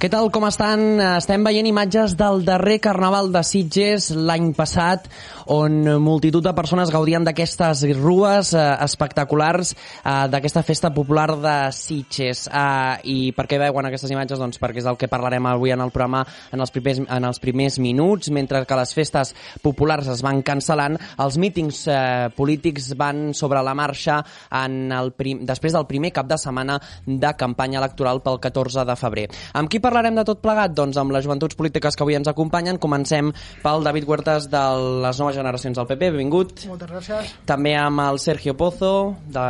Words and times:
Què 0.00 0.08
tal, 0.08 0.30
com 0.32 0.46
estan? 0.48 0.96
Estem 1.04 1.42
veient 1.44 1.66
imatges 1.68 2.14
del 2.16 2.38
darrer 2.46 2.78
Carnaval 2.80 3.26
de 3.34 3.42
Sitges 3.44 4.06
l'any 4.16 4.46
passat, 4.56 5.10
on 5.50 5.82
multitud 5.98 6.44
de 6.46 6.52
persones 6.54 6.92
gaudien 6.94 7.24
d'aquestes 7.26 7.82
rues 7.98 8.52
eh, 8.54 8.62
espectaculars 8.84 9.72
eh, 9.74 10.12
d'aquesta 10.30 10.62
festa 10.62 10.92
popular 10.94 11.34
de 11.42 11.54
Sitges. 11.74 12.44
Eh, 12.46 13.10
I 13.10 13.16
per 13.34 13.48
què 13.50 13.58
veuen 13.58 13.88
aquestes 13.88 14.12
imatges? 14.14 14.38
Doncs 14.38 14.60
perquè 14.62 14.78
és 14.78 14.86
el 14.86 14.98
que 15.00 15.10
parlarem 15.10 15.48
avui 15.50 15.74
en 15.74 15.82
el 15.82 15.90
programa 15.90 16.22
en 16.54 16.62
els 16.62 16.70
primers, 16.70 17.00
en 17.02 17.26
els 17.26 17.42
primers 17.42 17.80
minuts, 17.82 18.30
mentre 18.30 18.62
que 18.62 18.78
les 18.78 18.94
festes 18.94 19.34
populars 19.64 20.06
es 20.12 20.22
van 20.22 20.44
cancel·lant, 20.46 21.00
els 21.18 21.38
mítings 21.42 21.82
eh, 21.90 22.30
polítics 22.36 22.92
van 23.00 23.32
sobre 23.34 23.64
la 23.66 23.74
marxa 23.74 24.20
en 24.62 24.94
el 24.94 25.10
prim, 25.18 25.42
després 25.48 25.74
del 25.74 25.88
primer 25.90 26.12
cap 26.14 26.30
de 26.30 26.38
setmana 26.38 26.78
de 27.06 27.34
campanya 27.34 27.82
electoral 27.82 28.22
pel 28.22 28.38
14 28.38 28.86
de 28.86 28.98
febrer. 29.00 29.26
Amb 29.58 29.72
qui 29.72 29.82
parlarem 29.82 30.14
de 30.14 30.26
tot 30.30 30.44
plegat? 30.46 30.78
Doncs 30.78 31.02
amb 31.02 31.10
les 31.10 31.26
joventuts 31.26 31.58
polítiques 31.58 31.98
que 31.98 32.06
avui 32.06 32.14
ens 32.20 32.30
acompanyen. 32.30 32.78
Comencem 32.78 33.34
pel 33.64 33.82
David 33.82 34.06
Huertas 34.06 34.46
de 34.52 34.64
les 35.02 35.18
noves 35.18 35.39
generacions 35.40 35.80
del 35.80 35.88
PP. 35.88 36.10
Benvingut. 36.14 36.66
Moltes 36.70 36.92
gràcies. 36.92 37.32
També 37.48 37.74
amb 37.80 38.04
el 38.06 38.20
Sergio 38.22 38.54
Pozo, 38.58 38.92
de 39.26 39.46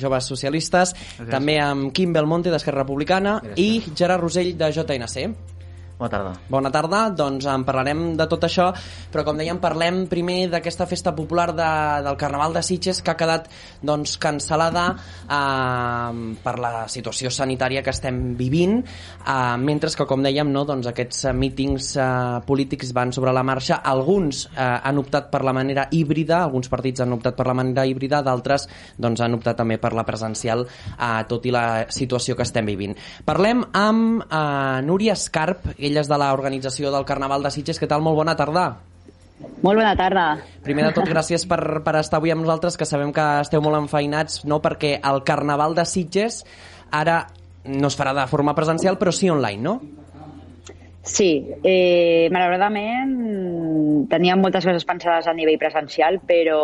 Joves 0.00 0.28
Socialistes. 0.34 0.94
Gràcies. 0.96 1.30
També 1.32 1.56
amb 1.62 1.94
Quim 1.96 2.12
Belmonte, 2.16 2.52
d'Esquerra 2.52 2.84
Republicana. 2.84 3.38
Gràcies. 3.44 3.64
I 3.64 3.96
Gerard 3.96 4.26
Rosell, 4.26 4.52
de 4.58 4.72
JNC. 4.76 5.30
Bona 6.00 6.08
tarda. 6.08 6.30
Bona 6.48 6.70
tarda, 6.72 6.98
doncs 7.12 7.44
en 7.44 7.64
parlarem 7.68 7.98
de 8.16 8.24
tot 8.24 8.46
això, 8.46 8.70
però 9.12 9.20
com 9.26 9.36
dèiem, 9.36 9.58
parlem 9.60 10.06
primer 10.08 10.46
d'aquesta 10.48 10.86
festa 10.88 11.12
popular 11.12 11.50
de, 11.52 11.66
del 12.06 12.16
Carnaval 12.16 12.54
de 12.56 12.62
Sitges 12.64 13.02
que 13.04 13.12
ha 13.12 13.18
quedat 13.20 13.50
doncs, 13.84 14.14
cancel·lada 14.22 14.84
eh, 14.96 16.22
per 16.40 16.54
la 16.56 16.70
situació 16.88 17.28
sanitària 17.28 17.82
que 17.84 17.92
estem 17.92 18.30
vivint, 18.38 18.78
eh, 18.80 19.34
mentre 19.60 19.90
que, 19.92 20.06
com 20.08 20.24
dèiem, 20.24 20.48
no, 20.48 20.62
doncs, 20.64 20.88
aquests 20.88 21.26
mítings 21.36 21.90
eh, 22.00 22.06
polítics 22.48 22.94
van 22.96 23.12
sobre 23.12 23.36
la 23.36 23.44
marxa. 23.44 23.82
Alguns 23.84 24.46
eh, 24.54 24.56
han 24.64 25.02
optat 25.04 25.28
per 25.28 25.42
la 25.44 25.52
manera 25.52 25.84
híbrida, 25.92 26.40
alguns 26.46 26.72
partits 26.72 27.04
han 27.04 27.12
optat 27.18 27.36
per 27.36 27.44
la 27.50 27.58
manera 27.60 27.84
híbrida, 27.84 28.22
d'altres 28.24 28.64
doncs, 28.96 29.20
han 29.20 29.36
optat 29.36 29.60
també 29.60 29.76
per 29.76 29.92
la 29.92 30.06
presencial, 30.08 30.64
eh, 30.96 31.12
tot 31.28 31.44
i 31.44 31.52
la 31.52 31.66
situació 31.92 32.40
que 32.40 32.48
estem 32.48 32.72
vivint. 32.72 32.96
Parlem 33.28 33.66
amb 33.76 34.24
eh, 34.24 34.80
Núria 34.88 35.20
Escarp, 35.20 35.74
és 35.98 36.08
de 36.08 36.18
l'organització 36.20 36.92
del 36.94 37.06
Carnaval 37.08 37.42
de 37.42 37.50
Sitges. 37.50 37.80
Què 37.80 37.88
tal? 37.90 38.04
Molt 38.04 38.20
bona 38.20 38.36
tarda. 38.38 38.68
Molt 39.64 39.76
bona 39.80 39.94
tarda. 39.96 40.24
Primer 40.64 40.86
de 40.86 40.94
tot, 40.96 41.08
gràcies 41.08 41.46
per, 41.48 41.80
per 41.84 41.96
estar 42.00 42.20
avui 42.20 42.32
amb 42.32 42.44
nosaltres, 42.44 42.76
que 42.76 42.88
sabem 42.88 43.12
que 43.16 43.24
esteu 43.40 43.62
molt 43.64 43.78
enfeinats, 43.80 44.44
no? 44.48 44.60
perquè 44.60 44.98
el 45.00 45.22
Carnaval 45.24 45.74
de 45.76 45.86
Sitges 45.88 46.42
ara 46.92 47.22
no 47.64 47.88
es 47.88 47.96
farà 47.96 48.14
de 48.16 48.26
forma 48.28 48.54
presencial, 48.56 48.98
però 49.00 49.12
sí 49.12 49.30
online, 49.32 49.62
no? 49.62 49.80
Sí, 51.02 51.30
eh, 51.64 52.28
malauradament 52.32 54.06
teníem 54.12 54.40
moltes 54.40 54.66
coses 54.68 54.84
pensades 54.84 55.28
a 55.28 55.34
nivell 55.36 55.58
presencial, 55.60 56.20
però 56.28 56.60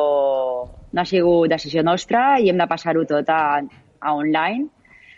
no 0.92 1.02
ha 1.02 1.08
sigut 1.08 1.48
decisió 1.52 1.84
nostra 1.84 2.36
i 2.40 2.50
hem 2.52 2.60
de 2.60 2.68
passar-ho 2.68 3.04
tot 3.08 3.28
a, 3.32 3.60
a 4.00 4.14
online, 4.14 4.68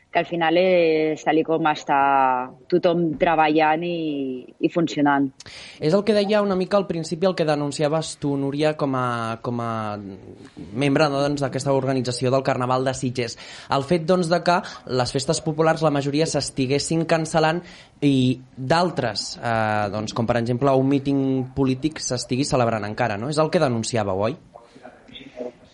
que 0.08 0.19
al 0.19 0.26
final 0.26 0.56
és 0.56 1.20
tal 1.20 1.36
com 1.44 1.66
està 1.69 1.98
tothom 2.70 3.02
treballant 3.20 3.82
i, 3.84 4.41
i 4.64 4.70
funcionant. 4.72 5.26
És 5.84 5.92
el 5.92 6.04
que 6.06 6.16
deia 6.16 6.41
una 6.44 6.56
mica 6.56 6.78
al 6.78 6.86
principi, 6.88 7.28
el 7.28 7.36
que 7.36 7.44
denunciaves 7.48 8.14
tu, 8.22 8.32
Núria, 8.41 8.72
com 8.80 8.96
a, 8.96 9.36
com 9.44 9.60
a 9.60 9.98
membre 10.72 11.10
no, 11.12 11.20
doncs, 11.20 11.44
d'aquesta 11.44 11.74
organització 11.76 12.32
del 12.32 12.46
Carnaval 12.46 12.88
de 12.88 12.96
Sitges. 12.96 13.36
El 13.74 13.84
fet 13.84 14.08
doncs, 14.08 14.32
de 14.32 14.41
que 14.46 14.56
les 14.96 15.12
festes 15.12 15.42
populars, 15.44 15.84
la 15.84 15.92
majoria 15.92 16.28
s'estiguessin 16.30 17.04
cancel·lant 17.08 17.60
i 18.00 18.40
d'altres, 18.56 19.28
eh, 19.42 19.86
doncs, 19.92 20.16
com 20.16 20.28
per 20.28 20.40
exemple 20.40 20.72
un 20.72 20.88
míting 20.88 21.22
polític, 21.56 22.00
s'estigui 22.00 22.48
celebrant 22.48 22.88
encara, 22.88 23.20
no? 23.20 23.28
És 23.28 23.40
el 23.42 23.52
que 23.52 23.60
denunciàveu, 23.60 24.25
oi? 24.30 24.40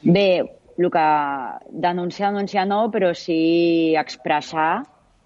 Bé, 0.05 0.29
el 0.79 0.91
que 0.91 1.07
denunciar, 1.71 2.33
denunciar 2.33 2.67
no, 2.67 2.91
però 2.91 3.13
sí 3.15 3.95
expressar 3.97 4.85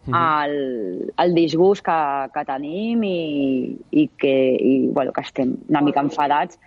el, 0.09 1.13
el 1.17 1.35
disgust 1.35 1.85
que, 1.85 2.01
que 2.33 2.45
tenim 2.49 3.05
i, 3.05 3.77
i 3.91 4.09
que 4.17 4.35
i, 4.57 4.75
bueno, 4.89 5.13
que 5.13 5.25
estem 5.25 5.57
una 5.69 5.83
mica 5.85 6.05
enfadats 6.05 6.59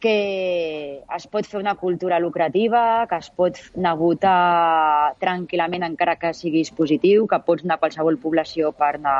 que 0.00 1.02
es 1.02 1.26
pot 1.26 1.46
fer 1.46 1.58
una 1.58 1.74
cultura 1.74 2.20
lucrativa, 2.22 3.06
que 3.10 3.18
es 3.18 3.30
pot 3.34 3.58
negotar 3.74 5.16
tranquil·lament 5.18 5.84
encara 5.88 6.14
que 6.20 6.30
siguis 6.38 6.70
positiu, 6.70 7.26
que 7.26 7.40
pots 7.42 7.66
anar 7.66 7.78
a 7.78 7.82
qualsevol 7.82 8.20
població 8.22 8.70
per 8.70 8.94
anar 8.94 9.18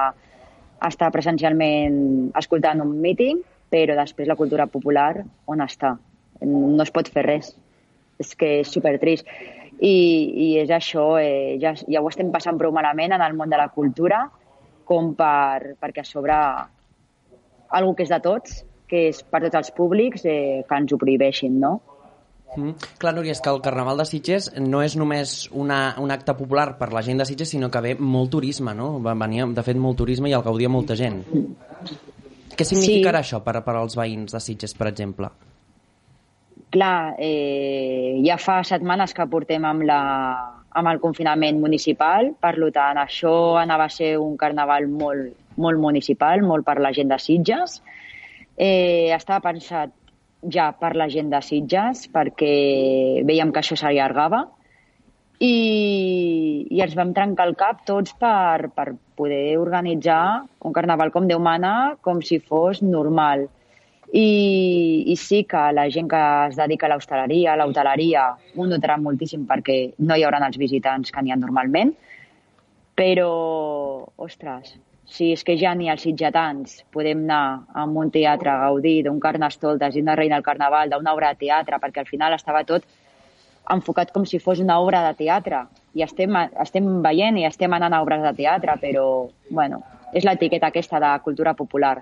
a 0.78 0.88
estar 0.92 1.10
presencialment 1.10 2.30
escoltant 2.38 2.84
un 2.84 2.94
míting, 3.02 3.42
però 3.68 3.96
després 3.98 4.30
la 4.30 4.38
cultura 4.38 4.68
popular 4.70 5.24
on 5.50 5.64
està? 5.66 5.96
No 6.46 6.84
es 6.84 6.94
pot 6.94 7.10
fer 7.10 7.26
res 7.26 7.56
és 8.18 8.34
que 8.38 8.58
és 8.62 8.72
supertrist. 8.74 9.28
I, 9.78 9.94
i 10.44 10.48
és 10.58 10.70
això, 10.74 11.12
eh, 11.22 11.56
ja, 11.62 11.74
ja 11.86 12.02
ho 12.02 12.08
estem 12.10 12.32
passant 12.34 12.58
prou 12.58 12.74
malament 12.74 13.14
en 13.14 13.22
el 13.22 13.36
món 13.38 13.50
de 13.50 13.60
la 13.60 13.68
cultura 13.70 14.24
com 14.88 15.12
per, 15.14 15.76
perquè 15.78 16.02
a 16.02 16.08
sobre 16.08 16.38
algo 17.68 17.94
que 17.94 18.06
és 18.06 18.10
de 18.10 18.18
tots, 18.24 18.62
que 18.88 19.08
és 19.10 19.20
per 19.22 19.42
tots 19.44 19.60
els 19.60 19.70
públics, 19.76 20.24
eh, 20.24 20.64
que 20.66 20.80
ens 20.80 20.92
ho 20.92 20.98
prohibeixin, 20.98 21.60
no? 21.60 21.76
Mm. 22.56 22.88
Clar, 22.98 23.12
Núria, 23.12 23.34
és 23.36 23.42
que 23.44 23.52
el 23.52 23.60
Carnaval 23.60 24.00
de 24.00 24.06
Sitges 24.08 24.48
no 24.64 24.80
és 24.80 24.96
només 24.96 25.34
una, 25.52 25.92
un 26.00 26.10
acte 26.10 26.32
popular 26.38 26.70
per 26.78 26.88
la 26.96 27.04
gent 27.04 27.20
de 27.20 27.26
Sitges, 27.28 27.52
sinó 27.52 27.68
que 27.70 27.82
ve 27.84 27.94
molt 28.00 28.32
turisme, 28.32 28.72
no? 28.74 28.94
Va 29.04 29.14
venir, 29.20 29.44
de 29.54 29.64
fet, 29.66 29.76
molt 29.76 30.00
turisme 30.00 30.32
i 30.32 30.36
el 30.36 30.46
gaudia 30.46 30.72
molta 30.72 30.96
gent. 30.96 31.20
Què 32.56 32.66
significarà 32.66 33.20
sí. 33.20 33.28
això 33.28 33.44
per, 33.44 33.60
per 33.66 33.76
als 33.76 33.98
veïns 33.98 34.32
de 34.34 34.40
Sitges, 34.42 34.74
per 34.74 34.88
exemple? 34.90 35.30
Clar, 36.70 37.16
eh, 37.18 38.20
ja 38.26 38.36
fa 38.36 38.60
setmanes 38.66 39.14
que 39.16 39.26
portem 39.30 39.64
amb, 39.64 39.86
la, 39.88 40.00
amb 40.76 40.90
el 40.90 41.00
confinament 41.00 41.60
municipal, 41.62 42.34
per 42.40 42.54
tant, 42.74 43.00
això 43.00 43.56
anava 43.56 43.86
a 43.88 43.94
ser 43.94 44.18
un 44.20 44.36
carnaval 44.36 44.86
molt, 44.88 45.32
molt 45.56 45.80
municipal, 45.80 46.42
molt 46.42 46.66
per 46.66 46.78
la 46.80 46.92
gent 46.92 47.08
de 47.08 47.18
Sitges. 47.18 47.80
Eh, 48.56 49.14
estava 49.16 49.40
pensat 49.48 49.94
ja 50.42 50.70
per 50.72 50.94
la 50.94 51.08
gent 51.08 51.30
de 51.32 51.40
Sitges, 51.42 52.06
perquè 52.12 53.24
veiem 53.24 53.50
que 53.52 53.62
això 53.62 53.78
s'allargava, 53.78 54.44
i, 55.38 56.66
i 56.70 56.80
ens 56.82 56.96
vam 56.98 57.12
trencar 57.14 57.46
el 57.48 57.54
cap 57.58 57.84
tots 57.86 58.14
per, 58.18 58.70
per 58.74 58.90
poder 59.18 59.56
organitzar 59.58 60.44
un 60.66 60.74
carnaval 60.74 61.12
com 61.14 61.28
Déu 61.30 61.38
mana, 61.42 61.96
com 62.02 62.22
si 62.22 62.40
fos 62.42 62.82
normal. 62.82 63.46
I, 64.12 65.04
i 65.12 65.14
sí 65.20 65.42
que 65.44 65.60
la 65.76 65.88
gent 65.92 66.08
que 66.08 66.20
es 66.48 66.56
dedica 66.56 66.86
a 66.88 66.94
l'hostaleria, 66.94 67.52
a 67.52 67.58
l'hoteleria, 67.60 68.28
ho 68.56 68.66
notarà 68.66 68.96
moltíssim 68.96 69.44
perquè 69.48 69.78
no 69.98 70.16
hi 70.16 70.24
haurà 70.24 70.40
els 70.46 70.56
visitants 70.56 71.12
que 71.12 71.22
n'hi 71.22 71.34
ha 71.34 71.36
normalment, 71.36 71.92
però, 72.98 73.32
ostres, 74.16 74.78
si 75.08 75.32
és 75.32 75.44
que 75.44 75.56
ja 75.60 75.74
ni 75.74 75.88
els 75.92 76.02
sitjatans 76.04 76.82
podem 76.92 77.22
anar 77.24 77.66
a 77.72 77.84
un 77.84 78.10
teatre 78.10 78.50
a 78.52 78.62
gaudir 78.64 79.02
d'un 79.04 79.20
carnestoltes 79.20 79.96
i 79.96 80.02
una 80.04 80.16
reina 80.16 80.36
del 80.36 80.44
carnaval, 80.44 80.90
d'una 80.90 81.14
obra 81.14 81.32
de 81.32 81.44
teatre, 81.46 81.78
perquè 81.80 82.02
al 82.02 82.10
final 82.10 82.34
estava 82.36 82.64
tot 82.68 82.84
enfocat 83.72 84.12
com 84.12 84.24
si 84.26 84.40
fos 84.40 84.60
una 84.64 84.80
obra 84.80 85.04
de 85.06 85.14
teatre. 85.20 85.62
I 85.94 86.04
estem, 86.04 86.36
estem 86.60 86.90
veient 87.04 87.38
i 87.40 87.46
estem 87.48 87.72
anant 87.72 87.96
a 87.96 88.02
obres 88.04 88.24
de 88.24 88.34
teatre, 88.36 88.76
però, 88.80 89.06
bueno, 89.50 89.80
és 90.12 90.24
l'etiqueta 90.24 90.72
aquesta 90.72 91.00
de 91.00 91.14
cultura 91.24 91.54
popular. 91.54 91.96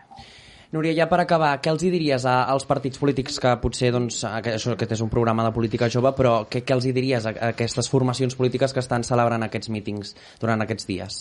Núria, 0.76 0.92
ja 0.92 1.06
per 1.08 1.22
acabar, 1.22 1.54
què 1.64 1.70
els 1.72 1.82
hi 1.86 1.90
diries 1.94 2.26
a, 2.28 2.34
als 2.52 2.66
partits 2.68 3.00
polítics 3.00 3.38
que 3.40 3.54
potser, 3.62 3.88
doncs, 3.94 4.18
això 4.28 4.74
aquest 4.74 4.90
és 4.98 5.02
un 5.04 5.08
programa 5.12 5.46
de 5.46 5.52
política 5.56 5.88
jove, 5.92 6.12
però 6.18 6.42
què, 6.52 6.60
què 6.68 6.74
els 6.76 6.84
hi 6.84 6.92
diries 6.92 7.24
a, 7.24 7.32
a 7.32 7.48
aquestes 7.54 7.88
formacions 7.88 8.36
polítiques 8.36 8.76
que 8.76 8.82
estan 8.84 9.06
celebrant 9.08 9.46
aquests 9.46 9.72
mítings 9.72 10.12
durant 10.42 10.60
aquests 10.60 10.88
dies? 10.90 11.16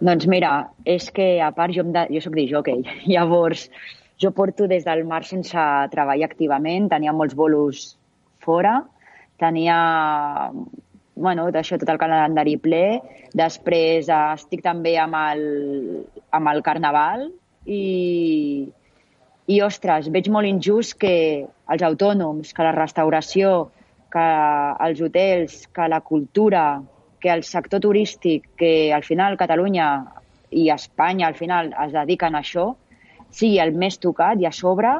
Doncs 0.00 0.28
mira, 0.28 0.52
és 0.84 1.08
que 1.16 1.30
a 1.40 1.48
part 1.56 1.72
jo, 1.72 1.86
de, 1.88 2.04
jo 2.12 2.20
soc 2.24 2.36
jockey, 2.52 2.84
llavors 3.14 3.64
jo 4.20 4.34
porto 4.36 4.68
des 4.68 4.84
del 4.84 5.06
març 5.08 5.32
sense 5.32 5.66
treballar 5.96 6.28
activament, 6.28 6.92
tenia 6.92 7.16
molts 7.16 7.36
bolos 7.36 7.94
fora, 8.44 8.82
tenia 9.40 9.80
bueno, 11.20 11.48
d'això 11.52 11.80
tot 11.80 11.88
el 11.92 12.00
calendari 12.00 12.58
ple. 12.60 13.00
Després 13.36 14.08
eh, 14.08 14.24
estic 14.36 14.64
també 14.64 14.98
amb 15.00 15.16
el, 15.16 15.46
amb 16.36 16.52
el 16.52 16.60
Carnaval 16.64 17.30
i, 17.66 18.68
i, 19.46 19.60
ostres, 19.62 20.08
veig 20.12 20.30
molt 20.32 20.48
injust 20.48 20.96
que 21.00 21.14
els 21.70 21.84
autònoms, 21.86 22.54
que 22.54 22.66
la 22.66 22.74
restauració, 22.76 23.70
que 24.10 24.26
els 24.86 25.00
hotels, 25.00 25.66
que 25.74 25.88
la 25.88 26.00
cultura, 26.00 26.82
que 27.20 27.30
el 27.30 27.44
sector 27.44 27.80
turístic, 27.80 28.48
que 28.56 28.92
al 28.94 29.04
final 29.04 29.38
Catalunya 29.38 29.90
i 30.50 30.70
Espanya 30.72 31.28
al 31.28 31.36
final 31.38 31.70
es 31.84 31.92
dediquen 31.94 32.34
a 32.34 32.42
això, 32.42 32.72
sigui 33.30 33.60
el 33.62 33.76
més 33.78 34.00
tocat 34.02 34.40
i 34.40 34.48
a 34.48 34.52
sobre 34.52 34.98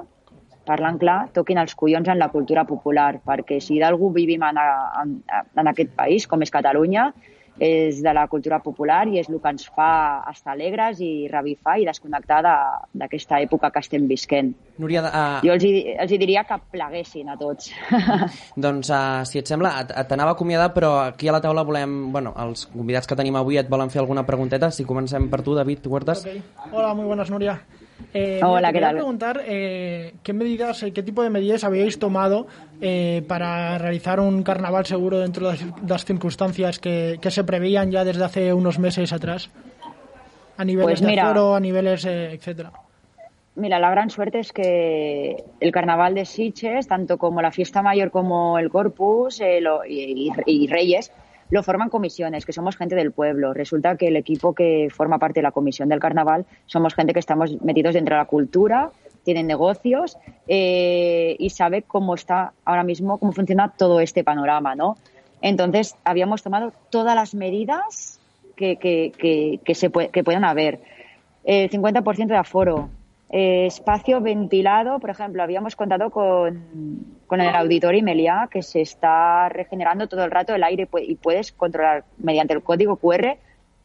parlant 0.71 1.01
clar, 1.01 1.19
toquin 1.35 1.59
els 1.59 1.75
collons 1.75 2.09
en 2.13 2.21
la 2.21 2.29
cultura 2.31 2.65
popular, 2.69 3.17
perquè 3.27 3.59
si 3.65 3.81
d'algú 3.81 4.13
vivim 4.15 4.45
en, 4.47 4.61
en, 5.03 5.15
en 5.59 5.71
aquest 5.73 5.95
país, 5.97 6.27
com 6.31 6.45
és 6.45 6.53
Catalunya, 6.55 7.11
és 7.59 8.01
de 8.03 8.13
la 8.17 8.27
cultura 8.29 8.61
popular 8.65 9.03
i 9.09 9.19
és 9.21 9.29
el 9.29 9.41
que 9.41 9.53
ens 9.53 9.67
fa 9.75 9.91
estar 10.31 10.55
alegres 10.55 11.01
i 11.05 11.29
revifar 11.31 11.79
i 11.81 11.87
desconnectar 11.89 12.41
d'aquesta 12.45 13.41
època 13.45 13.71
que 13.73 13.83
estem 13.85 14.07
visquent. 14.09 14.55
Núria, 14.81 15.03
uh... 15.05 15.41
Jo 15.45 15.53
els 15.57 15.67
hi, 15.67 15.73
els 15.93 16.13
hi 16.13 16.21
diria 16.21 16.45
que 16.49 16.57
pleguessin 16.73 17.29
a 17.29 17.37
tots. 17.41 17.69
doncs, 18.65 18.89
uh, 18.89 19.21
si 19.29 19.43
et 19.43 19.51
sembla, 19.51 19.75
t'anava 20.09 20.33
a 20.33 20.39
acomiadar, 20.39 20.71
però 20.77 20.95
aquí 21.11 21.29
a 21.29 21.37
la 21.37 21.43
taula 21.45 21.67
volem... 21.69 22.01
Bueno, 22.15 22.33
els 22.41 22.65
convidats 22.73 23.09
que 23.11 23.19
tenim 23.19 23.37
avui 23.37 23.61
et 23.61 23.69
volen 23.69 23.93
fer 23.93 24.01
alguna 24.01 24.25
pregunteta. 24.29 24.73
Si 24.73 24.89
comencem 24.89 25.29
per 25.31 25.45
tu, 25.45 25.59
David 25.59 25.87
Huertas. 25.87 26.25
Okay. 26.25 26.43
Hola, 26.73 26.95
muy 26.95 27.05
buenas, 27.05 27.31
Núria. 27.31 27.61
Eh, 28.13 28.41
Hola, 28.43 28.73
¿qué 28.73 28.81
tal? 28.81 28.97
preguntar 28.97 29.43
eh, 29.47 30.15
qué 30.23 30.33
medidas, 30.33 30.83
eh, 30.83 30.93
qué 30.93 31.03
tipo 31.03 31.23
de 31.23 31.31
medidas 31.31 31.65
habíais 31.65 31.99
tomado 31.99 32.47
eh, 32.81 33.23
para 33.29 33.79
realizar 33.79 34.21
un 34.21 34.43
carnaval 34.43 34.87
seguro 34.87 35.19
dentro 35.19 35.51
de 35.51 35.59
las 35.87 36.05
circunstancias 36.05 36.79
que, 36.79 37.19
que, 37.21 37.31
se 37.31 37.45
preveían 37.45 37.91
ya 37.91 38.05
desde 38.05 38.25
hace 38.25 38.53
unos 38.55 38.79
meses 38.79 39.13
atrás, 39.13 39.51
a 40.57 40.65
niveles 40.65 41.01
pues 41.01 41.03
mira, 41.03 41.25
de 41.25 41.31
aforo, 41.31 41.55
a 41.55 41.61
niveles, 41.61 42.05
eh, 42.05 42.33
etcétera. 42.33 42.73
Mira, 43.57 43.79
la 43.79 43.91
gran 43.91 44.11
suerte 44.11 44.39
es 44.39 44.53
que 44.53 45.45
el 45.61 45.73
carnaval 45.73 46.15
de 46.15 46.25
Sitges, 46.25 46.89
tanto 46.89 47.19
como 47.19 47.43
la 47.43 47.51
fiesta 47.51 47.83
mayor 47.83 48.11
como 48.11 48.59
el 48.59 48.71
Corpus 48.71 49.41
eh, 49.41 49.61
lo, 49.61 49.85
y, 49.85 50.33
y, 50.47 50.65
y 50.65 50.67
Reyes, 50.67 51.13
lo 51.51 51.63
forman 51.63 51.89
comisiones, 51.89 52.47
que 52.47 52.53
somos 52.53 52.77
gente 52.77 52.95
del 52.95 53.13
pueblo. 53.13 53.53
Resulta 53.53 53.97
que 53.97 54.09
el 54.09 54.17
equipo 54.17 54.55
que 54.55 54.89
forma 54.91 55.19
parte 55.19 55.41
de 55.41 55.45
la 55.45 55.53
comisión 55.53 55.89
del 55.89 56.01
carnaval 56.01 56.47
somos 56.67 56.95
gente 56.95 57.13
que 57.13 57.21
estamos 57.21 57.61
metidos 57.63 57.95
dentro 57.95 58.15
de 58.15 58.21
la 58.21 58.27
cultura, 58.27 58.91
tienen 59.25 59.47
negocios 59.47 60.17
eh, 60.49 61.37
y 61.39 61.51
sabe 61.51 61.83
cómo 61.83 62.15
está 62.15 62.53
ahora 62.65 62.85
mismo, 62.85 63.19
cómo 63.19 63.33
funciona 63.33 63.73
todo 63.77 64.01
este 64.01 64.25
panorama, 64.25 64.75
¿no? 64.75 64.97
Entonces, 65.43 65.97
habíamos 66.05 66.43
tomado 66.43 66.73
todas 66.91 67.15
las 67.15 67.35
medidas 67.35 68.21
que, 68.57 68.77
que, 68.77 69.61
que, 69.65 69.75
se 69.75 69.91
que 69.91 70.25
puedan 70.25 70.45
haber. 70.45 70.81
El 71.45 71.71
50% 71.71 72.27
de 72.27 72.37
aforo, 72.37 72.91
eh, 73.31 73.67
espacio 73.67 74.21
ventilado, 74.21 74.99
por 74.99 75.11
ejemplo, 75.11 75.43
habíamos 75.43 75.77
contado 75.77 76.11
con, 76.11 76.65
el 77.31 77.55
auditorio 77.55 78.03
Meliá 78.03 78.49
que 78.51 78.63
se 78.63 78.81
está 78.81 79.49
regenerando 79.49 80.09
todo 80.09 80.25
el 80.25 80.31
rato 80.31 80.55
el 80.55 80.65
aire 80.65 80.89
y 81.03 81.15
puedes 81.15 81.53
controlar 81.53 82.05
mediante 82.19 82.55
el 82.55 82.63
código 82.63 82.97
QR 82.97 83.37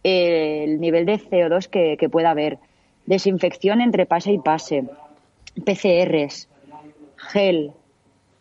el 0.03 0.79
nivel 0.79 1.05
de 1.05 1.19
CO2 1.19 1.67
que, 1.67 1.97
que 1.97 2.09
pueda 2.09 2.31
haber. 2.31 2.59
Desinfección 3.05 3.81
entre 3.81 4.05
pase 4.05 4.31
y 4.31 4.39
pase. 4.39 4.83
PCRs, 5.63 6.47
gel, 7.15 7.71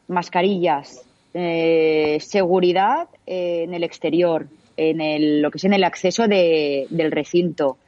mascarillas, 0.08 1.04
eh, 1.32 2.18
seguridad 2.20 3.08
en 3.26 3.74
el 3.74 3.84
exterior, 3.84 4.46
en 4.76 5.00
el, 5.00 5.42
lo 5.42 5.50
que 5.50 5.58
es 5.58 5.64
en 5.64 5.72
el 5.72 5.84
acceso 5.84 6.28
de, 6.28 6.86
del 6.90 7.12
recinto, 7.12 7.78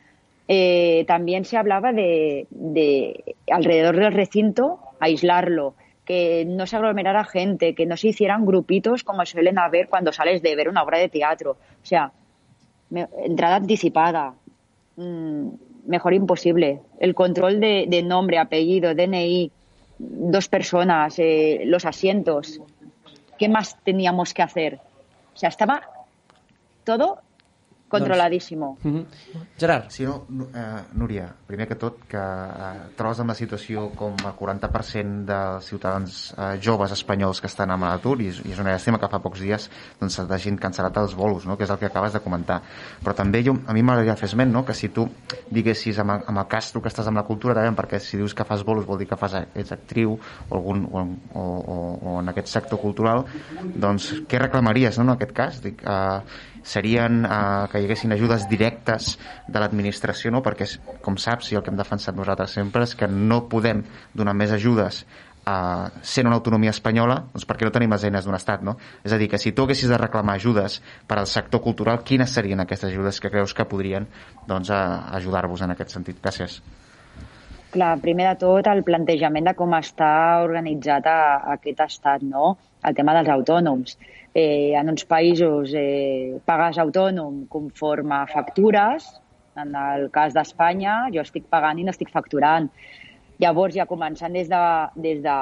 eh, 0.48 1.04
también 1.06 1.44
se 1.44 1.56
hablaba 1.56 1.92
de, 1.92 2.46
de, 2.50 3.36
alrededor 3.50 3.96
del 3.96 4.12
recinto, 4.12 4.78
aislarlo, 5.00 5.74
que 6.04 6.44
no 6.46 6.66
se 6.66 6.76
aglomerara 6.76 7.24
gente, 7.24 7.74
que 7.74 7.84
no 7.84 7.96
se 7.96 8.08
hicieran 8.08 8.46
grupitos 8.46 9.02
como 9.02 9.26
suelen 9.26 9.58
haber 9.58 9.88
cuando 9.88 10.12
sales 10.12 10.42
de 10.42 10.54
ver 10.54 10.68
una 10.68 10.84
obra 10.84 10.98
de 10.98 11.08
teatro. 11.08 11.52
O 11.82 11.86
sea, 11.86 12.12
entrada 12.90 13.56
anticipada, 13.56 14.34
mmm, 14.96 15.48
mejor 15.86 16.14
imposible. 16.14 16.80
El 17.00 17.14
control 17.14 17.58
de, 17.58 17.86
de, 17.88 18.02
nombre, 18.04 18.38
apellido, 18.38 18.94
DNI, 18.94 19.50
dos 19.98 20.48
personas, 20.48 21.18
eh, 21.18 21.62
los 21.64 21.84
asientos. 21.84 22.60
¿Qué 23.36 23.48
más 23.48 23.76
teníamos 23.82 24.32
que 24.32 24.42
hacer? 24.42 24.80
O 25.34 25.36
sea, 25.36 25.48
estaba 25.48 25.82
todo 26.84 27.18
controladíssimo. 27.88 28.78
Doncs, 28.82 28.84
mm 28.84 29.00
-hmm. 29.00 29.46
Gerard. 29.58 29.90
Sí, 29.90 30.04
no, 30.04 30.26
uh, 30.28 30.46
Núria, 30.92 31.32
primer 31.46 31.68
que 31.68 31.74
tot, 31.74 32.04
que 32.08 32.18
uh, 32.18 32.90
trobes 32.96 33.20
en 33.20 33.26
la 33.26 33.34
situació 33.34 33.90
com 33.94 34.12
el 34.12 34.34
40% 34.34 35.24
dels 35.24 35.64
ciutadans 35.64 36.34
uh, 36.36 36.58
joves 36.60 36.92
espanyols 36.92 37.40
que 37.40 37.46
estan 37.46 37.70
amb 37.70 37.84
l'atur, 37.84 38.20
i, 38.20 38.26
i 38.26 38.52
és 38.52 38.58
una 38.58 38.72
llàstima 38.72 38.98
que 38.98 39.08
fa 39.08 39.18
pocs 39.18 39.40
dies 39.40 39.70
doncs, 40.00 40.16
de 40.28 40.38
gent 40.38 40.58
cancel·lat 40.58 40.96
els 40.96 41.14
bolos, 41.14 41.46
no? 41.46 41.56
que 41.56 41.64
és 41.64 41.70
el 41.70 41.78
que 41.78 41.86
acabes 41.86 42.12
de 42.12 42.20
comentar. 42.20 42.62
Però 43.02 43.14
també 43.14 43.42
jo, 43.44 43.56
a 43.66 43.72
mi 43.72 43.82
m'agradaria 43.82 44.16
fer 44.16 44.28
esment 44.28 44.52
no? 44.52 44.64
que 44.64 44.74
si 44.74 44.88
tu 44.88 45.08
diguessis 45.50 45.98
amb, 45.98 46.10
amb 46.10 46.38
el 46.38 46.46
cas 46.46 46.72
tu 46.72 46.80
que 46.80 46.88
estàs 46.88 47.06
amb 47.06 47.16
la 47.16 47.24
cultura, 47.24 47.54
també, 47.54 47.76
perquè 47.76 48.00
si 48.00 48.16
dius 48.16 48.34
que 48.34 48.44
fas 48.44 48.64
bolos 48.64 48.86
vol 48.86 48.98
dir 48.98 49.06
que 49.06 49.16
fas, 49.16 49.34
ets 49.54 49.72
actriu 49.72 50.18
o, 50.48 50.56
algun, 50.56 50.88
o, 50.92 51.06
o, 51.34 51.42
o, 51.42 51.98
o 52.02 52.20
en 52.20 52.28
aquest 52.28 52.48
sector 52.48 52.80
cultural, 52.80 53.24
doncs 53.74 54.12
què 54.28 54.38
reclamaries 54.38 54.98
no, 54.98 55.04
en 55.04 55.10
aquest 55.16 55.32
cas? 55.32 55.60
Dic, 55.62 55.82
uh, 55.86 56.20
serien 56.66 57.22
eh, 57.24 57.36
que 57.70 57.80
hi 57.80 57.86
haguessin 57.86 58.16
ajudes 58.16 58.48
directes 58.50 59.14
de 59.46 59.62
l'administració, 59.62 60.32
no? 60.34 60.42
perquè, 60.42 60.68
com 61.04 61.18
saps, 61.20 61.52
i 61.52 61.58
el 61.58 61.62
que 61.62 61.70
hem 61.72 61.78
defensat 61.78 62.18
nosaltres 62.18 62.58
sempre 62.58 62.82
és 62.86 62.96
que 62.98 63.08
no 63.10 63.44
podem 63.52 63.84
donar 64.18 64.34
més 64.34 64.54
ajudes 64.56 65.04
uh, 65.46 65.88
sent 66.02 66.26
una 66.26 66.36
autonomia 66.40 66.72
espanyola, 66.74 67.20
doncs 67.32 67.46
perquè 67.48 67.66
no 67.66 67.74
tenim 67.74 67.94
les 67.94 68.06
eines 68.08 68.26
d'un 68.26 68.36
estat, 68.36 68.64
no? 68.66 68.76
És 69.06 69.14
a 69.14 69.20
dir, 69.20 69.28
que 69.30 69.38
si 69.38 69.52
tu 69.52 69.66
haguessis 69.66 69.90
de 69.90 69.98
reclamar 70.00 70.36
ajudes 70.40 70.80
per 71.06 71.20
al 71.20 71.30
sector 71.30 71.62
cultural, 71.62 72.02
quines 72.04 72.34
serien 72.34 72.60
aquestes 72.62 72.90
ajudes 72.90 73.20
que 73.22 73.30
creus 73.30 73.54
que 73.54 73.68
podrien 73.68 74.08
doncs, 74.48 74.70
uh, 74.70 75.14
ajudar-vos 75.20 75.62
en 75.62 75.76
aquest 75.76 75.94
sentit? 75.94 76.20
Gràcies. 76.22 76.60
Clar, 77.76 77.96
primer 78.00 78.30
de 78.30 78.36
tot, 78.40 78.68
el 78.70 78.82
plantejament 78.86 79.50
de 79.50 79.54
com 79.58 79.74
està 79.76 80.10
organitzat 80.44 81.06
a, 81.10 81.18
a 81.36 81.56
aquest 81.58 81.82
estat, 81.84 82.22
no? 82.24 82.56
El 82.86 82.94
tema 82.94 83.14
dels 83.16 83.30
autònoms 83.32 83.96
eh, 84.36 84.76
en 84.76 84.90
uns 84.92 85.06
països 85.08 85.72
eh, 85.72 86.36
pagues 86.44 86.76
autònom 86.82 87.46
conforme 87.48 88.18
factures, 88.28 89.06
en 89.56 89.72
el 89.80 90.10
cas 90.12 90.34
d'Espanya 90.36 91.06
jo 91.14 91.22
estic 91.24 91.46
pagant 91.48 91.80
i 91.80 91.86
no 91.86 91.94
estic 91.94 92.12
facturant. 92.12 92.68
Llavors, 93.40 93.72
ja 93.78 93.86
començant 93.88 94.36
des 94.36 94.50
de, 94.52 94.62
des 95.00 95.22
de 95.24 95.36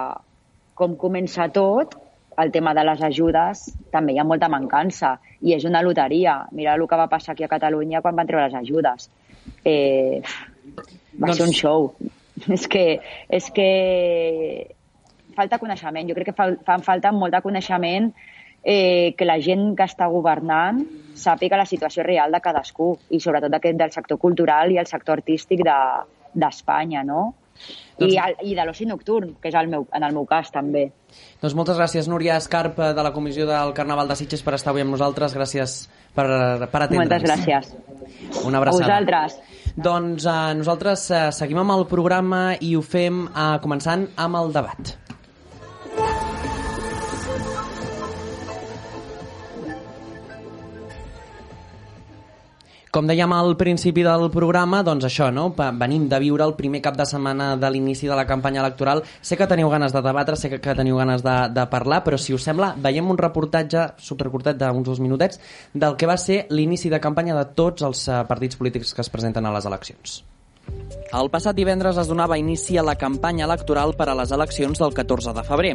com 0.78 0.94
comença 0.98 1.48
tot, 1.50 1.96
el 2.38 2.52
tema 2.54 2.74
de 2.74 2.84
les 2.86 3.02
ajudes 3.06 3.64
també 3.90 4.14
hi 4.14 4.20
ha 4.22 4.26
molta 4.26 4.48
mancança 4.50 5.16
i 5.42 5.56
és 5.56 5.66
una 5.66 5.82
loteria. 5.82 6.36
Mira 6.52 6.76
el 6.78 6.86
que 6.86 6.98
va 6.98 7.10
passar 7.10 7.34
aquí 7.34 7.46
a 7.46 7.50
Catalunya 7.50 8.02
quan 8.02 8.14
van 8.14 8.30
treure 8.30 8.46
les 8.46 8.54
ajudes. 8.60 9.08
Eh, 9.64 10.22
va 11.18 11.32
doncs... 11.32 11.36
ser 11.38 11.48
un 11.48 11.54
show. 11.54 11.90
És 12.54 12.66
que, 12.66 12.98
és 13.30 13.44
que 13.54 13.66
falta 15.36 15.60
coneixement. 15.62 16.08
Jo 16.10 16.16
crec 16.16 16.32
que 16.32 16.34
fa, 16.34 16.48
fan 16.66 16.82
falta 16.82 17.12
molt 17.14 17.34
de 17.34 17.40
coneixement 17.44 18.08
eh, 18.64 19.14
que 19.16 19.28
la 19.28 19.38
gent 19.44 19.74
que 19.76 19.86
està 19.86 20.08
governant 20.10 20.82
sàpiga 21.14 21.60
la 21.60 21.68
situació 21.68 22.02
real 22.02 22.32
de 22.32 22.40
cadascú 22.42 22.90
i 23.14 23.20
sobretot 23.20 23.54
aquest 23.54 23.78
del 23.78 23.92
sector 23.94 24.18
cultural 24.18 24.72
i 24.72 24.80
el 24.80 24.90
sector 24.90 25.20
artístic 25.20 25.62
d'Espanya, 25.62 27.04
de, 27.04 27.08
no? 27.12 27.24
Doncs... 27.98 28.10
I, 28.10 28.18
el, 28.18 28.34
i 28.50 28.54
de 28.58 28.64
l'oci 28.66 28.86
nocturn, 28.90 29.36
que 29.40 29.52
és 29.52 29.54
el 29.54 29.68
meu, 29.70 29.84
en 29.94 30.02
el 30.02 30.14
meu 30.16 30.24
cas 30.26 30.50
també. 30.50 30.88
Doncs 31.42 31.54
moltes 31.54 31.78
gràcies, 31.78 32.08
Núria 32.10 32.40
Escarp, 32.40 32.80
de 32.96 33.04
la 33.06 33.12
Comissió 33.14 33.46
del 33.46 33.70
Carnaval 33.76 34.10
de 34.10 34.16
Sitges, 34.18 34.42
per 34.42 34.56
estar 34.58 34.72
avui 34.72 34.82
amb 34.82 34.96
nosaltres. 34.96 35.36
Gràcies 35.38 35.76
per, 36.16 36.26
per 36.26 36.82
atendre'ns. 36.82 37.04
Moltes 37.04 37.28
gràcies. 37.28 37.70
Una 38.42 38.58
abraçada. 38.58 38.82
A 38.82 38.88
vosaltres. 38.88 39.38
Doncs 39.74 40.26
eh, 40.26 40.34
nosaltres 40.58 41.06
eh, 41.10 41.22
seguim 41.34 41.62
amb 41.62 41.76
el 41.76 41.86
programa 41.90 42.44
i 42.62 42.74
ho 42.74 42.82
fem 42.82 43.24
eh, 43.28 43.48
començant 43.62 44.08
amb 44.26 44.42
el 44.42 44.54
debat. 44.54 44.96
Com 52.94 53.08
dèiem 53.10 53.32
al 53.34 53.56
principi 53.58 54.04
del 54.06 54.28
programa, 54.30 54.78
doncs 54.86 55.08
això, 55.08 55.26
no? 55.34 55.48
venim 55.80 56.04
de 56.06 56.18
viure 56.22 56.44
el 56.46 56.52
primer 56.54 56.78
cap 56.82 56.94
de 56.94 57.02
setmana 57.10 57.48
de 57.58 57.70
l'inici 57.74 58.06
de 58.06 58.14
la 58.14 58.22
campanya 58.28 58.60
electoral. 58.62 59.02
Sé 59.18 59.34
que 59.34 59.48
teniu 59.50 59.66
ganes 59.72 59.90
de 59.90 60.02
debatre, 60.04 60.36
sé 60.38 60.46
que, 60.52 60.60
teniu 60.62 61.00
ganes 61.00 61.24
de, 61.26 61.34
de 61.56 61.64
parlar, 61.72 62.04
però 62.06 62.14
si 62.22 62.36
us 62.36 62.46
sembla, 62.46 62.68
veiem 62.84 63.08
un 63.10 63.18
reportatge 63.18 63.88
supercurtet 63.98 64.60
d'uns 64.60 64.86
dos 64.86 65.02
minutets 65.02 65.42
del 65.74 65.98
que 65.98 66.06
va 66.06 66.14
ser 66.22 66.44
l'inici 66.54 66.92
de 66.92 67.02
campanya 67.02 67.34
de 67.40 67.48
tots 67.58 67.82
els 67.82 68.06
eh, 68.06 68.22
partits 68.30 68.62
polítics 68.62 68.94
que 68.94 69.02
es 69.02 69.10
presenten 69.10 69.50
a 69.50 69.56
les 69.58 69.66
eleccions. 69.66 70.20
El 71.14 71.28
passat 71.30 71.54
divendres 71.54 71.94
es 72.00 72.08
donava 72.10 72.34
inici 72.40 72.74
a 72.74 72.82
la 72.82 72.96
campanya 72.98 73.44
electoral 73.46 73.92
per 73.94 74.08
a 74.10 74.16
les 74.18 74.32
eleccions 74.34 74.80
del 74.82 74.90
14 74.96 75.30
de 75.36 75.44
febrer. 75.46 75.74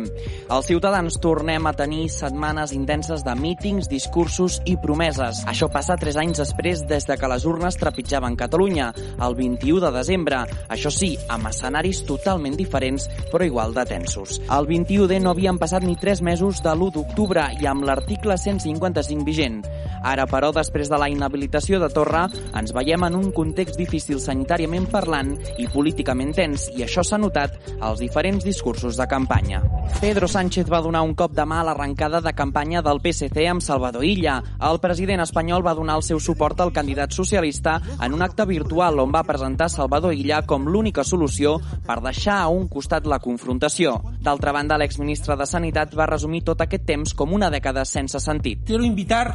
Els 0.51 0.67
ciutadans 0.67 1.15
tornem 1.23 1.63
a 1.69 1.71
tenir 1.79 2.09
setmanes 2.11 2.73
intenses 2.75 3.23
de 3.23 3.35
mítings, 3.39 3.87
discursos 3.87 4.57
i 4.67 4.75
promeses. 4.83 5.39
Això 5.47 5.69
passa 5.71 5.95
tres 6.01 6.19
anys 6.19 6.41
després 6.43 6.83
des 6.89 7.07
de 7.07 7.15
que 7.15 7.29
les 7.31 7.45
urnes 7.47 7.79
trepitjaven 7.79 8.35
Catalunya, 8.35 8.89
el 9.23 9.37
21 9.37 9.79
de 9.85 9.93
desembre. 9.95 10.41
Això 10.67 10.91
sí, 10.91 11.13
amb 11.31 11.47
escenaris 11.47 12.03
totalment 12.09 12.59
diferents, 12.59 13.07
però 13.31 13.47
igual 13.47 13.71
de 13.77 13.87
tensos. 13.87 14.41
El 14.43 14.67
21D 14.67 15.21
no 15.23 15.31
havien 15.31 15.61
passat 15.61 15.87
ni 15.87 15.95
tres 15.95 16.19
mesos 16.19 16.59
de 16.65 16.73
l'1 16.75 16.97
d'octubre 16.97 17.47
i 17.61 17.69
amb 17.69 17.87
l'article 17.87 18.35
155 18.35 19.23
vigent. 19.23 19.63
Ara, 20.03 20.27
però, 20.27 20.51
després 20.55 20.91
de 20.91 20.99
la 20.99 21.09
inhabilitació 21.11 21.79
de 21.79 21.89
Torra, 21.95 22.27
ens 22.55 22.75
veiem 22.75 23.03
en 23.07 23.15
un 23.19 23.31
context 23.35 23.79
difícil 23.79 24.19
sanitàriament 24.23 24.78
parlant 24.87 25.33
i 25.59 25.67
políticament 25.67 26.31
tens, 26.37 26.69
i 26.77 26.85
això 26.85 27.03
s'ha 27.03 27.19
notat 27.19 27.57
als 27.81 27.99
diferents 27.99 28.45
discursos 28.45 28.95
de 28.95 29.07
campanya. 29.11 29.59
Pedro 29.99 30.29
Sánchez 30.31 30.69
va 30.71 30.79
donar 30.81 31.01
un 31.03 31.15
cop 31.17 31.33
de 31.35 31.43
mà 31.43 31.59
a 31.59 31.65
l'arrencada 31.67 32.21
de 32.21 32.33
campanya 32.33 32.81
del 32.85 33.01
PSC 33.03 33.47
amb 33.51 33.61
Salvador 33.61 34.05
Illa. 34.05 34.37
El 34.69 34.79
president 34.79 35.25
espanyol 35.25 35.65
va 35.65 35.75
donar 35.75 35.97
el 35.99 36.05
seu 36.07 36.19
suport 36.23 36.61
al 36.61 36.71
candidat 36.71 37.11
socialista 37.11 37.79
en 37.99 38.13
un 38.13 38.21
acte 38.21 38.45
virtual 38.45 38.99
on 39.03 39.11
va 39.11 39.25
presentar 39.27 39.69
Salvador 39.69 40.13
Illa 40.13 40.43
com 40.47 40.67
l'única 40.67 41.03
solució 41.03 41.57
per 41.85 41.99
deixar 42.05 42.39
a 42.43 42.47
un 42.47 42.67
costat 42.71 43.07
la 43.09 43.19
confrontació. 43.19 43.97
D'altra 44.21 44.53
banda, 44.55 44.77
l'exministre 44.77 45.35
de 45.35 45.47
Sanitat 45.49 45.95
va 45.97 46.07
resumir 46.07 46.45
tot 46.47 46.61
aquest 46.61 46.85
temps 46.85 47.13
com 47.13 47.33
una 47.33 47.51
dècada 47.51 47.83
sense 47.85 48.19
sentit. 48.23 48.63
Quiero 48.67 48.83
invitar 48.83 49.25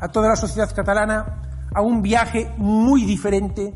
a 0.00 0.08
toda 0.08 0.28
la 0.28 0.36
sociedad 0.36 0.74
catalana 0.74 1.70
a 1.74 1.82
un 1.82 2.02
viaje 2.02 2.50
muy 2.56 3.04
diferente 3.04 3.72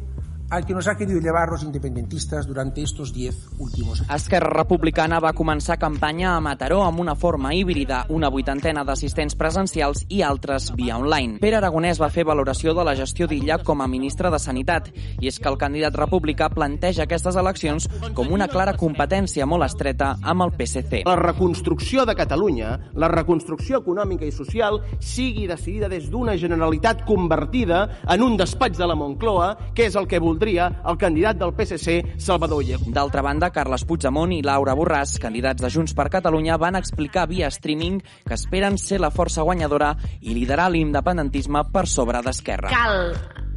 al 0.55 0.65
que 0.65 0.75
nos 0.75 0.87
ha 0.87 0.97
querido 0.97 1.21
llevar 1.21 1.49
los 1.49 1.63
independentistas 1.65 2.47
durante 2.47 2.83
estos 2.83 3.13
10 3.13 3.59
últimos 3.59 4.01
años. 4.01 4.15
Esquerra 4.15 4.51
Republicana 4.51 5.19
va 5.19 5.33
començar 5.35 5.79
campanya 5.83 6.37
a 6.37 6.41
Mataró 6.41 6.85
amb 6.85 7.01
una 7.01 7.17
forma 7.19 7.55
híbrida, 7.55 8.05
una 8.09 8.31
vuitantena 8.31 8.85
d'assistents 8.87 9.35
presencials 9.35 10.05
i 10.09 10.23
altres 10.23 10.71
via 10.79 10.97
online. 10.97 11.41
Pere 11.43 11.59
Aragonès 11.59 11.99
va 11.99 12.11
fer 12.15 12.25
valoració 12.25 12.75
de 12.75 12.85
la 12.87 12.95
gestió 12.95 13.27
d'Illa 13.27 13.59
com 13.67 13.83
a 13.83 13.89
ministre 13.91 14.31
de 14.31 14.39
Sanitat, 14.39 14.93
i 15.21 15.27
és 15.27 15.41
que 15.41 15.51
el 15.51 15.59
candidat 15.59 15.99
republicà 15.99 16.49
planteja 16.55 17.09
aquestes 17.09 17.35
eleccions 17.35 17.89
com 18.15 18.31
una 18.31 18.49
clara 18.49 18.77
competència 18.79 19.47
molt 19.47 19.67
estreta 19.67 20.15
amb 20.23 20.47
el 20.47 20.55
PSC. 20.55 21.03
La 21.05 21.19
reconstrucció 21.19 22.07
de 22.07 22.15
Catalunya, 22.15 22.79
la 22.95 23.11
reconstrucció 23.11 23.83
econòmica 23.83 24.25
i 24.27 24.33
social, 24.33 24.79
sigui 25.01 25.49
decidida 25.51 25.91
des 25.91 26.07
d'una 26.11 26.39
Generalitat 26.39 27.05
convertida 27.09 27.85
en 28.07 28.23
un 28.23 28.39
despatx 28.39 28.79
de 28.79 28.87
la 28.87 28.95
Moncloa, 28.95 29.73
que 29.75 29.91
és 29.91 29.99
el 29.99 30.07
que 30.07 30.23
voldria 30.23 30.44
el 30.53 30.99
candidat 30.99 31.39
del 31.41 31.55
PSC, 31.57 32.19
Salvador 32.21 32.63
Illa. 32.63 32.79
D'altra 32.87 33.23
banda, 33.25 33.51
Carles 33.51 33.85
Puigdemont 33.89 34.33
i 34.37 34.43
Laura 34.45 34.75
Borràs, 34.77 35.17
candidats 35.21 35.63
de 35.63 35.71
Junts 35.73 35.95
per 35.97 36.11
Catalunya, 36.13 36.59
van 36.61 36.77
explicar 36.77 37.27
via 37.31 37.49
streaming 37.49 38.03
que 38.27 38.37
esperen 38.37 38.77
ser 38.79 39.01
la 39.01 39.11
força 39.11 39.43
guanyadora 39.43 39.95
i 40.21 40.35
liderar 40.35 40.71
l'independentisme 40.71 41.65
per 41.73 41.87
sobre 41.89 42.21
d'Esquerra. 42.23 42.69
Cal 42.71 43.15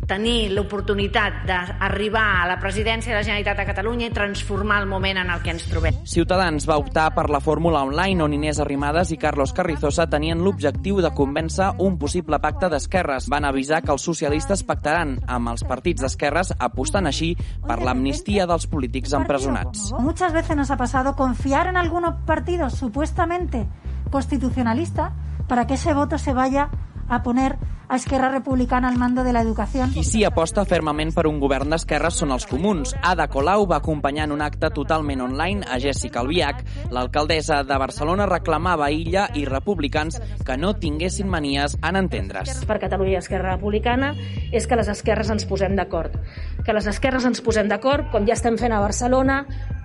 tenir 0.08 0.54
l'oportunitat 0.56 1.44
d'arribar 1.46 2.26
a 2.42 2.48
la 2.48 2.56
presidència 2.62 3.12
de 3.12 3.18
la 3.20 3.26
Generalitat 3.26 3.60
de 3.60 3.66
Catalunya 3.68 4.08
i 4.08 4.14
transformar 4.16 4.80
el 4.82 4.88
moment 4.88 5.20
en 5.20 5.30
el 5.34 5.42
que 5.44 5.52
ens 5.52 5.68
trobem. 5.68 6.00
Ciutadans 6.08 6.68
va 6.70 6.80
optar 6.80 7.10
per 7.16 7.28
la 7.30 7.42
fórmula 7.44 7.84
online 7.84 8.24
on 8.24 8.34
Inés 8.38 8.62
Arrimadas 8.64 9.12
i 9.12 9.20
Carlos 9.20 9.52
Carrizosa 9.54 10.08
tenien 10.10 10.42
l'objectiu 10.44 11.02
de 11.04 11.12
convèncer 11.12 11.74
un 11.84 12.00
possible 12.00 12.40
pacte 12.40 12.72
d'esquerres. 12.72 13.28
Van 13.30 13.46
avisar 13.46 13.84
que 13.84 13.92
els 13.92 14.08
socialistes 14.08 14.64
pactaran 14.64 15.18
amb 15.28 15.52
els 15.52 15.66
partits 15.68 16.06
d'esquerres 16.06 16.54
apostant 16.58 17.12
així 17.12 17.34
per 17.68 17.82
l'amnistia 17.84 18.48
dels 18.48 18.68
polítics 18.72 19.14
empresonats. 19.18 19.92
Muchas 20.00 20.32
veces 20.34 20.56
nos 20.56 20.72
ha 20.72 20.78
pasado 20.78 21.16
confiar 21.16 21.68
en 21.68 21.76
algunos 21.76 22.16
partidos 22.26 22.74
supuestamente 22.74 23.68
constitucionalistas 24.10 25.12
para 25.48 25.68
que 25.68 25.76
ese 25.76 25.94
voto 25.94 26.18
se 26.18 26.34
vaya 26.34 26.70
a 27.10 27.24
poner 27.24 27.58
a 27.90 27.96
Esquerra 27.96 28.30
Republicana 28.30 28.90
al 28.90 28.98
mando 28.98 29.24
de 29.24 29.32
la 29.32 29.42
educación. 29.42 29.92
Qui 29.94 30.04
sí 30.04 30.24
aposta 30.28 30.66
fermament 30.68 31.14
per 31.16 31.26
un 31.30 31.40
govern 31.40 31.72
d'esquerres 31.72 32.18
són 32.20 32.34
els 32.36 32.46
comuns. 32.50 32.94
Ada 33.00 33.30
Colau 33.32 33.64
va 33.70 33.80
acompanyar 33.80 34.26
en 34.28 34.34
un 34.36 34.44
acte 34.44 34.70
totalment 34.76 35.24
online 35.24 35.64
a 35.64 35.80
Jessica 35.80 36.20
Albiach. 36.20 36.64
L'alcaldessa 36.92 37.62
de 37.64 37.78
Barcelona 37.80 38.28
reclamava 38.28 38.88
a 38.88 38.92
Illa 38.92 39.28
i 39.36 39.46
republicans 39.48 40.20
que 40.46 40.58
no 40.60 40.74
tinguessin 40.76 41.32
manies 41.32 41.78
en 41.82 41.96
entendre's. 41.96 42.66
Per 42.68 42.80
Catalunya 42.84 43.16
i 43.18 43.22
Esquerra 43.22 43.56
Republicana 43.56 44.14
és 44.52 44.68
que 44.68 44.76
les 44.80 44.92
esquerres 44.92 45.32
ens 45.32 45.48
posem 45.48 45.80
d'acord. 45.80 46.20
Que 46.68 46.74
les 46.76 46.88
esquerres 46.92 47.24
ens 47.24 47.40
posem 47.40 47.70
d'acord, 47.72 48.10
com 48.12 48.26
ja 48.28 48.36
estem 48.36 48.58
fent 48.60 48.74
a 48.76 48.82
Barcelona, 48.84 49.38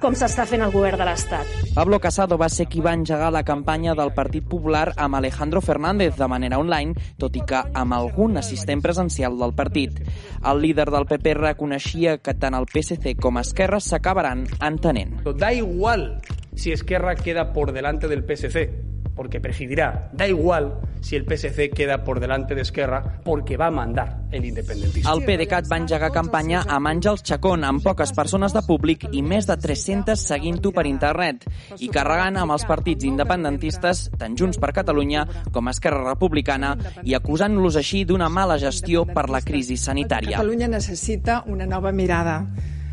com 0.03 0.17
s'està 0.19 0.43
fent 0.51 0.65
el 0.67 0.73
govern 0.75 0.99
de 0.99 1.07
l'Estat. 1.07 1.53
Pablo 1.77 2.01
Casado 2.03 2.35
va 2.41 2.49
ser 2.51 2.67
qui 2.67 2.83
va 2.83 2.97
engegar 2.99 3.29
la 3.31 3.45
campanya 3.47 3.95
del 3.95 4.11
Partit 4.17 4.49
Popular 4.51 4.89
amb 4.97 5.15
Alejandro 5.21 5.63
Fernández 5.63 6.19
de 6.19 6.27
manera 6.27 6.59
online, 6.59 6.99
tot 7.23 7.39
i 7.39 7.47
que 7.47 7.63
amb 7.79 7.95
algun 7.95 8.43
assistent 8.43 8.83
presencial 8.83 9.39
del 9.39 9.55
partit. 9.55 10.03
El 10.43 10.59
líder 10.67 10.91
del 10.91 11.07
PP 11.07 11.39
reconeixia 11.39 12.19
que 12.19 12.35
tant 12.35 12.59
el 12.59 12.67
PSC 12.67 13.15
com 13.15 13.39
Esquerra 13.39 13.79
s'acabaran 13.79 14.49
entenent. 14.59 15.21
Da 15.39 15.55
igual 15.55 16.17
si 16.57 16.75
Esquerra 16.75 17.15
queda 17.15 17.53
por 17.53 17.71
delante 17.71 18.09
del 18.11 18.27
PSC, 18.27 18.92
porque 19.15 19.41
presidirá. 19.41 20.11
Da 20.13 20.27
igual 20.27 20.81
si 21.01 21.17
el 21.17 21.25
PSC 21.25 21.71
queda 21.71 22.05
por 22.05 22.21
delante 22.21 22.55
de 22.55 22.63
Esquerra, 22.63 23.21
porque 23.25 23.57
va 23.57 23.67
a 23.67 23.71
mandar 23.71 24.23
el 24.31 24.45
independentismo. 24.45 25.13
El 25.13 25.25
PDeCAT 25.25 25.71
va 25.71 25.79
engegar 25.83 26.13
campanya 26.13 26.63
amb 26.69 26.89
Àngels 26.89 27.23
Chacón, 27.23 27.65
amb 27.65 27.83
poques 27.83 28.13
persones 28.15 28.55
de 28.55 28.63
públic 28.63 29.09
i 29.13 29.23
més 29.23 29.49
de 29.51 29.57
300 29.59 30.19
seguint-ho 30.19 30.73
per 30.73 30.87
internet, 30.87 31.47
i 31.79 31.91
carregant 31.93 32.39
amb 32.41 32.55
els 32.55 32.67
partits 32.69 33.05
independentistes, 33.09 34.09
tant 34.19 34.37
Junts 34.39 34.61
per 34.63 34.73
Catalunya 34.73 35.27
com 35.53 35.69
Esquerra 35.73 36.05
Republicana, 36.07 36.77
i 37.03 37.17
acusant-los 37.19 37.77
així 37.81 38.05
d'una 38.07 38.31
mala 38.31 38.59
gestió 38.63 39.05
per 39.09 39.29
la 39.31 39.43
crisi 39.43 39.77
sanitària. 39.77 40.39
Catalunya 40.39 40.71
necessita 40.71 41.43
una 41.51 41.67
nova 41.67 41.93
mirada 41.93 42.41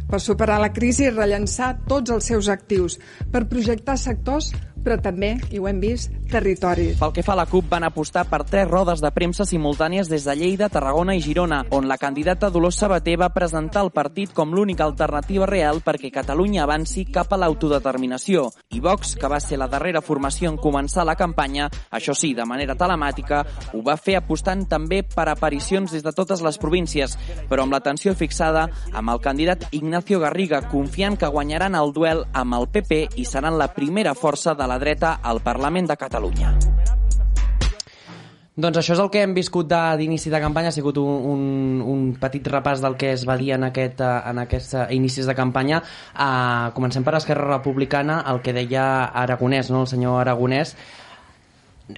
per 0.09 0.19
superar 0.19 0.57
la 0.59 0.71
crisi 0.73 1.05
i 1.05 1.11
rellençar 1.13 1.69
tots 1.87 2.09
els 2.09 2.25
seus 2.31 2.49
actius, 2.49 2.97
per 3.29 3.45
projectar 3.51 3.95
sectors 4.01 4.49
però 4.83 4.99
també, 5.01 5.35
i 5.51 5.59
ho 5.59 5.67
hem 5.69 5.79
vist, 5.81 6.13
territoris. 6.29 6.97
Pel 6.99 7.13
que 7.13 7.23
fa 7.25 7.33
a 7.33 7.39
la 7.41 7.47
CUP, 7.49 7.67
van 7.69 7.85
apostar 7.87 8.25
per 8.29 8.43
tres 8.47 8.67
rodes 8.69 9.01
de 9.01 9.11
premsa 9.11 9.45
simultànies 9.47 10.09
des 10.09 10.25
de 10.27 10.35
Lleida, 10.37 10.69
Tarragona 10.69 11.15
i 11.17 11.23
Girona, 11.23 11.63
on 11.75 11.87
la 11.89 11.97
candidata 11.97 12.49
Dolors 12.53 12.79
Sabater 12.79 13.17
va 13.19 13.31
presentar 13.33 13.83
el 13.83 13.91
partit 13.91 14.33
com 14.33 14.53
l'única 14.53 14.85
alternativa 14.85 15.47
real 15.49 15.81
perquè 15.85 16.11
Catalunya 16.13 16.63
avanci 16.63 17.05
cap 17.09 17.33
a 17.33 17.39
l'autodeterminació. 17.41 18.47
I 18.69 18.79
Vox, 18.79 19.15
que 19.19 19.31
va 19.31 19.41
ser 19.43 19.57
la 19.59 19.67
darrera 19.67 20.01
formació 20.05 20.51
en 20.53 20.59
començar 20.61 21.05
la 21.05 21.17
campanya, 21.19 21.69
això 21.91 22.13
sí, 22.15 22.33
de 22.37 22.45
manera 22.45 22.77
telemàtica, 22.77 23.43
ho 23.73 23.83
va 23.85 23.97
fer 23.97 24.19
apostant 24.19 24.67
també 24.69 25.01
per 25.03 25.27
aparicions 25.29 25.91
des 25.91 26.05
de 26.05 26.13
totes 26.15 26.43
les 26.45 26.61
províncies, 26.61 27.17
però 27.49 27.65
amb 27.65 27.75
l'atenció 27.75 28.13
fixada 28.15 28.67
amb 28.93 29.09
el 29.09 29.21
candidat 29.21 29.67
Ignacio 29.71 30.19
Garriga, 30.21 30.61
confiant 30.69 31.17
que 31.17 31.27
guanyaran 31.27 31.75
el 31.75 31.93
duel 31.93 32.23
amb 32.33 32.55
el 32.59 32.69
PP 32.69 33.01
i 33.17 33.25
seran 33.25 33.57
la 33.57 33.71
primera 33.73 34.13
força 34.15 34.53
de 34.55 34.68
la 34.69 34.77
dreta 34.77 35.17
al 35.23 35.41
Parlament 35.41 35.89
de 35.89 35.97
Catalunya. 35.97 36.53
Doncs 38.59 38.75
això 38.81 38.91
és 38.91 38.99
el 38.99 39.07
que 39.07 39.21
hem 39.23 39.33
viscut 39.33 39.69
d'inici 39.71 40.29
de 40.29 40.39
campanya, 40.43 40.67
ha 40.69 40.75
sigut 40.75 40.97
un, 40.99 41.27
un, 41.31 41.43
un 41.79 42.01
petit 42.19 42.43
repàs 42.51 42.81
del 42.83 42.97
que 42.99 43.13
es 43.15 43.23
va 43.27 43.37
dir 43.39 43.53
en, 43.55 43.63
aquest, 43.69 44.01
en 44.03 44.41
aquests 44.43 44.75
inicis 44.91 45.29
de 45.29 45.35
campanya. 45.37 45.79
Uh, 46.11 46.67
comencem 46.75 47.05
per 47.07 47.15
Esquerra 47.15 47.47
Republicana, 47.53 48.19
el 48.27 48.41
que 48.43 48.53
deia 48.57 48.83
Aragonès, 49.23 49.71
no? 49.71 49.85
el 49.85 49.91
senyor 49.91 50.19
Aragonès, 50.25 50.75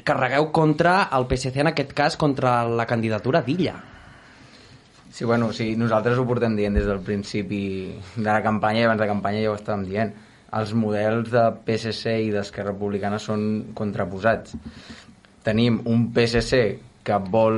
carregueu 0.06 0.52
contra 0.54 1.00
el 1.18 1.26
PSC, 1.32 1.64
en 1.66 1.74
aquest 1.74 1.96
cas, 1.98 2.20
contra 2.22 2.60
la 2.70 2.86
candidatura 2.86 3.42
d'Illa. 3.42 3.80
Sí, 5.12 5.26
bueno, 5.26 5.50
sí, 5.52 5.74
nosaltres 5.76 6.22
ho 6.22 6.28
portem 6.30 6.54
dient 6.56 6.78
des 6.78 6.86
del 6.88 7.02
principi 7.04 7.64
de 8.16 8.30
la 8.30 8.44
campanya 8.46 8.86
i 8.86 8.86
abans 8.86 9.02
de 9.02 9.10
campanya 9.10 9.42
ja 9.44 9.50
ho 9.56 9.58
estàvem 9.58 9.90
dient. 9.90 10.14
Els 10.58 10.74
models 10.76 11.32
de 11.32 11.44
PSC 11.66 12.18
i 12.28 12.32
d'Esquerra 12.34 12.74
Republicana 12.74 13.20
són 13.24 13.74
contraposats 13.78 14.58
tenim 15.44 15.82
un 15.90 16.10
PSC 16.14 16.62
que 17.04 17.18
vol 17.34 17.56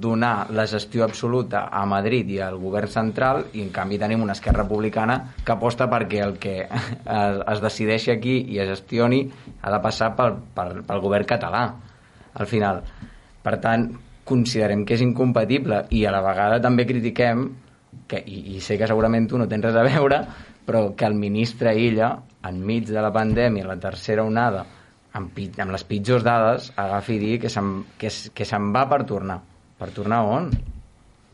donar 0.00 0.46
la 0.56 0.64
gestió 0.66 1.04
absoluta 1.04 1.66
a 1.68 1.82
Madrid 1.84 2.30
i 2.32 2.38
al 2.40 2.56
govern 2.56 2.88
central 2.88 3.42
i 3.52 3.60
en 3.60 3.68
canvi 3.74 3.98
tenim 4.00 4.22
una 4.24 4.32
Esquerra 4.32 4.62
Republicana 4.62 5.18
que 5.44 5.52
aposta 5.52 5.88
perquè 5.92 6.22
el 6.24 6.38
que 6.40 6.54
es, 6.64 7.60
decideixi 7.64 8.14
aquí 8.14 8.38
i 8.54 8.60
es 8.64 8.70
gestioni 8.72 9.20
ha 9.60 9.74
de 9.74 9.82
passar 9.84 10.14
pel, 10.16 10.40
pel, 10.56 10.80
pel 10.88 11.04
govern 11.04 11.28
català 11.28 11.66
al 12.36 12.48
final. 12.48 12.82
Per 13.44 13.56
tant, 13.60 13.90
considerem 14.26 14.82
que 14.88 14.96
és 14.96 15.04
incompatible 15.04 15.84
i 15.94 16.04
a 16.06 16.12
la 16.14 16.24
vegada 16.24 16.58
també 16.64 16.88
critiquem 16.88 17.46
que, 18.08 18.22
i, 18.24 18.56
i 18.56 18.60
sé 18.64 18.78
que 18.80 18.88
segurament 18.88 19.28
tu 19.28 19.38
no 19.38 19.46
tens 19.48 19.68
res 19.68 19.76
a 19.76 19.84
veure 19.84 20.24
però 20.66 20.90
que 20.98 21.06
el 21.06 21.14
ministre 21.14 21.74
Illa 21.78 22.10
enmig 22.46 22.90
de 22.90 23.02
la 23.02 23.12
pandèmia, 23.14 23.66
la 23.66 23.78
tercera 23.80 24.24
onada 24.26 24.64
amb, 25.16 25.30
pit, 25.34 25.58
amb 25.62 25.74
les 25.74 25.84
pitjors 25.86 26.24
dades 26.26 26.72
agafi 26.76 27.16
i 27.16 27.22
digui 27.22 27.38
que 27.44 27.52
se'n 27.52 27.78
que, 27.98 28.10
que 28.34 28.48
se'n 28.48 28.72
va 28.74 28.86
per 28.90 29.04
tornar 29.08 29.40
per 29.78 29.92
tornar 29.94 30.22
on? 30.26 30.50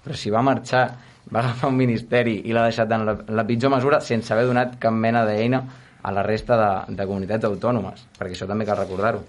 però 0.03 0.19
si 0.19 0.31
va 0.35 0.43
marxar 0.43 0.85
va 1.33 1.41
agafar 1.41 1.71
un 1.71 1.79
ministeri 1.79 2.41
i 2.49 2.55
l'ha 2.55 2.67
deixat 2.69 2.91
en 2.93 3.07
la, 3.07 3.17
la 3.29 3.47
pitjor 3.47 3.73
mesura 3.73 4.01
sense 4.03 4.33
haver 4.35 4.49
donat 4.49 4.79
cap 4.83 4.95
mena 4.95 5.25
d'eina 5.29 5.62
a 6.03 6.11
la 6.11 6.25
resta 6.27 6.59
de, 6.59 6.97
de 6.99 7.07
comunitats 7.07 7.47
autònomes, 7.47 8.03
perquè 8.19 8.35
això 8.35 8.49
també 8.51 8.67
cal 8.67 8.81
recordar-ho. 8.81 9.23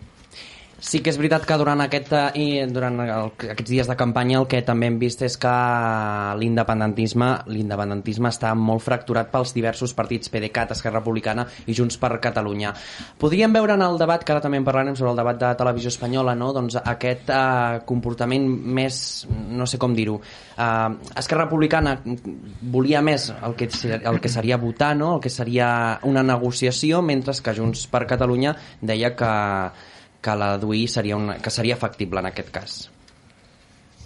Sí 0.83 0.99
que 0.99 1.13
és 1.13 1.15
veritat 1.15 1.45
que 1.47 1.55
durant, 1.55 1.79
aquest, 1.79 2.09
eh, 2.11 2.23
i 2.35 2.45
durant 2.67 2.97
el, 2.99 3.29
aquests 3.53 3.69
dies 3.71 3.87
de 3.87 3.95
campanya 3.95 4.41
el 4.41 4.47
que 4.51 4.59
també 4.67 4.89
hem 4.89 4.97
vist 4.99 5.21
és 5.23 5.37
que 5.39 5.51
l'independentisme 6.41 7.29
l'independentisme 7.47 8.27
està 8.27 8.51
molt 8.51 8.83
fracturat 8.83 9.29
pels 9.31 9.53
diversos 9.55 9.93
partits 9.95 10.27
PDeCAT, 10.33 10.73
Esquerra 10.75 10.99
Republicana 10.99 11.45
i 11.71 11.75
Junts 11.77 11.95
per 12.01 12.09
Catalunya. 12.25 12.73
Podríem 13.19 13.55
veure 13.55 13.77
en 13.77 13.85
el 13.85 13.95
debat, 14.01 14.25
que 14.27 14.35
ara 14.35 14.43
també 14.43 14.59
en 14.59 14.67
parlarem 14.67 14.97
sobre 14.99 15.13
el 15.13 15.21
debat 15.21 15.39
de 15.39 15.53
televisió 15.61 15.93
espanyola, 15.93 16.35
no? 16.35 16.51
doncs 16.51 16.75
aquest 16.81 17.31
eh, 17.31 17.79
comportament 17.87 18.49
més, 18.51 18.99
no 19.31 19.69
sé 19.69 19.79
com 19.79 19.95
dir-ho, 19.95 20.19
eh, 20.57 21.15
Esquerra 21.23 21.47
Republicana 21.47 21.95
volia 22.75 22.99
més 23.01 23.29
el 23.31 23.55
que, 23.55 23.71
el 23.95 24.19
que 24.19 24.35
seria 24.35 24.59
votar, 24.59 24.97
no? 24.99 25.15
el 25.15 25.23
que 25.23 25.31
seria 25.31 25.71
una 26.03 26.27
negociació, 26.27 26.99
mentre 27.01 27.39
que 27.39 27.55
Junts 27.55 27.87
per 27.87 28.03
Catalunya 28.09 28.51
deia 28.83 29.15
que 29.15 29.33
que 30.24 30.36
la 30.39 30.58
DUI 30.58 30.88
seria, 30.88 31.20
una, 31.20 31.38
que 31.44 31.51
seria 31.53 31.80
factible 31.80 32.24
en 32.24 32.32
aquest 32.32 32.51
cas. 32.56 32.82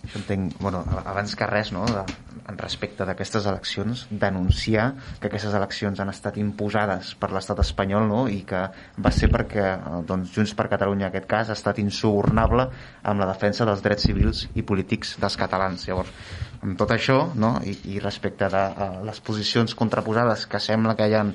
Jo 0.08 0.22
entenc, 0.22 0.54
bueno, 0.64 0.86
abans 1.04 1.34
que 1.36 1.46
res, 1.50 1.74
no, 1.76 1.84
de, 1.84 2.04
en 2.48 2.58
respecte 2.60 3.04
d'aquestes 3.08 3.48
eleccions, 3.50 4.06
denunciar 4.10 4.86
que 5.20 5.28
aquestes 5.28 5.56
eleccions 5.58 6.00
han 6.00 6.12
estat 6.14 6.38
imposades 6.40 7.12
per 7.20 7.34
l'estat 7.36 7.60
espanyol 7.64 8.08
no, 8.08 8.22
i 8.32 8.40
que 8.48 8.62
va 9.04 9.12
ser 9.12 9.28
perquè 9.34 9.66
doncs, 10.08 10.32
Junts 10.38 10.56
per 10.56 10.70
Catalunya, 10.72 11.10
en 11.10 11.12
aquest 11.12 11.28
cas, 11.28 11.52
ha 11.52 11.58
estat 11.60 11.82
insubornable 11.84 12.70
amb 13.04 13.24
la 13.24 13.28
defensa 13.34 13.68
dels 13.68 13.84
drets 13.84 14.08
civils 14.08 14.46
i 14.56 14.64
polítics 14.64 15.18
dels 15.20 15.36
catalans. 15.40 15.88
Llavors, 15.90 16.14
amb 16.62 16.80
tot 16.80 16.94
això, 16.96 17.20
no, 17.36 17.58
i, 17.68 17.76
i 17.92 18.00
respecte 18.04 18.48
de 18.54 18.64
uh, 18.70 18.92
les 19.08 19.20
posicions 19.20 19.76
contraposades 19.76 20.48
que 20.48 20.64
sembla 20.64 20.96
que 20.96 21.10
hi 21.10 21.18
ha 21.20 21.26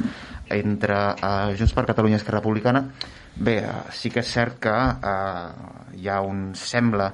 entre 0.62 1.02
uh, 1.12 1.50
Junts 1.58 1.76
per 1.76 1.90
Catalunya 1.92 2.16
i 2.16 2.22
Esquerra 2.22 2.40
Republicana, 2.40 2.86
Bé, 3.34 3.62
uh, 3.64 3.88
sí 3.96 4.10
que 4.12 4.20
és 4.20 4.28
cert 4.28 4.58
que 4.60 4.72
uh, 4.72 5.78
hi 5.96 6.08
ha 6.08 6.18
un, 6.20 6.50
sembla 6.58 7.08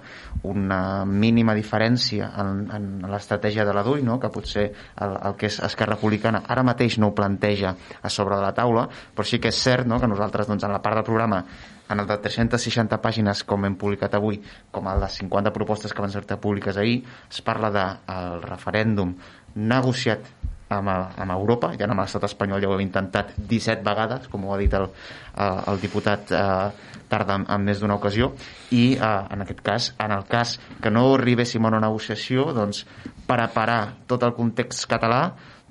una 0.50 1.04
mínima 1.06 1.54
diferència 1.54 2.32
en, 2.42 2.64
en 2.74 2.88
l'estratègia 3.10 3.64
de 3.66 3.74
la 3.74 3.84
DUI, 3.86 4.02
no? 4.06 4.18
que 4.18 4.30
potser 4.34 4.66
el, 4.68 5.14
el 5.14 5.38
que 5.38 5.46
és 5.50 5.60
Esquerra 5.62 5.94
Republicana 5.94 6.42
ara 6.50 6.66
mateix 6.66 6.98
no 6.98 7.12
ho 7.12 7.14
planteja 7.14 7.74
a 8.02 8.10
sobre 8.10 8.36
de 8.36 8.42
la 8.42 8.54
taula, 8.54 8.88
però 9.14 9.26
sí 9.26 9.38
que 9.38 9.52
és 9.54 9.62
cert 9.62 9.86
no? 9.86 10.00
que 10.02 10.10
nosaltres 10.10 10.50
doncs, 10.50 10.66
en 10.66 10.74
la 10.74 10.82
part 10.82 10.98
del 10.98 11.06
programa 11.06 11.44
en 11.88 12.02
el 12.02 12.06
de 12.06 12.18
360 12.20 12.98
pàgines 13.00 13.44
com 13.48 13.64
hem 13.64 13.78
publicat 13.80 14.18
avui, 14.18 14.42
com 14.74 14.90
el 14.90 15.00
de 15.00 15.08
50 15.14 15.54
propostes 15.54 15.94
que 15.94 16.04
van 16.04 16.12
ser 16.12 16.26
públiques 16.36 16.76
ahir, 16.76 17.00
es 17.30 17.40
parla 17.42 17.70
del 17.72 17.94
de, 18.06 18.42
referèndum 18.44 19.14
negociat 19.54 20.20
amb, 20.68 20.90
amb 20.90 21.34
Europa, 21.34 21.72
ja 21.78 21.88
amb 21.88 22.02
l'estat 22.02 22.26
espanyol 22.28 22.62
ja 22.62 22.70
ho 22.70 22.76
hem 22.76 22.84
intentat 22.84 23.34
17 23.38 23.84
vegades, 23.86 24.28
com 24.32 24.44
ho 24.44 24.54
ha 24.54 24.60
dit 24.60 24.74
el, 24.74 24.88
el, 25.36 25.64
el 25.72 25.82
diputat 25.82 26.32
eh, 26.32 26.70
Tarda 27.08 27.38
en, 27.40 27.46
en 27.48 27.62
més 27.64 27.80
d'una 27.80 27.96
ocasió, 27.96 28.34
i 28.76 28.84
eh, 28.98 29.12
en 29.32 29.44
aquest 29.44 29.62
cas, 29.64 29.90
en 30.04 30.12
el 30.12 30.26
cas 30.28 30.58
que 30.82 30.92
no 30.92 31.06
arribéssim 31.14 31.64
a 31.64 31.72
una 31.72 31.80
negociació, 31.80 32.50
doncs, 32.56 32.84
per 33.28 33.40
a 33.40 33.50
parar 33.52 33.82
tot 34.08 34.24
el 34.28 34.36
context 34.36 34.88
català 34.90 35.22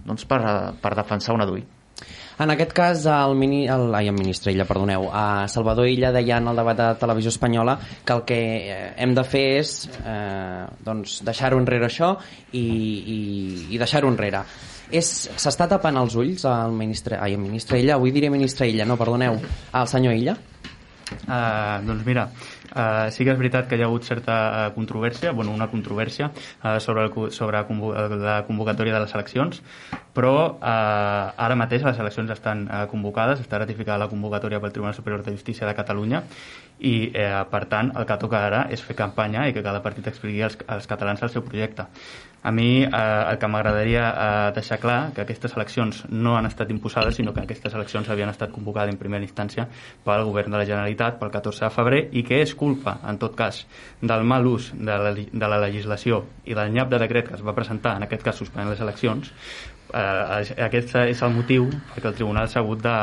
doncs, 0.06 0.25
per, 0.25 0.42
per 0.82 0.96
defensar 0.98 1.36
una 1.38 1.46
DUI. 1.50 1.66
En 2.38 2.54
aquest 2.54 2.74
cas, 2.77 3.06
el, 3.10 3.34
mini, 3.34 3.63
el, 3.74 3.88
ai, 3.98 4.12
el 4.12 4.13
ministre 4.13 4.51
Illa, 4.54 4.68
perdoneu, 4.70 5.08
a 5.10 5.48
Salvador 5.50 5.88
Illa 5.89 6.12
deia 6.13 6.38
en 6.38 6.51
el 6.51 6.60
debat 6.60 6.77
de 6.77 6.89
televisió 7.01 7.34
espanyola 7.34 7.80
que 8.06 8.13
el 8.13 8.22
que 8.30 8.39
eh, 8.60 8.75
hem 9.01 9.16
de 9.18 9.24
fer 9.25 9.46
és 9.58 9.72
eh, 10.04 10.68
doncs 10.86 11.24
deixar-ho 11.25 11.57
enrere 11.57 11.90
això 11.90 12.14
i, 12.51 12.62
i, 12.62 13.20
i 13.74 13.81
deixar-ho 13.81 14.14
enrere 14.14 14.44
s'està 14.91 15.67
tapant 15.67 15.97
els 16.00 16.15
ulls 16.15 16.45
al 16.47 16.75
ministre, 16.75 17.19
ai, 17.19 17.35
el 17.35 17.41
ministre 17.43 17.79
Illa, 17.81 17.95
avui 17.95 18.13
diré 18.15 18.29
ministre 18.33 18.69
Illa, 18.69 18.85
no, 18.87 18.97
perdoneu, 19.00 19.39
al 19.73 19.87
senyor 19.87 20.15
Illa? 20.15 20.37
Uh, 21.07 21.79
doncs 21.87 22.03
mira, 22.03 22.25
uh, 22.75 23.07
sí 23.15 23.23
que 23.23 23.31
és 23.31 23.37
veritat 23.39 23.69
que 23.69 23.77
hi 23.79 23.83
ha 23.83 23.87
hagut 23.87 24.03
certa 24.03 24.35
uh, 24.43 24.63
controvèrsia, 24.75 25.31
bueno, 25.31 25.53
una 25.55 25.69
controvèrsia 25.71 26.27
uh, 26.33 26.79
sobre, 26.83 27.05
el, 27.07 27.31
sobre 27.31 27.61
la 28.19 28.41
convocatòria 28.47 28.95
de 28.95 29.00
les 29.05 29.15
eleccions, 29.15 29.61
però 30.15 30.33
uh, 30.51 31.31
ara 31.47 31.55
mateix 31.59 31.85
les 31.87 32.00
eleccions 32.03 32.31
estan 32.35 32.65
uh, 32.67 32.83
convocades, 32.91 33.39
està 33.43 33.61
ratificada 33.63 34.03
la 34.03 34.11
convocatòria 34.11 34.59
pel 34.59 34.75
Tribunal 34.75 34.97
Superior 35.00 35.23
de 35.23 35.35
Justícia 35.37 35.67
de 35.67 35.75
Catalunya 35.79 36.25
i, 36.79 37.11
eh, 37.13 37.43
per 37.50 37.65
tant, 37.65 37.91
el 37.97 38.05
que 38.05 38.17
toca 38.21 38.43
ara 38.45 38.65
és 38.73 38.83
fer 38.85 38.95
campanya 38.97 39.47
i 39.50 39.53
que 39.53 39.63
cada 39.65 39.81
partit 39.81 40.07
expliqui 40.11 40.43
als, 40.45 40.57
als 40.67 40.85
catalans 40.89 41.23
el 41.25 41.31
seu 41.33 41.43
projecte. 41.45 41.87
A 42.48 42.51
mi 42.51 42.83
eh, 42.83 42.90
el 42.90 43.38
que 43.42 43.48
m'agradaria 43.51 44.03
eh, 44.07 44.51
deixar 44.55 44.77
clar 44.79 45.12
que 45.12 45.25
aquestes 45.25 45.57
eleccions 45.57 46.05
no 46.07 46.38
han 46.38 46.48
estat 46.48 46.70
imposades, 46.72 47.18
sinó 47.20 47.33
que 47.36 47.44
aquestes 47.44 47.74
eleccions 47.75 48.07
havien 48.07 48.31
estat 48.31 48.53
convocades 48.55 48.94
en 48.94 49.00
primera 49.01 49.25
instància 49.25 49.66
pel 50.05 50.24
govern 50.29 50.55
de 50.55 50.62
la 50.62 50.68
Generalitat 50.70 51.20
pel 51.20 51.33
14 51.33 51.66
de 51.66 51.72
febrer 51.75 52.01
i 52.16 52.24
que 52.24 52.40
és 52.46 52.55
culpa, 52.55 53.01
en 53.03 53.20
tot 53.20 53.36
cas, 53.36 53.66
del 54.00 54.24
mal 54.24 54.48
ús 54.48 54.70
de 54.79 54.96
la, 54.96 55.12
de 55.12 55.50
la 55.51 55.60
legislació 55.66 56.22
i 56.48 56.55
del 56.55 56.72
nyap 56.72 56.94
de 56.94 57.01
decret 57.03 57.27
que 57.27 57.36
es 57.36 57.44
va 57.44 57.57
presentar, 57.57 57.98
en 57.98 58.07
aquest 58.07 58.24
cas 58.24 58.40
suspenent 58.40 58.72
les 58.72 58.86
eleccions, 58.86 59.33
eh, 59.92 60.55
aquest 60.70 60.96
és 61.03 61.22
el 61.27 61.36
motiu 61.36 61.68
perquè 61.68 62.14
el 62.14 62.16
Tribunal 62.16 62.48
s'ha 62.48 62.64
hagut 62.64 62.79
de, 62.83 62.96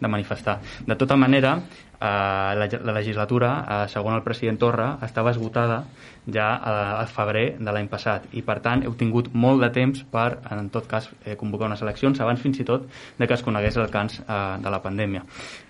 de 0.00 0.08
manifestar. 0.16 0.58
De 0.88 0.96
tota 0.96 1.20
manera, 1.20 1.58
la, 2.00 2.68
la 2.84 2.92
legislatura, 2.92 3.50
eh, 3.62 3.88
segons 3.88 4.16
el 4.18 4.24
president 4.26 4.58
Torra, 4.60 4.90
estava 5.06 5.32
esgotada 5.32 5.84
ja 6.26 6.48
eh, 6.56 7.00
al 7.00 7.08
febrer 7.08 7.44
de 7.58 7.72
l'any 7.72 7.88
passat 7.88 8.26
i 8.34 8.42
per 8.42 8.58
tant 8.64 8.82
heu 8.84 8.94
tingut 8.98 9.30
molt 9.32 9.62
de 9.62 9.70
temps 9.74 10.02
per 10.10 10.40
en 10.50 10.68
tot 10.74 10.88
cas 10.90 11.08
eh, 11.24 11.36
convocar 11.38 11.70
unes 11.70 11.82
eleccions 11.82 12.20
abans 12.20 12.42
fins 12.42 12.60
i 12.60 12.66
tot 12.66 12.86
de 13.18 13.26
que 13.26 13.34
es 13.34 13.44
conegués 13.46 13.78
el 13.78 13.90
cans 13.90 14.18
eh, 14.20 14.38
de 14.62 14.72
la 14.72 14.82
pandèmia. 14.82 15.24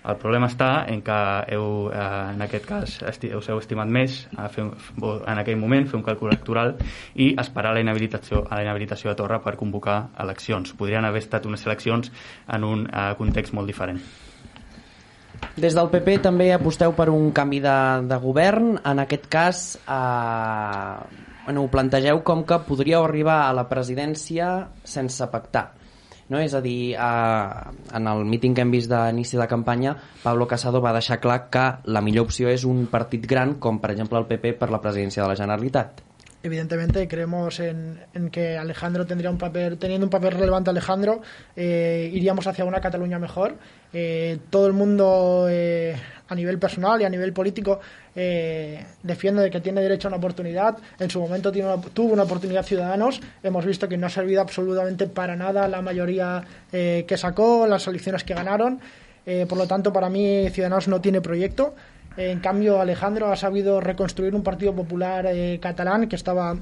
El 0.07 0.17
problema 0.21 0.49
està 0.49 0.85
en 0.89 1.01
que 1.05 1.19
heu, 1.53 1.89
eh, 1.93 2.05
en 2.33 2.45
aquest 2.47 2.67
cas 2.67 2.97
esti 3.07 3.33
us 3.37 3.49
heu 3.49 3.61
estimat 3.61 3.87
més 3.87 4.23
a 4.35 4.49
fer, 4.49 4.65
en 4.67 5.43
aquell 5.43 5.59
moment 5.61 5.87
fer 5.87 5.99
un 5.99 6.05
càlcul 6.05 6.33
electoral 6.33 6.75
i 7.15 7.33
esperar 7.37 7.75
la 7.75 7.83
inhabilitació, 7.83 8.45
a 8.49 8.57
la 8.57 8.65
inhabilitació 8.65 9.11
de 9.11 9.19
Torra 9.19 9.41
per 9.43 9.57
convocar 9.57 10.07
eleccions. 10.19 10.73
Podrien 10.77 11.05
haver 11.05 11.23
estat 11.23 11.45
unes 11.45 11.65
eleccions 11.67 12.11
en 12.47 12.63
un 12.63 12.87
eh, 12.87 13.13
context 13.19 13.53
molt 13.53 13.69
diferent. 13.69 14.01
Des 15.57 15.73
del 15.73 15.89
PP 15.89 16.19
també 16.21 16.51
aposteu 16.53 16.93
per 16.97 17.07
un 17.09 17.31
canvi 17.35 17.59
de, 17.63 17.77
de 18.09 18.17
govern. 18.21 18.75
En 18.85 19.01
aquest 19.01 19.25
cas, 19.31 19.63
eh, 19.81 21.23
bueno, 21.45 21.63
ho 21.63 21.71
plantegeu 21.73 22.21
com 22.23 22.43
que 22.45 22.59
podríeu 22.67 23.05
arribar 23.05 23.43
a 23.47 23.55
la 23.57 23.67
presidència 23.69 24.67
sense 24.83 25.29
pactar. 25.33 25.71
No? 26.29 26.41
És 26.43 26.53
a 26.53 26.61
dir, 26.61 26.93
eh, 26.93 27.75
en 27.97 28.11
el 28.11 28.25
míting 28.27 28.53
que 28.53 28.65
hem 28.65 28.73
vist 28.75 28.91
d'inici 28.91 29.39
de 29.39 29.47
campanya, 29.49 29.95
Pablo 30.23 30.45
Casado 30.47 30.83
va 30.83 30.93
deixar 30.93 31.21
clar 31.23 31.47
que 31.49 31.65
la 31.85 32.03
millor 32.05 32.27
opció 32.27 32.51
és 32.53 32.67
un 32.67 32.85
partit 32.91 33.25
gran, 33.25 33.55
com 33.63 33.79
per 33.79 33.95
exemple 33.95 34.19
el 34.19 34.29
PP 34.29 34.57
per 34.59 34.69
la 34.69 34.83
presidència 34.83 35.23
de 35.23 35.31
la 35.31 35.39
Generalitat 35.39 36.03
evidentemente 36.43 37.07
creemos 37.07 37.59
en, 37.59 37.99
que 38.31 38.57
Alejandro 38.57 39.05
tendría 39.05 39.29
un 39.29 39.37
papel, 39.37 39.77
teniendo 39.77 40.05
un 40.05 40.09
papel 40.09 40.33
relevante 40.33 40.69
Alejandro, 40.69 41.21
eh, 41.55 42.09
iríamos 42.13 42.47
hacia 42.47 42.65
una 42.65 42.81
Cataluña 42.81 43.19
mejor. 43.19 43.55
Eh, 43.93 44.39
todo 44.49 44.67
el 44.67 44.73
mundo 44.73 45.47
eh, 45.49 45.95
a 46.27 46.35
nivel 46.35 46.59
personal 46.59 47.01
y 47.01 47.05
a 47.05 47.09
nivel 47.09 47.33
político 47.33 47.79
eh, 48.15 48.85
defiende 49.01 49.41
de 49.43 49.49
que 49.49 49.61
tiene 49.61 49.81
derecho 49.81 50.07
a 50.07 50.09
una 50.09 50.17
oportunidad. 50.17 50.77
En 50.99 51.09
su 51.09 51.19
momento 51.19 51.51
tiene 51.51 51.73
una, 51.73 51.81
tuvo 51.81 52.13
una 52.13 52.23
oportunidad 52.23 52.63
Ciudadanos. 52.63 53.21
Hemos 53.43 53.65
visto 53.65 53.87
que 53.87 53.97
no 53.97 54.07
ha 54.07 54.09
servido 54.09 54.41
absolutamente 54.41 55.07
para 55.07 55.35
nada 55.35 55.67
la 55.67 55.81
mayoría 55.81 56.43
eh, 56.71 57.05
que 57.07 57.17
sacó, 57.17 57.65
las 57.67 57.87
elecciones 57.87 58.23
que 58.23 58.33
ganaron. 58.33 58.79
Por 59.49 59.57
lo 59.57 59.67
tanto, 59.67 59.91
para 59.91 60.09
mí 60.09 60.49
Ciudadanos 60.51 60.87
no 60.87 61.01
tiene 61.01 61.19
proyecto. 61.19 61.75
En 62.17 62.39
cambio, 62.39 62.81
Alejandro 62.81 63.31
ha 63.31 63.35
sabido 63.35 63.79
reconstruir 63.79 64.33
un 64.33 64.41
partido 64.41 64.73
popular 64.73 65.27
eh, 65.27 65.59
catalán 65.61 66.09
que 66.09 66.15
estaba 66.15 66.57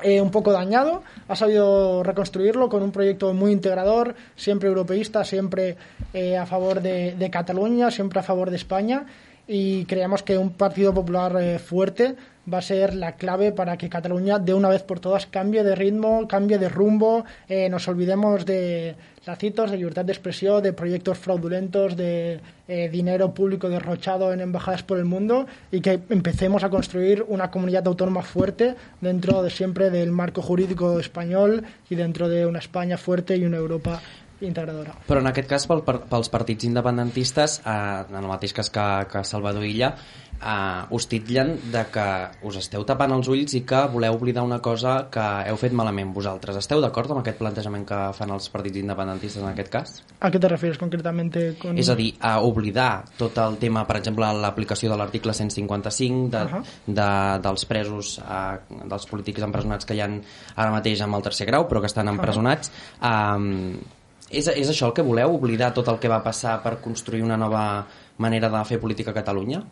eh, 0.00 0.20
un 0.20 0.30
poco 0.30 0.52
dañado, 0.52 1.02
ha 1.26 1.34
sabido 1.34 2.04
reconstruirlo 2.04 2.68
con 2.68 2.82
un 2.82 2.92
proyecto 2.92 3.34
muy 3.34 3.50
integrador, 3.50 4.14
siempre 4.36 4.68
europeísta, 4.68 5.24
siempre 5.24 5.76
eh, 6.12 6.36
a 6.36 6.46
favor 6.46 6.80
de, 6.80 7.16
de, 7.16 7.30
Cataluña, 7.30 7.90
siempre 7.90 8.20
a 8.20 8.22
favor 8.22 8.50
de 8.50 8.56
España. 8.56 9.06
Y 9.48 9.84
creemos 9.84 10.22
que 10.22 10.38
un 10.38 10.50
Partido 10.50 10.92
Popular 10.92 11.36
eh, 11.40 11.58
fuerte 11.58 12.16
va 12.52 12.58
a 12.58 12.62
ser 12.62 12.94
la 12.94 13.12
clave 13.12 13.52
para 13.52 13.76
que 13.76 13.88
Cataluña 13.88 14.38
de 14.38 14.54
una 14.54 14.68
vez 14.68 14.82
por 14.82 15.00
todas 15.00 15.26
cambie 15.26 15.64
de 15.64 15.74
ritmo, 15.74 16.28
cambie 16.28 16.58
de 16.58 16.68
rumbo, 16.68 17.24
eh, 17.48 17.68
nos 17.68 17.88
olvidemos 17.88 18.46
de 18.46 18.94
lacitos, 19.26 19.70
de 19.70 19.76
libertad 19.76 20.04
de 20.04 20.12
expresión, 20.12 20.62
de 20.62 20.72
proyectos 20.72 21.18
fraudulentos, 21.18 21.96
de 21.96 22.40
eh, 22.68 22.88
dinero 22.88 23.34
público 23.34 23.68
derrochado 23.68 24.32
en 24.32 24.40
embajadas 24.40 24.84
por 24.84 24.98
el 24.98 25.04
mundo 25.04 25.46
y 25.72 25.80
que 25.80 26.00
empecemos 26.08 26.62
a 26.62 26.70
construir 26.70 27.24
una 27.28 27.50
comunidad 27.50 27.86
autónoma 27.86 28.22
fuerte 28.22 28.76
dentro 29.00 29.42
de 29.42 29.50
siempre 29.50 29.90
del 29.90 30.12
marco 30.12 30.42
jurídico 30.42 31.00
español 31.00 31.64
y 31.90 31.96
dentro 31.96 32.28
de 32.28 32.46
una 32.46 32.60
España 32.60 32.96
fuerte 32.96 33.36
y 33.36 33.44
una 33.44 33.56
Europa 33.56 34.00
integradora. 34.40 34.94
Però 35.06 35.22
en 35.22 35.30
aquest 35.30 35.48
cas, 35.48 35.66
pel, 35.70 35.82
pels 35.84 36.30
partits 36.32 36.68
independentistes, 36.68 37.60
eh, 37.64 37.72
en 38.10 38.20
el 38.20 38.28
mateix 38.28 38.52
cas 38.56 38.70
que, 38.72 38.86
que 39.12 39.24
Salvador 39.24 39.64
Illa, 39.64 39.94
eh, 40.42 40.84
us 40.90 41.08
titllen 41.08 41.56
de 41.72 41.84
que 41.92 42.06
us 42.46 42.58
esteu 42.60 42.84
tapant 42.88 43.14
els 43.16 43.28
ulls 43.32 43.54
i 43.56 43.62
que 43.68 43.82
voleu 43.92 44.16
oblidar 44.16 44.44
una 44.46 44.58
cosa 44.64 44.96
que 45.12 45.24
heu 45.48 45.58
fet 45.60 45.74
malament 45.76 46.12
vosaltres. 46.14 46.58
Esteu 46.60 46.82
d'acord 46.84 47.12
amb 47.12 47.22
aquest 47.22 47.40
plantejament 47.40 47.86
que 47.88 48.00
fan 48.16 48.32
els 48.36 48.48
partits 48.52 48.82
independentistes 48.82 49.42
en 49.42 49.50
aquest 49.50 49.72
cas? 49.72 49.96
¿A 50.20 50.30
qué 50.30 50.38
te 50.38 50.48
refieres 50.48 50.78
concretamente? 50.78 51.46
Con... 51.60 51.78
És 51.78 51.90
a 51.92 51.96
dir, 51.98 52.12
a 52.20 52.36
oblidar 52.44 53.04
tot 53.18 53.38
el 53.42 53.58
tema, 53.62 53.86
per 53.88 54.00
exemple, 54.00 54.28
l'aplicació 54.42 54.92
de 54.92 55.00
l'article 55.00 55.34
155 55.36 56.30
de, 56.32 56.44
Ahà. 56.44 56.62
de, 56.86 57.10
dels 57.48 57.68
presos, 57.68 58.16
eh, 58.20 58.80
dels 58.84 59.08
polítics 59.10 59.44
empresonats 59.46 59.88
que 59.88 59.96
hi 59.96 60.04
ha 60.04 60.10
ara 60.10 60.72
mateix 60.74 61.00
amb 61.04 61.16
el 61.18 61.24
tercer 61.24 61.48
grau, 61.48 61.68
però 61.68 61.80
que 61.80 61.90
estan 61.92 62.12
empresonats. 62.12 62.72
Eh, 63.00 63.94
és, 64.30 64.46
és 64.48 64.68
això 64.70 64.90
el 64.90 64.94
que 64.96 65.04
voleu, 65.06 65.34
oblidar 65.36 65.72
tot 65.74 65.88
el 65.92 65.98
que 66.02 66.10
va 66.10 66.22
passar 66.24 66.58
per 66.64 66.78
construir 66.84 67.22
una 67.22 67.38
nova 67.40 67.86
manera 68.18 68.50
de 68.50 68.62
fer 68.68 68.80
política 68.82 69.12
a 69.12 69.18
Catalunya? 69.20 69.62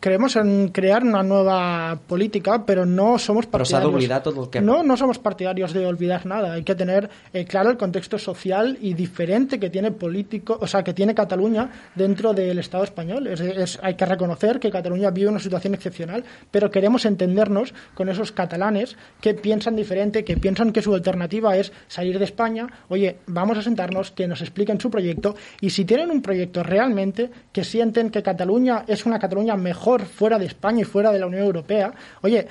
Creemos 0.00 0.36
en 0.36 0.68
crear 0.68 1.02
una 1.02 1.24
nueva 1.24 1.98
política, 2.06 2.64
pero 2.64 2.86
no 2.86 3.18
somos 3.18 3.46
partidarios. 3.46 3.90
tot 4.22 4.36
el 4.38 4.48
que... 4.48 4.60
No, 4.60 4.84
no 4.84 4.96
somos 4.96 5.18
partidarios 5.18 5.72
de 5.72 5.84
olvidar 5.86 6.24
nada. 6.24 6.52
Hay 6.52 6.62
que 6.62 6.76
tener 6.76 7.10
eh, 7.32 7.44
claro 7.46 7.70
el 7.70 7.76
contexto 7.76 8.16
social 8.16 8.78
y 8.80 8.94
diferente 8.94 9.58
que 9.58 9.70
tiene 9.70 9.90
político, 9.90 10.56
o 10.60 10.68
sea, 10.68 10.84
que 10.84 10.94
tiene 10.94 11.16
Cataluña 11.16 11.68
dentro 11.96 12.32
del 12.32 12.60
Estado 12.60 12.84
español. 12.84 13.26
Es- 13.26 13.40
es- 13.40 13.78
hay 13.82 13.94
que 13.94 14.06
reconocer 14.06 14.60
que 14.60 14.70
Cataluña 14.70 15.10
vive 15.10 15.30
una 15.30 15.40
situación 15.40 15.74
excepcional, 15.74 16.22
pero 16.52 16.70
queremos 16.70 17.04
entendernos 17.04 17.74
con 17.94 18.08
esos 18.08 18.30
catalanes 18.30 18.96
que 19.20 19.34
piensan 19.34 19.74
diferente, 19.74 20.22
que 20.24 20.36
piensan 20.36 20.70
que 20.72 20.80
su 20.80 20.94
alternativa 20.94 21.56
es 21.56 21.72
salir 21.88 22.20
de 22.20 22.24
España. 22.24 22.68
Oye, 22.88 23.16
vamos 23.26 23.58
a 23.58 23.62
sentarnos, 23.62 24.12
que 24.12 24.28
nos 24.28 24.42
expliquen 24.42 24.80
su 24.80 24.92
proyecto 24.92 25.34
y 25.60 25.70
si 25.70 25.84
tienen 25.84 26.12
un 26.12 26.22
proyecto 26.22 26.62
realmente 26.62 27.30
que 27.52 27.64
sienten 27.64 28.10
que 28.10 28.22
Cataluña 28.22 28.84
es 28.86 29.04
una 29.04 29.18
Cataluña 29.18 29.56
mejor 29.56 29.87
fuera 30.04 30.38
de 30.38 30.46
España 30.46 30.82
y 30.82 30.84
fuera 30.84 31.10
de 31.10 31.18
la 31.18 31.26
Unión 31.26 31.44
Europea, 31.44 31.92
oye, 32.22 32.46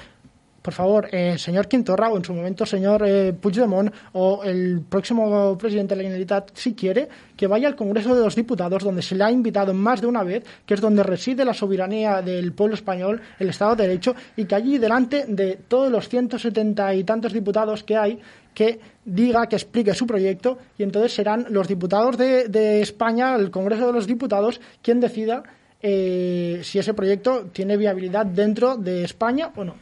por 0.67 0.73
favor, 0.73 1.07
eh, 1.13 1.37
señor 1.37 1.69
Quintorra 1.69 2.09
o 2.09 2.17
en 2.17 2.25
su 2.25 2.33
momento 2.33 2.65
señor 2.65 3.01
eh, 3.05 3.31
Puigdemont 3.31 3.89
o 4.11 4.43
el 4.43 4.81
próximo 4.81 5.57
presidente 5.57 5.95
de 5.95 6.01
la 6.01 6.03
Generalitat, 6.03 6.51
si 6.55 6.73
quiere, 6.73 7.07
que 7.37 7.47
vaya 7.47 7.69
al 7.69 7.77
Congreso 7.77 8.13
de 8.13 8.21
los 8.21 8.35
Diputados, 8.35 8.83
donde 8.83 9.01
se 9.01 9.15
le 9.15 9.23
ha 9.23 9.31
invitado 9.31 9.73
más 9.73 10.01
de 10.01 10.07
una 10.07 10.23
vez, 10.23 10.43
que 10.65 10.73
es 10.73 10.81
donde 10.81 11.03
reside 11.03 11.45
la 11.45 11.53
soberanía 11.53 12.21
del 12.21 12.51
pueblo 12.51 12.75
español, 12.75 13.21
el 13.39 13.47
Estado 13.47 13.77
de 13.77 13.87
Derecho, 13.87 14.13
y 14.35 14.43
que 14.43 14.55
allí 14.55 14.77
delante 14.77 15.23
de 15.25 15.55
todos 15.55 15.89
los 15.89 16.09
170 16.09 16.95
y 16.95 17.05
tantos 17.05 17.31
diputados 17.31 17.85
que 17.85 17.95
hay, 17.95 18.19
que 18.53 18.81
diga, 19.05 19.47
que 19.47 19.55
explique 19.55 19.93
su 19.93 20.05
proyecto, 20.05 20.57
y 20.77 20.83
entonces 20.83 21.13
serán 21.13 21.45
los 21.49 21.69
diputados 21.69 22.17
de, 22.17 22.49
de 22.49 22.81
España, 22.81 23.35
el 23.35 23.51
Congreso 23.51 23.87
de 23.87 23.93
los 23.93 24.05
Diputados, 24.05 24.59
quien 24.81 24.99
decida 24.99 25.43
eh, 25.81 26.61
si 26.63 26.79
ese 26.79 26.93
proyecto 26.93 27.45
tiene 27.53 27.77
viabilidad 27.77 28.25
dentro 28.25 28.77
de 28.77 29.03
España 29.03 29.51
o 29.55 29.63
no. 29.63 29.75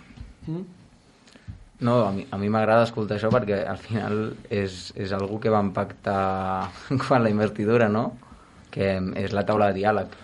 No, 1.80 2.08
a 2.08 2.12
mi, 2.12 2.26
a 2.32 2.38
mi 2.38 2.50
m'agrada 2.50 2.86
escoltar 2.88 3.18
això 3.18 3.30
perquè 3.34 3.64
al 3.68 3.80
final 3.82 4.22
és, 4.50 4.94
és 4.96 5.12
algú 5.16 5.42
que 5.44 5.52
vam 5.52 5.74
pactar 5.76 6.72
quan 7.08 7.24
la 7.26 7.32
investidura, 7.34 7.90
no? 7.90 8.14
Que 8.72 8.96
és 9.20 9.36
la 9.36 9.46
taula 9.48 9.72
de 9.72 9.82
diàleg. 9.82 10.16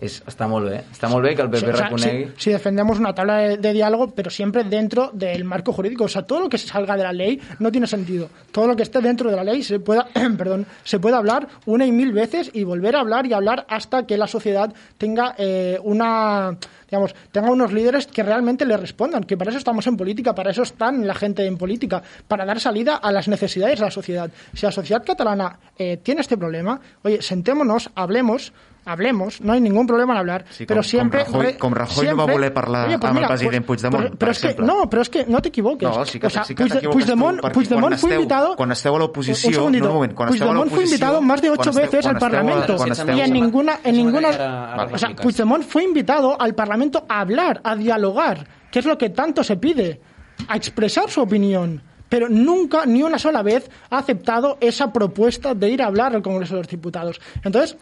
És, 0.00 0.18
està 0.28 0.44
molt 0.48 0.68
bé. 0.68 0.82
Està 0.92 1.08
molt 1.08 1.24
bé 1.24 1.32
que 1.36 1.42
el 1.42 1.48
PP 1.48 1.60
Sí, 1.60 1.66
o 1.66 1.76
sea, 1.76 1.86
reconegui... 1.86 2.24
si, 2.36 2.42
si 2.44 2.50
defendemos 2.52 2.98
una 2.98 3.14
tabla 3.14 3.36
de, 3.38 3.56
de 3.56 3.72
diálogo, 3.72 4.10
pero 4.14 4.30
siempre 4.30 4.64
dentro 4.64 5.10
del 5.12 5.44
marco 5.44 5.72
jurídico. 5.72 6.04
O 6.04 6.08
sea, 6.08 6.22
todo 6.22 6.40
lo 6.40 6.48
que 6.48 6.58
salga 6.58 6.96
de 6.96 7.02
la 7.02 7.12
ley 7.12 7.40
no 7.58 7.72
tiene 7.72 7.86
sentido. 7.86 8.28
Todo 8.52 8.66
lo 8.66 8.76
que 8.76 8.82
esté 8.82 9.00
dentro 9.00 9.30
de 9.30 9.36
la 9.36 9.44
ley 9.44 9.62
se 9.62 9.80
pueda, 9.80 10.06
perdón, 10.38 10.66
se 10.84 10.98
puede 10.98 11.16
hablar 11.16 11.48
una 11.64 11.86
y 11.86 11.92
mil 11.92 12.12
veces 12.12 12.50
y 12.52 12.64
volver 12.64 12.96
a 12.96 13.00
hablar 13.00 13.26
y 13.26 13.32
hablar 13.32 13.64
hasta 13.68 14.06
que 14.06 14.18
la 14.18 14.26
sociedad 14.26 14.72
tenga 14.98 15.34
eh, 15.38 15.78
una 15.82 16.58
digamos, 16.88 17.14
tenga 17.32 17.50
unos 17.50 17.72
líderes 17.72 18.06
que 18.06 18.22
realmente 18.22 18.64
le 18.64 18.76
respondan, 18.76 19.24
que 19.24 19.36
para 19.36 19.50
eso 19.50 19.58
estamos 19.58 19.86
en 19.86 19.96
política, 19.96 20.34
para 20.34 20.50
eso 20.50 20.62
están 20.62 21.06
la 21.06 21.14
gente 21.14 21.44
en 21.44 21.56
política, 21.56 22.02
para 22.28 22.44
dar 22.44 22.60
salida 22.60 22.96
a 22.96 23.10
las 23.10 23.26
necesidades 23.26 23.80
de 23.80 23.86
la 23.86 23.90
sociedad. 23.90 24.30
Si 24.54 24.64
la 24.64 24.72
sociedad 24.72 25.04
catalana 25.04 25.58
eh, 25.76 25.96
tiene 25.96 26.20
este 26.20 26.36
problema, 26.36 26.80
oye, 27.02 27.22
sentémonos, 27.22 27.90
hablemos, 27.94 28.52
hablemos, 28.86 29.40
no 29.42 29.52
hay 29.52 29.60
ningún 29.60 29.86
problema 29.86 30.14
en 30.14 30.18
hablar, 30.20 30.44
Sí, 30.48 30.64
pero 30.64 30.80
com- 30.80 30.88
siempre... 30.88 31.24
com 31.26 31.34
Rajoy- 31.42 31.58
com 31.58 31.72
Rajoy 31.74 32.06
no 32.06 32.10
va 32.12 32.24
siempre- 32.24 32.34
voler 32.34 32.54
parlar 32.54 32.88
Oye, 32.88 32.98
pues 32.98 33.08
amb 33.10 33.16
el 33.18 33.22
mira, 33.22 33.28
president 33.28 33.66
pues- 33.66 33.82
Puigdemont, 33.82 34.04
pero, 34.06 34.18
per 34.18 34.28
es 34.30 34.38
que, 34.40 34.62
no, 34.62 34.88
pero 34.90 35.02
es 35.02 35.10
que 35.10 35.26
no 35.26 35.42
te 35.42 35.48
equivoques. 35.48 35.88
No, 35.88 36.04
sí 36.06 36.18
que, 36.18 36.26
o 36.26 36.30
sea, 36.30 36.44
sí 36.44 36.54
que 36.54 36.64
Puigde- 36.64 36.72
t'equivoques 36.74 37.04
Puigdemont, 37.04 37.36
tu, 37.40 37.42
perquè 37.46 37.52
Puigdemont 37.54 37.82
quan 37.92 37.98
fue 37.98 38.08
esteu, 38.10 38.20
invitado... 38.22 38.56
quan 38.56 38.72
esteu 38.72 38.92
a 38.92 38.94
Un 38.96 39.00
l'oposició... 39.02 39.50
segundito. 39.52 39.84
No, 39.84 39.90
un 39.90 39.94
moment, 39.96 40.14
quan 40.14 40.28
Puigdemont 40.28 40.70
fue 40.70 40.84
invitado 40.84 41.20
más 41.20 41.42
de 41.42 41.50
ocho 41.50 41.70
esteu- 41.70 41.82
veces 41.82 42.06
al 42.06 42.16
a- 42.16 42.18
Parlamento 42.18 42.76
esteu- 42.76 43.16
y 43.16 43.20
en 43.20 43.32
ninguna, 43.32 43.80
en 43.84 43.96
ninguna, 43.96 44.30
Vale. 44.76 44.94
o 44.94 44.98
sea, 44.98 45.10
Puigdemont 45.16 45.64
fue 45.64 45.84
invitado 45.84 46.40
al 46.40 46.54
Parlamento 46.54 47.04
a 47.08 47.20
hablar, 47.20 47.60
a 47.64 47.76
dialogar, 47.76 48.46
que 48.70 48.78
es 48.78 48.84
lo 48.86 48.96
que 48.96 49.10
tanto 49.10 49.42
se 49.44 49.56
pide, 49.56 50.00
a 50.48 50.56
expresar 50.56 51.10
su 51.10 51.20
opinión. 51.20 51.82
Pero 52.08 52.28
nunca, 52.28 52.86
ni 52.86 53.02
una 53.02 53.18
sola 53.18 53.42
vez, 53.42 53.68
ha 53.90 53.98
aceptado 53.98 54.58
esa 54.60 54.92
propuesta 54.92 55.54
de 55.54 55.70
ir 55.70 55.82
a 55.82 55.86
hablar 55.86 56.14
al 56.14 56.22
Congreso 56.22 56.54
de 56.54 56.60
los 56.60 56.68
Diputados. 56.68 57.20
Entonces, 57.42 57.76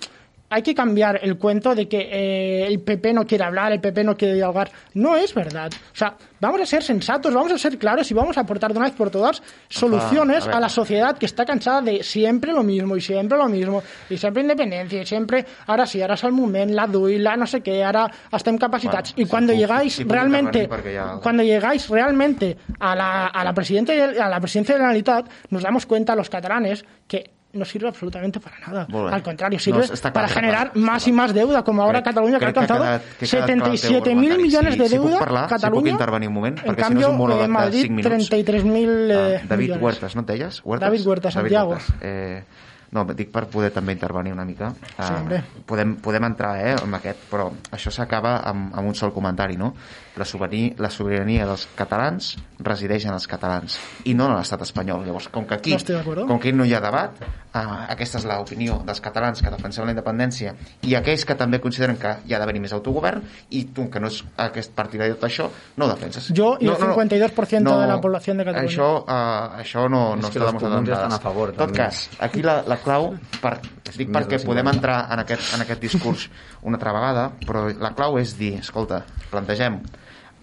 hay 0.54 0.62
que 0.62 0.72
cambiar 0.72 1.18
el 1.20 1.36
cuento 1.36 1.74
de 1.74 1.88
que 1.88 1.98
eh, 1.98 2.66
el 2.68 2.78
PP 2.80 3.12
no 3.12 3.26
quiere 3.26 3.42
hablar, 3.42 3.72
el 3.72 3.80
PP 3.80 4.04
no 4.04 4.16
quiere 4.16 4.34
dialogar. 4.34 4.70
No 4.94 5.16
es 5.16 5.34
verdad. 5.34 5.72
O 5.92 5.96
sea, 5.96 6.14
vamos 6.38 6.60
a 6.60 6.66
ser 6.66 6.84
sensatos, 6.84 7.34
vamos 7.34 7.50
a 7.50 7.58
ser 7.58 7.76
claros 7.76 8.08
y 8.12 8.14
vamos 8.14 8.38
a 8.38 8.42
aportar 8.42 8.72
de 8.72 8.78
una 8.78 8.86
vez 8.86 8.94
por 8.94 9.10
todas 9.10 9.42
soluciones 9.68 10.46
a 10.46 10.60
la 10.60 10.68
sociedad 10.68 11.18
que 11.18 11.26
está 11.26 11.44
cansada 11.44 11.82
de 11.82 12.04
siempre 12.04 12.52
lo 12.52 12.62
mismo 12.62 12.96
y 12.96 13.00
siempre 13.00 13.36
lo 13.36 13.48
mismo 13.48 13.82
y 14.08 14.16
siempre 14.16 14.42
independencia 14.42 15.02
y 15.02 15.06
siempre 15.06 15.44
ahora 15.66 15.86
sí, 15.86 16.00
el 16.00 16.32
moment, 16.32 16.70
la 16.70 16.86
DUI, 16.86 17.18
la 17.18 17.36
no 17.36 17.48
sé 17.48 17.60
qué, 17.60 17.82
ahora 17.82 18.08
estem 18.32 18.56
capacitats. 18.56 19.12
Bueno, 19.12 19.26
y 19.26 19.28
cuando 19.28 19.52
sí, 19.52 19.58
llegáis 19.58 19.92
sí, 19.94 20.04
realmente, 20.04 20.68
cuando 21.20 21.42
llegáis 21.42 21.88
realmente 21.88 22.56
a 22.78 22.94
la, 22.94 23.26
a 23.26 23.42
la 23.42 23.50
a 23.50 24.28
la 24.28 24.40
presidencia 24.40 24.76
de 24.76 24.78
la 24.78 24.84
Generalitat, 24.84 25.28
nos 25.50 25.64
damos 25.64 25.86
cuenta 25.86 26.14
los 26.14 26.30
catalanes 26.30 26.84
que 27.08 27.33
no 27.54 27.64
sirve 27.64 27.88
absolutamente 27.88 28.40
para 28.40 28.58
nada. 28.58 28.86
Al 29.10 29.22
contrario, 29.22 29.56
No, 29.58 29.62
sirve 29.62 29.86
clar, 29.88 30.12
para 30.12 30.28
generar 30.28 30.72
clar, 30.72 30.84
más 30.84 31.06
y 31.08 31.12
más 31.12 31.32
deuda, 31.32 31.62
como 31.62 31.82
ahora 31.82 32.00
Crec- 32.00 32.04
Cataluña 32.04 32.38
que 32.38 32.44
ha 32.44 32.48
alcanzado 32.48 32.84
quedat- 32.84 33.00
que 33.18 33.24
ha 33.26 33.28
quedat 33.28 33.46
clar 33.46 33.50
el 33.50 33.62
teu 33.62 33.72
77.000 33.74 33.96
argumentari. 33.96 34.42
millones 34.42 34.78
de 34.78 34.84
Si- 34.84 34.90
si 34.90 34.96
puc 34.98 35.06
deuda. 35.06 35.18
parlar, 35.18 35.58
si 35.60 35.70
puc 35.70 35.86
intervenir 35.86 36.28
un 36.28 36.34
moment, 36.34 36.58
en 36.58 36.64
perquè 36.64 36.86
si 36.88 36.94
no 36.94 37.00
és 37.00 37.06
un 37.06 37.16
monòleg 37.18 37.42
de 37.42 37.48
Madrid, 37.48 37.80
cinc 37.82 37.90
minuts. 37.90 38.28
33.000 38.28 39.10
eh, 39.10 39.40
Ah, 39.42 39.46
David. 39.48 39.76
Huertas, 39.80 40.14
no 40.14 40.20
et 40.22 40.26
deies? 40.26 40.60
Huertas? 40.64 40.88
David 40.90 41.06
Huertas, 41.06 41.34
Santiago. 41.34 41.70
Huertas. 41.70 41.94
Eh, 42.00 42.42
no, 42.90 43.04
dic 43.06 43.30
per 43.32 43.46
poder 43.48 43.70
també 43.72 43.92
intervenir 43.92 44.32
una 44.32 44.44
mica. 44.44 44.70
Sí, 44.70 44.78
Ah, 44.98 45.16
hombre. 45.20 45.42
podem, 45.66 45.96
podem 45.96 46.24
entrar 46.24 46.60
eh, 46.64 46.76
amb 46.80 46.94
aquest, 46.94 47.18
però 47.30 47.50
això 47.72 47.90
s'acaba 47.90 48.38
amb, 48.38 48.74
amb 48.74 48.86
un 48.88 48.94
sol 48.94 49.12
comentari, 49.12 49.56
no? 49.56 49.74
La 50.16 50.24
sobirania, 50.24 50.74
la 50.78 50.90
sobirania 50.90 51.44
dels 51.46 51.66
catalans 51.74 52.36
resideix 52.58 53.04
en 53.06 53.14
els 53.14 53.26
catalans 53.26 53.78
i 54.04 54.14
no 54.14 54.28
en 54.28 54.36
l'estat 54.36 54.62
espanyol. 54.62 55.04
Llavors, 55.06 55.28
com 55.28 55.44
que 55.46 55.54
aquí, 55.54 55.74
No 55.74 56.26
com 56.26 56.38
que 56.38 56.52
no 56.52 56.64
hi 56.64 56.74
ha 56.74 56.80
debat, 56.80 57.10
ah, 57.52 57.86
aquesta 57.90 58.18
és 58.18 58.24
l'opinió 58.24 58.82
dels 58.86 59.00
catalans 59.00 59.42
que 59.42 59.50
defensem 59.50 59.84
la 59.84 59.90
independència 59.92 60.54
i 60.82 60.94
aquells 60.94 61.24
que 61.24 61.34
també 61.34 61.60
consideren 61.60 61.96
que 61.96 62.16
hi 62.26 62.34
ha 62.34 62.38
d'haver-hi 62.38 62.60
més 62.60 62.72
autogovern 62.72 63.22
i 63.50 63.64
tu, 63.74 63.88
que 63.90 64.00
no 64.00 64.06
és 64.06 64.22
aquest 64.36 64.72
partidari 64.74 65.10
de 65.10 65.16
tot 65.18 65.28
això, 65.28 65.48
no 65.76 65.86
ho 65.86 65.88
defenses. 65.88 66.28
Yo 66.32 66.56
y 66.60 66.66
no, 66.66 66.76
el 66.76 66.78
52% 66.78 67.80
de 67.80 67.86
la 67.86 68.00
población 68.00 68.38
de 68.38 68.44
Cataluña. 68.44 68.70
Això, 68.70 68.88
uh, 69.02 69.60
això 69.60 69.88
no, 69.88 70.14
no 70.16 70.28
està 70.28 70.38
els 70.44 70.52
demostrat 70.52 70.60
comuns 70.60 70.78
amb 70.78 70.88
estan 70.88 71.10
dades. 71.10 71.14
a 71.14 71.22
favor, 71.22 71.48
En 71.50 71.56
tot 71.56 71.66
també. 71.66 71.78
cas, 71.78 72.10
aquí 72.20 72.42
la, 72.42 72.62
la 72.66 72.76
clau, 72.78 73.14
per, 73.42 73.58
dic 73.96 74.08
Més 74.08 74.16
perquè 74.16 74.38
del 74.38 74.40
50. 74.40 74.46
podem 74.46 74.68
entrar 74.74 74.98
en 75.12 75.18
aquest, 75.20 75.54
en 75.54 75.60
aquest 75.60 75.80
discurs 75.80 76.28
una 76.62 76.76
altra 76.76 76.92
vegada, 76.92 77.30
però 77.46 77.66
la 77.78 77.94
clau 77.94 78.18
és 78.18 78.36
dir, 78.38 78.54
escolta, 78.58 79.04
plantegem 79.30 79.80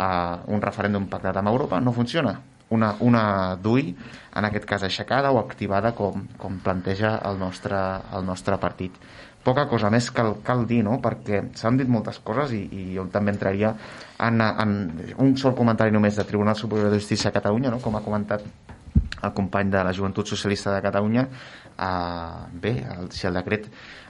uh, 0.01 0.53
un 0.53 0.63
referèndum 0.63 1.07
pactat 1.11 1.37
amb 1.37 1.51
Europa, 1.51 1.79
no 1.79 1.93
funciona. 1.93 2.39
Una, 2.71 2.93
una 3.03 3.23
DUI, 3.59 3.89
en 4.39 4.47
aquest 4.47 4.65
cas 4.65 4.83
aixecada 4.87 5.33
o 5.35 5.39
activada 5.41 5.91
com, 5.95 6.23
com 6.39 6.61
planteja 6.63 7.17
el 7.27 7.39
nostre, 7.39 7.77
el 8.15 8.25
nostre 8.25 8.57
partit. 8.63 8.95
Poca 9.43 9.65
cosa 9.67 9.89
més 9.91 10.07
cal, 10.13 10.35
cal 10.45 10.63
dir, 10.69 10.79
no? 10.85 10.99
perquè 11.03 11.41
s'han 11.57 11.79
dit 11.79 11.89
moltes 11.89 12.21
coses 12.23 12.53
i, 12.55 12.61
i 12.71 12.83
jo 12.95 13.07
també 13.11 13.33
entraria 13.33 13.73
en, 14.21 14.39
en 14.39 14.75
un 15.17 15.33
sol 15.41 15.55
comentari 15.57 15.91
només 15.91 16.15
de 16.15 16.27
Tribunal 16.29 16.55
Superior 16.55 16.93
de 16.93 17.01
Justícia 17.01 17.31
a 17.31 17.35
Catalunya, 17.35 17.73
no? 17.73 17.81
com 17.83 17.97
ha 17.97 18.05
comentat 18.05 18.45
el 19.21 19.33
company 19.33 19.69
de 19.73 19.83
la 19.83 19.93
Joventut 19.93 20.29
Socialista 20.29 20.73
de 20.75 20.81
Catalunya 20.85 21.27
eh, 21.81 22.45
bé, 22.53 22.73
el, 22.97 23.11
si 23.11 23.27
el 23.27 23.37
decret 23.39 23.67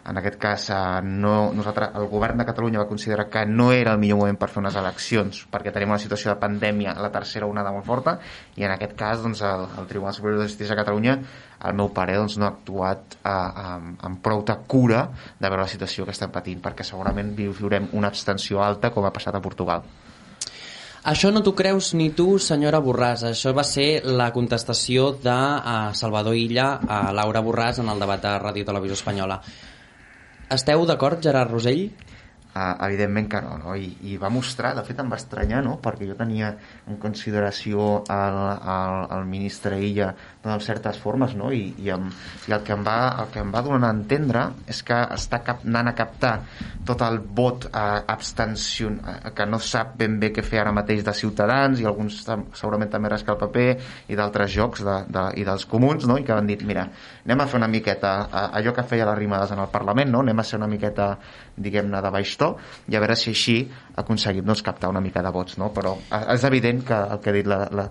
en 0.09 0.17
aquest 0.17 0.37
cas 0.41 0.69
eh, 0.73 0.75
no, 1.05 1.51
nosaltres, 1.53 1.91
el 1.95 2.07
govern 2.09 2.39
de 2.41 2.45
Catalunya 2.45 2.81
va 2.81 2.87
considerar 2.89 3.27
que 3.29 3.45
no 3.45 3.71
era 3.71 3.93
el 3.93 4.01
millor 4.01 4.21
moment 4.21 4.39
per 4.41 4.49
fer 4.49 4.61
unes 4.63 4.77
eleccions 4.81 5.43
perquè 5.51 5.73
tenim 5.73 5.93
una 5.93 6.01
situació 6.01 6.33
de 6.33 6.39
pandèmia, 6.41 6.95
la 6.97 7.11
tercera 7.13 7.49
onada 7.49 7.73
molt 7.75 7.87
forta 7.87 8.17
i 8.57 8.65
en 8.65 8.73
aquest 8.75 8.95
cas 8.99 9.21
doncs, 9.23 9.43
el, 9.45 9.67
el 9.79 9.89
Tribunal 9.91 10.17
Superior 10.17 10.41
de 10.41 10.49
Justícia 10.49 10.75
de 10.75 10.81
Catalunya 10.81 11.17
al 11.61 11.77
meu 11.77 11.91
pare 11.93 12.17
doncs, 12.17 12.37
no 12.41 12.49
ha 12.49 12.53
actuat 12.55 13.17
eh, 13.21 13.31
amb, 13.31 13.97
amb 14.09 14.21
prou 14.25 14.45
de 14.47 14.57
cura 14.67 15.07
de 15.37 15.47
veure 15.47 15.63
la 15.63 15.71
situació 15.71 16.07
que 16.07 16.15
estem 16.17 16.33
patint 16.33 16.63
perquè 16.63 16.87
segurament 16.87 17.35
viurem 17.37 17.91
una 17.93 18.09
abstenció 18.11 18.63
alta 18.65 18.91
com 18.91 19.05
ha 19.05 19.13
passat 19.13 19.37
a 19.37 19.43
Portugal 19.43 19.85
això 21.03 21.31
no 21.31 21.41
t'ho 21.41 21.53
creus 21.57 21.93
ni 21.97 22.11
tu, 22.13 22.37
senyora 22.39 22.81
Borràs. 22.83 23.25
Això 23.31 23.53
va 23.57 23.63
ser 23.65 24.03
la 24.05 24.31
contestació 24.35 25.11
de 25.23 25.33
uh, 25.33 25.91
Salvador 25.97 26.37
Illa 26.37 26.79
a 26.87 27.01
Laura 27.15 27.41
Borràs 27.41 27.81
en 27.81 27.89
el 27.89 28.01
debat 28.01 28.21
de 28.21 28.35
Ràdio 28.43 28.67
Televisió 28.67 28.99
Espanyola. 28.99 29.41
Esteu 30.51 30.85
d'acord, 30.85 31.21
Gerard 31.23 31.51
Rosell? 31.51 31.87
Uh, 32.51 32.75
evidentment 32.83 33.29
que 33.31 33.39
no, 33.39 33.53
no? 33.61 33.73
I, 33.79 33.85
i 34.11 34.17
va 34.19 34.27
mostrar, 34.27 34.73
de 34.75 34.81
fet 34.83 34.97
em 34.99 35.07
va 35.07 35.15
estranyar, 35.15 35.61
no? 35.63 35.77
perquè 35.79 36.03
jo 36.09 36.17
tenia 36.19 36.49
en 36.91 36.97
consideració 36.99 38.01
el, 38.11 38.39
el, 38.73 38.95
el 39.15 39.29
ministre 39.29 39.77
Illa 39.79 40.09
en 40.43 40.59
certes 40.59 40.99
formes, 40.99 41.31
no? 41.39 41.53
I, 41.55 41.69
i, 41.79 41.87
em, 41.95 42.09
i 42.49 42.51
el, 42.51 42.59
que 42.67 42.75
em 42.75 42.83
va, 42.83 42.97
el 43.23 43.31
que 43.31 43.39
em 43.39 43.53
va 43.53 43.61
donar 43.63 43.93
a 43.93 43.95
entendre 43.95 44.43
és 44.67 44.81
que 44.83 44.97
està 45.15 45.39
cap, 45.45 45.63
anant 45.63 45.93
a 45.93 45.95
captar 45.95 46.33
tot 46.87 47.05
el 47.07 47.21
vot 47.39 47.69
uh, 47.69 48.01
abstenció 48.11 48.91
uh, 48.97 49.31
que 49.37 49.47
no 49.47 49.61
sap 49.63 49.95
ben 50.01 50.19
bé 50.19 50.33
què 50.35 50.43
fer 50.43 50.59
ara 50.65 50.75
mateix 50.75 51.05
de 51.07 51.15
Ciutadans 51.15 51.79
i 51.79 51.87
alguns 51.87 52.19
segurament 52.25 52.91
també 52.91 53.13
rascar 53.13 53.37
el 53.37 53.41
paper 53.45 53.67
i 54.11 54.19
d'altres 54.19 54.51
jocs 54.51 54.83
de, 54.83 54.97
de, 55.07 55.25
i 55.39 55.47
dels 55.47 55.63
comuns 55.71 56.03
no? 56.09 56.19
i 56.19 56.27
que 56.27 56.35
van 56.35 56.51
dir, 56.51 56.59
mira, 56.67 56.89
anem 57.25 57.43
a 57.43 57.47
fer 57.47 57.59
una 57.59 57.69
miqueta 57.71 58.13
allò 58.31 58.73
que 58.75 58.85
feia 58.87 59.05
les 59.09 59.17
rimades 59.17 59.51
en 59.53 59.61
el 59.63 59.69
Parlament 59.73 60.11
no? 60.11 60.21
anem 60.25 60.39
a 60.39 60.45
ser 60.47 60.59
una 60.59 60.69
miqueta 60.71 61.15
diguem-ne 61.55 62.01
de 62.01 62.11
baix 62.13 62.35
to 62.39 62.53
i 62.89 62.95
a 62.97 63.01
veure 63.03 63.17
si 63.19 63.31
així 63.33 63.57
aconseguim 64.01 64.45
doncs, 64.45 64.63
captar 64.65 64.89
una 64.89 65.01
mica 65.03 65.23
de 65.23 65.33
vots 65.33 65.57
no? 65.61 65.71
però 65.75 65.95
és 66.21 66.45
evident 66.47 66.83
que 66.87 67.01
el 67.15 67.21
que 67.21 67.33
ha 67.33 67.35
dit 67.35 67.49
la, 67.49 67.59
la, 67.71 67.87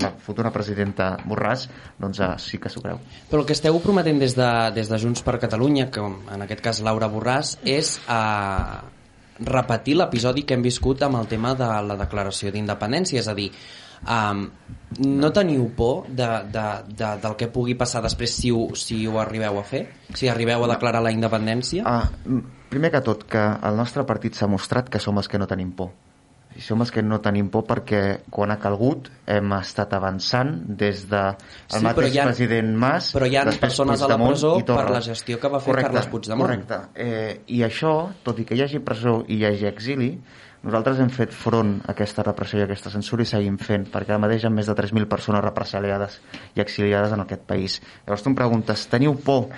la 0.00 0.12
futura 0.24 0.52
presidenta 0.54 1.12
Borràs 1.26 1.66
doncs 2.00 2.22
sí 2.44 2.60
que 2.62 2.72
s'ho 2.72 2.84
creu 2.84 3.00
però 3.30 3.42
el 3.42 3.48
que 3.48 3.56
esteu 3.56 3.80
prometent 3.84 4.20
des 4.22 4.36
de, 4.38 4.50
des 4.76 4.88
de 4.88 5.00
Junts 5.02 5.24
per 5.26 5.38
Catalunya 5.42 5.90
que 5.90 6.04
en 6.04 6.46
aquest 6.46 6.64
cas 6.64 6.80
Laura 6.84 7.10
Borràs 7.10 7.56
és 7.68 7.96
uh, 8.06 8.80
repetir 9.40 9.96
l'episodi 9.96 10.44
que 10.44 10.54
hem 10.54 10.64
viscut 10.64 11.02
amb 11.02 11.20
el 11.20 11.28
tema 11.28 11.54
de 11.56 11.68
la 11.86 11.96
declaració 12.00 12.52
d'independència 12.52 13.20
és 13.20 13.28
a 13.28 13.34
dir, 13.36 13.50
um, 14.08 14.44
no 15.06 15.30
teniu 15.32 15.68
por 15.76 16.06
de, 16.08 16.26
de, 16.50 16.66
de, 16.88 17.10
del 17.22 17.36
que 17.38 17.48
pugui 17.52 17.74
passar 17.78 18.02
després 18.02 18.32
si 18.34 18.50
ho, 18.50 18.68
si 18.74 19.02
ho 19.06 19.18
arribeu 19.22 19.58
a 19.60 19.64
fer? 19.64 19.84
Si 20.14 20.28
arribeu 20.28 20.64
a 20.64 20.70
declarar 20.74 21.02
la 21.04 21.12
independència? 21.14 21.84
Uh, 21.86 22.40
primer 22.70 22.90
que 22.94 23.00
tot, 23.06 23.24
que 23.30 23.40
el 23.62 23.76
nostre 23.78 24.04
partit 24.06 24.34
s'ha 24.38 24.48
mostrat 24.50 24.88
que 24.90 24.98
som 25.02 25.18
els 25.18 25.28
que 25.28 25.38
no 25.38 25.46
tenim 25.50 25.72
por 25.76 25.90
i 26.58 26.58
som 26.66 26.80
els 26.82 26.90
que 26.90 26.98
no 27.00 27.20
tenim 27.22 27.46
por 27.48 27.62
perquè 27.62 28.24
quan 28.34 28.50
ha 28.50 28.56
calgut 28.58 29.06
hem 29.30 29.52
estat 29.54 29.92
avançant 29.94 30.48
des 30.66 31.04
de 31.08 31.20
el 31.30 31.76
Sí, 31.78 31.84
mateix 31.84 32.16
ha- 32.18 32.24
president 32.26 32.72
Mas 32.74 33.12
però 33.14 33.28
hi 33.30 33.36
ha 33.38 33.44
persones 33.54 34.02
a 34.02 34.08
la 34.10 34.16
Puigdemont 34.18 34.34
presó 34.34 34.50
per 34.66 34.90
la 34.90 35.00
gestió 35.00 35.38
que 35.38 35.48
va 35.48 35.60
fer 35.62 35.76
Carles 35.78 36.08
Puigdemont. 36.10 36.42
correcte. 36.48 36.80
Eh, 36.96 37.40
i 37.54 37.62
això, 37.62 38.10
tot 38.26 38.42
i 38.42 38.44
que 38.44 38.58
hi 38.58 38.64
hagi 38.66 38.80
presó 38.82 39.20
i 39.28 39.36
hi 39.38 39.44
hagi 39.46 39.66
exili 39.70 40.10
nosaltres 40.62 40.98
hem 41.00 41.08
fet 41.12 41.32
front 41.32 41.78
a 41.86 41.94
aquesta 41.94 42.24
repressió 42.26 42.58
i 42.58 42.64
a 42.64 42.66
aquesta 42.68 42.92
censura 42.92 43.24
i 43.24 43.28
seguim 43.28 43.56
fent, 43.60 43.86
perquè 43.92 44.12
ara 44.12 44.20
mateix 44.20 44.44
hi 44.44 44.48
ha 44.48 44.52
més 44.52 44.68
de 44.68 44.76
3.000 44.76 45.08
persones 45.08 45.44
represaliades 45.44 46.18
i 46.56 46.60
exiliades 46.64 47.14
en 47.16 47.24
aquest 47.24 47.46
país. 47.48 47.78
Llavors 48.04 48.26
tu 48.26 48.32
em 48.32 48.36
preguntes, 48.36 48.84
teniu 48.92 49.16
por 49.24 49.48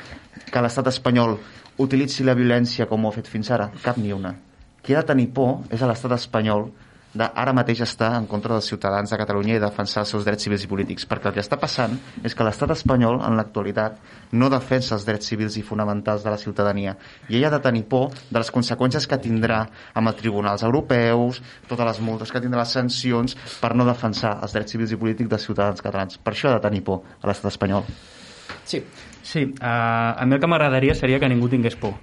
que 0.53 0.63
l'estat 0.63 0.93
espanyol 0.93 1.37
utilitzi 1.83 2.27
la 2.27 2.37
violència 2.39 2.87
com 2.87 3.05
ho 3.05 3.11
ha 3.11 3.17
fet 3.19 3.31
fins 3.31 3.51
ara? 3.51 3.71
Cap 3.83 3.99
ni 3.99 4.15
una. 4.15 4.35
Qui 4.83 4.95
ha 4.95 5.03
de 5.03 5.11
tenir 5.11 5.29
por 5.35 5.67
és 5.75 5.83
l'estat 5.83 6.15
espanyol 6.19 6.69
de 7.15 7.27
ara 7.29 7.53
mateix 7.53 7.83
estar 7.85 8.15
en 8.17 8.27
contra 8.27 8.55
dels 8.55 8.69
ciutadans 8.71 9.11
de 9.11 9.19
Catalunya 9.21 9.59
i 9.59 9.63
defensar 9.63 10.03
els 10.03 10.13
seus 10.15 10.25
drets 10.25 10.47
civils 10.47 10.65
i 10.65 10.71
polítics, 10.71 11.05
perquè 11.09 11.29
el 11.29 11.37
que 11.37 11.43
està 11.45 11.59
passant 11.61 11.99
és 12.25 12.35
que 12.35 12.47
l'estat 12.47 12.73
espanyol, 12.73 13.21
en 13.27 13.37
l'actualitat, 13.37 13.99
no 14.33 14.49
defensa 14.53 14.97
els 14.97 15.05
drets 15.09 15.29
civils 15.29 15.59
i 15.61 15.65
fonamentals 15.67 16.25
de 16.25 16.33
la 16.33 16.41
ciutadania, 16.41 16.97
i 17.29 17.37
ella 17.37 17.51
ha 17.51 17.57
de 17.57 17.63
tenir 17.67 17.85
por 17.91 18.11
de 18.31 18.39
les 18.39 18.53
conseqüències 18.55 19.07
que 19.09 19.21
tindrà 19.21 19.61
amb 19.95 20.09
els 20.09 20.19
tribunals 20.23 20.65
europeus, 20.65 21.43
totes 21.69 21.91
les 21.91 22.01
multes 22.01 22.33
que 22.33 22.41
tindrà, 22.41 22.65
les 22.65 22.77
sancions, 22.81 23.37
per 23.61 23.75
no 23.77 23.89
defensar 23.89 24.39
els 24.43 24.57
drets 24.57 24.73
civils 24.73 24.97
i 24.97 25.01
polítics 25.01 25.31
dels 25.31 25.49
ciutadans 25.51 25.85
catalans. 25.85 26.17
Per 26.17 26.33
això 26.33 26.49
ha 26.51 26.57
de 26.57 26.65
tenir 26.65 26.85
por 26.87 27.05
a 27.21 27.29
l'estat 27.29 27.53
espanyol. 27.53 27.85
Sí. 28.65 28.83
Sí, 29.23 29.45
uh, 29.45 30.19
a 30.19 30.27
mi 30.27 30.35
el 30.35 30.41
que 30.43 30.49
m'agradaria 30.51 30.97
seria 30.99 31.21
que 31.23 31.29
ningú 31.31 31.47
tingués 31.49 31.77
por. 31.79 31.95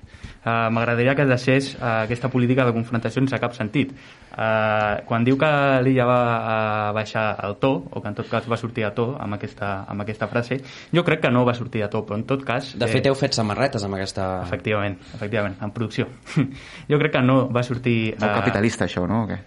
Uh, 0.50 0.70
m'agradaria 0.74 1.14
que 1.16 1.26
deixés 1.28 1.74
uh, 1.76 2.06
aquesta 2.06 2.30
política 2.32 2.66
de 2.66 2.74
confrontació 2.74 3.22
sense 3.22 3.40
cap 3.42 3.54
sentit. 3.58 3.92
Uh, 4.32 5.02
quan 5.10 5.26
diu 5.28 5.38
que 5.40 5.50
l'Illa 5.86 6.08
va 6.10 6.20
uh, 6.24 6.94
baixar 6.96 7.26
el 7.46 7.58
to, 7.62 7.72
o 7.92 8.02
que 8.02 8.10
en 8.12 8.18
tot 8.18 8.30
cas 8.32 8.48
va 8.50 8.58
sortir 8.62 8.88
a 8.88 8.94
to 8.96 9.12
amb 9.20 9.38
aquesta, 9.38 9.72
amb 9.90 10.06
aquesta 10.06 10.30
frase, 10.32 10.60
jo 10.96 11.06
crec 11.06 11.24
que 11.26 11.34
no 11.34 11.46
va 11.48 11.56
sortir 11.58 11.84
a 11.86 11.92
to, 11.92 12.04
però 12.08 12.18
en 12.18 12.26
tot 12.30 12.46
cas... 12.48 12.74
De 12.80 12.90
fet, 12.90 13.10
heu 13.10 13.18
fet 13.20 13.38
samarretes 13.38 13.86
amb 13.86 14.00
aquesta... 14.00 14.32
Efectivament, 14.48 14.98
efectivament, 15.20 15.60
en 15.62 15.76
producció. 15.76 16.10
jo 16.92 17.02
crec 17.02 17.18
que 17.20 17.24
no 17.26 17.42
va 17.54 17.66
sortir... 17.68 18.00
Molt 18.18 18.42
capitalista, 18.42 18.90
això, 18.90 19.06
no? 19.10 19.26
O 19.28 19.32
què? 19.32 19.42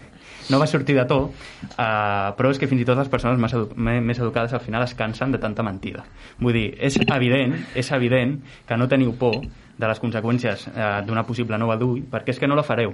no 0.51 0.59
va 0.59 0.67
sortir 0.67 0.97
de 0.97 1.05
to, 1.09 1.19
uh, 1.29 2.29
però 2.37 2.51
és 2.53 2.59
que 2.61 2.69
fins 2.71 2.83
i 2.83 2.87
tot 2.89 2.99
les 2.99 3.11
persones 3.13 3.39
més, 3.41 3.55
edu 3.57 3.69
més 3.79 4.19
educades 4.19 4.55
al 4.57 4.63
final 4.65 4.85
es 4.85 4.95
cansen 4.99 5.35
de 5.35 5.41
tanta 5.43 5.65
mentida. 5.67 6.05
Vull 6.41 6.57
dir, 6.57 6.67
és 6.83 6.99
evident, 7.07 7.57
és 7.79 7.93
evident 7.95 8.39
que 8.69 8.79
no 8.79 8.89
teniu 8.91 9.15
por 9.19 9.39
de 9.79 9.89
les 9.89 9.99
conseqüències 10.01 10.67
eh, 10.69 11.03
d'una 11.07 11.25
possible 11.27 11.59
nova 11.59 11.77
DUI, 11.81 12.03
perquè 12.11 12.31
és 12.35 12.39
que 12.39 12.47
no 12.47 12.55
la 12.55 12.63
fareu. 12.63 12.93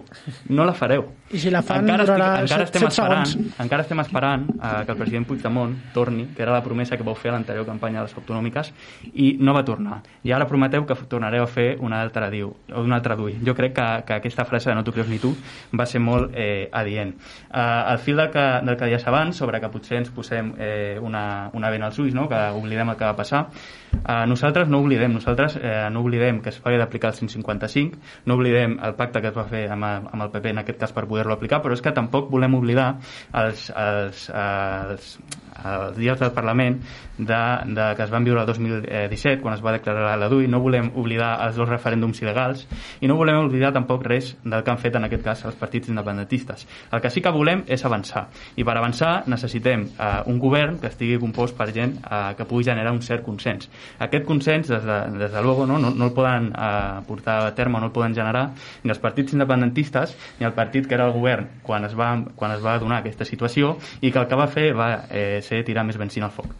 No 0.48 0.64
la 0.64 0.72
fareu. 0.72 1.04
I 1.34 1.38
si 1.38 1.50
la 1.50 1.60
fan 1.62 1.82
encara, 1.84 2.04
durarà 2.06 2.28
encara, 2.42 2.46
set- 2.46 2.62
estem 2.68 2.82
set 2.86 2.92
esperant, 2.94 3.26
segons. 3.26 3.60
encara 3.60 3.82
estem 3.82 4.00
esperant 4.00 4.46
eh, 4.54 4.84
que 4.86 4.92
el 4.92 4.98
president 4.98 5.26
Puigdemont 5.26 5.74
torni, 5.92 6.28
que 6.36 6.42
era 6.42 6.52
la 6.52 6.62
promesa 6.62 6.96
que 6.96 7.02
vau 7.02 7.14
fer 7.18 7.30
a 7.32 7.34
l'anterior 7.34 7.66
campanya 7.66 8.00
de 8.00 8.06
les 8.08 8.16
autonòmiques, 8.16 8.72
i 9.14 9.36
no 9.40 9.52
va 9.54 9.64
tornar. 9.64 10.00
I 10.24 10.32
ara 10.32 10.46
prometeu 10.48 10.86
que 10.86 10.94
tornareu 11.08 11.42
a 11.44 11.46
fer 11.50 11.76
una 11.80 12.00
altra, 12.00 12.30
diu, 12.30 12.54
o 12.72 12.80
una 12.82 12.96
altra 12.96 13.16
DUI. 13.16 13.38
Jo 13.44 13.54
crec 13.54 13.74
que, 13.74 13.88
que 14.06 14.14
aquesta 14.20 14.44
frase 14.44 14.70
de 14.70 14.76
no 14.78 14.84
t'ho 14.84 14.92
creus 14.92 15.08
ni 15.08 15.18
tu 15.18 15.34
va 15.78 15.84
ser 15.86 16.00
molt 16.00 16.30
eh, 16.34 16.68
adient. 16.72 17.14
Eh, 17.50 17.58
al 17.58 17.98
fil 17.98 18.16
del 18.16 18.30
que, 18.30 18.46
del 18.64 18.76
que 18.76 18.84
deies 18.88 19.06
abans, 19.06 19.36
sobre 19.36 19.60
que 19.60 19.68
potser 19.68 19.98
ens 19.98 20.10
posem 20.14 20.54
eh, 20.58 20.98
una, 21.02 21.50
una 21.52 21.70
vena 21.70 21.86
als 21.90 21.98
ulls, 21.98 22.14
no? 22.14 22.28
que 22.28 22.38
oblidem 22.54 22.88
el 22.94 22.96
que 22.96 23.04
va 23.04 23.16
passar, 23.16 23.48
eh, 23.92 24.24
nosaltres 24.26 24.68
no 24.68 24.80
oblidem, 24.80 25.12
nosaltres 25.12 25.58
eh, 25.60 25.88
no 25.92 26.00
oblidem 26.00 26.40
que 26.40 26.48
es 26.50 26.60
pagui 26.78 26.84
d'aplicar 26.84 27.10
el 27.12 27.18
155, 27.18 27.98
no 28.26 28.36
oblidem 28.38 28.78
el 28.84 28.94
pacte 28.94 29.22
que 29.22 29.32
es 29.32 29.36
va 29.36 29.46
fer 29.48 29.66
amb, 29.72 29.84
amb 29.84 30.22
el 30.22 30.30
PP 30.30 30.54
en 30.54 30.62
aquest 30.62 30.78
cas 30.80 30.94
per 30.94 31.06
poder-lo 31.10 31.34
aplicar, 31.34 31.60
però 31.62 31.74
és 31.74 31.82
que 31.82 31.92
tampoc 31.92 32.30
volem 32.30 32.54
oblidar 32.54 32.88
els, 33.34 33.68
els, 33.74 34.28
els, 34.30 35.18
els 35.64 35.96
dies 35.98 36.18
del 36.20 36.32
Parlament 36.32 36.80
de, 37.18 37.40
de, 37.66 37.86
que 37.96 38.04
es 38.04 38.10
van 38.10 38.24
viure 38.24 38.40
el 38.40 38.46
2017 38.46 39.42
quan 39.42 39.54
es 39.54 39.62
va 39.64 39.72
declarar 39.74 40.16
la 40.18 40.28
DUI, 40.30 40.46
no 40.48 40.60
volem 40.62 40.90
oblidar 40.96 41.34
els 41.46 41.58
dos 41.58 41.68
referèndums 41.68 42.22
il·legals 42.22 42.64
i 43.02 43.10
no 43.10 43.18
volem 43.18 43.40
oblidar 43.42 43.72
tampoc 43.74 44.06
res 44.06 44.34
del 44.44 44.62
que 44.62 44.72
han 44.72 44.80
fet 44.80 44.96
en 44.98 45.08
aquest 45.08 45.24
cas 45.24 45.44
els 45.48 45.58
partits 45.58 45.90
independentistes. 45.90 46.66
El 46.92 47.02
que 47.02 47.10
sí 47.10 47.22
que 47.24 47.32
volem 47.34 47.64
és 47.66 47.84
avançar 47.84 48.28
i 48.56 48.64
per 48.64 48.76
avançar 48.78 49.24
necessitem 49.26 49.88
eh, 49.90 50.10
un 50.30 50.38
govern 50.38 50.78
que 50.78 50.90
estigui 50.92 51.18
compost 51.18 51.56
per 51.58 51.70
gent 51.74 51.96
eh, 51.98 52.34
que 52.38 52.46
pugui 52.48 52.68
generar 52.68 52.94
un 52.94 53.02
cert 53.02 53.24
consens. 53.26 53.68
Aquest 53.98 54.26
consens, 54.28 54.70
des 54.70 54.84
de, 54.84 54.98
des 55.18 55.32
de 55.32 55.42
luego, 55.42 55.66
no, 55.66 55.78
no, 55.78 55.90
no 55.90 56.08
el 56.08 56.14
poden 56.14 56.52
eh, 56.52 57.02
portar 57.08 57.40
a 57.46 57.54
terme, 57.54 57.80
no 57.80 57.90
el 57.90 57.94
poden 57.94 58.14
generar 58.14 58.48
ni 58.84 58.94
els 58.94 59.02
partits 59.02 59.34
independentistes 59.34 60.14
ni 60.38 60.46
el 60.46 60.54
partit 60.54 60.86
que 60.86 60.94
era 60.94 61.08
el 61.08 61.14
govern 61.16 61.48
quan 61.62 61.84
es 61.84 61.96
va, 61.98 62.12
quan 62.36 62.54
es 62.54 62.64
va 62.64 62.78
donar 62.78 63.02
aquesta 63.02 63.26
situació 63.26 63.76
i 64.00 64.12
que 64.12 64.22
el 64.22 64.28
que 64.30 64.38
va 64.38 64.46
fer 64.50 64.70
va 64.76 64.88
eh, 65.10 65.40
ser 65.48 65.64
tirar 65.66 65.86
més 65.88 65.98
benzina 66.00 66.28
al 66.28 66.34
foc. 66.36 66.54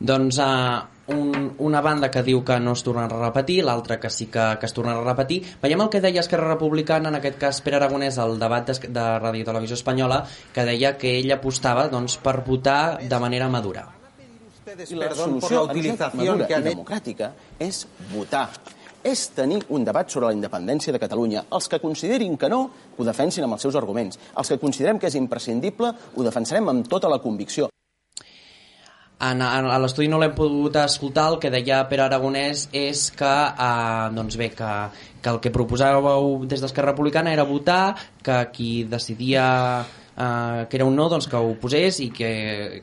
Doncs 0.00 0.38
uh, 0.40 0.80
un, 1.12 1.54
una 1.58 1.82
banda 1.84 2.08
que 2.10 2.22
diu 2.24 2.40
que 2.46 2.56
no 2.62 2.72
es 2.72 2.82
tornarà 2.86 3.18
a 3.18 3.26
repetir, 3.26 3.60
l'altra 3.66 3.98
que 4.00 4.08
sí 4.08 4.30
que, 4.32 4.46
que 4.60 4.68
es 4.68 4.74
tornarà 4.76 5.02
a 5.02 5.08
repetir. 5.10 5.42
Veiem 5.60 5.84
el 5.84 5.90
que 5.92 6.00
deia 6.00 6.24
Esquerra 6.24 6.48
Republicana, 6.54 7.12
en 7.12 7.20
aquest 7.20 7.38
cas 7.42 7.60
Pere 7.60 7.76
Aragonès, 7.76 8.16
al 8.18 8.38
debat 8.40 8.70
de, 8.70 8.78
de 8.88 9.06
Ràdio 9.20 9.44
i 9.44 9.48
Televisió 9.48 9.76
Espanyola, 9.76 10.22
que 10.54 10.64
deia 10.64 10.96
que 10.96 11.18
ell 11.18 11.34
apostava 11.36 11.88
doncs, 11.92 12.16
per 12.22 12.40
votar 12.46 12.82
de 13.02 13.20
manera 13.20 13.48
madura. 13.52 13.88
Y 14.70 14.94
la 14.94 15.10
solució 15.14 15.64
madura 15.66 16.46
i 16.46 16.62
democràtica 16.62 17.32
és 17.58 17.82
votar 18.12 18.46
és 19.02 19.22
tenir 19.32 19.62
un 19.72 19.84
debat 19.84 20.12
sobre 20.12 20.28
la 20.28 20.36
independència 20.36 20.92
de 20.92 21.00
Catalunya. 21.00 21.46
Els 21.56 21.68
que 21.72 21.80
considerin 21.80 22.36
que 22.36 22.50
no, 22.52 22.60
ho 22.96 23.08
defensin 23.08 23.46
amb 23.46 23.56
els 23.56 23.64
seus 23.64 23.78
arguments. 23.80 24.20
Els 24.36 24.52
que 24.52 24.60
considerem 24.60 25.00
que 25.00 25.08
és 25.08 25.16
imprescindible, 25.16 25.94
ho 26.14 26.26
defensarem 26.26 26.68
amb 26.68 26.88
tota 26.88 27.08
la 27.08 27.18
convicció. 27.24 27.69
En, 29.20 29.42
en, 29.44 29.66
a 29.68 29.78
l'estudi 29.82 30.08
no 30.08 30.18
l'hem 30.20 30.32
pogut 30.32 30.76
escoltar, 30.80 31.26
el 31.34 31.38
que 31.42 31.50
deia 31.52 31.82
Pere 31.90 32.06
Aragonès 32.06 32.68
és 32.72 33.10
que, 33.12 33.32
eh, 33.52 34.06
doncs 34.16 34.38
bé, 34.40 34.48
que, 34.56 34.70
que 35.20 35.34
el 35.34 35.40
que 35.44 35.52
proposàveu 35.52 36.46
des 36.48 36.62
d'Esquerra 36.62 36.94
Republicana 36.94 37.34
era 37.34 37.44
votar, 37.44 37.96
que 38.24 38.38
qui 38.54 38.70
decidia 38.88 39.44
eh, 40.16 40.66
que 40.68 40.76
era 40.76 40.84
un 40.84 40.96
no 40.96 41.08
doncs, 41.08 41.28
que 41.28 41.36
ho 41.36 41.54
posés 41.60 42.00
i 42.04 42.08
que 42.14 42.30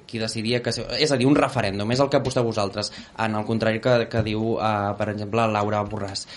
qui 0.06 0.22
decidia 0.22 0.62
que... 0.62 0.74
És 0.98 1.12
a 1.12 1.18
dir, 1.18 1.28
un 1.30 1.38
referèndum, 1.38 1.90
és 1.94 2.04
el 2.04 2.12
que 2.14 2.20
aposteu 2.22 2.46
vosaltres, 2.46 2.92
en 3.18 3.38
el 3.38 3.48
contrari 3.48 3.82
que, 3.84 3.98
que 4.12 4.24
diu, 4.26 4.58
eh, 4.58 4.94
per 5.00 5.10
exemple, 5.14 5.48
Laura 5.54 5.84
Borràs. 5.90 6.28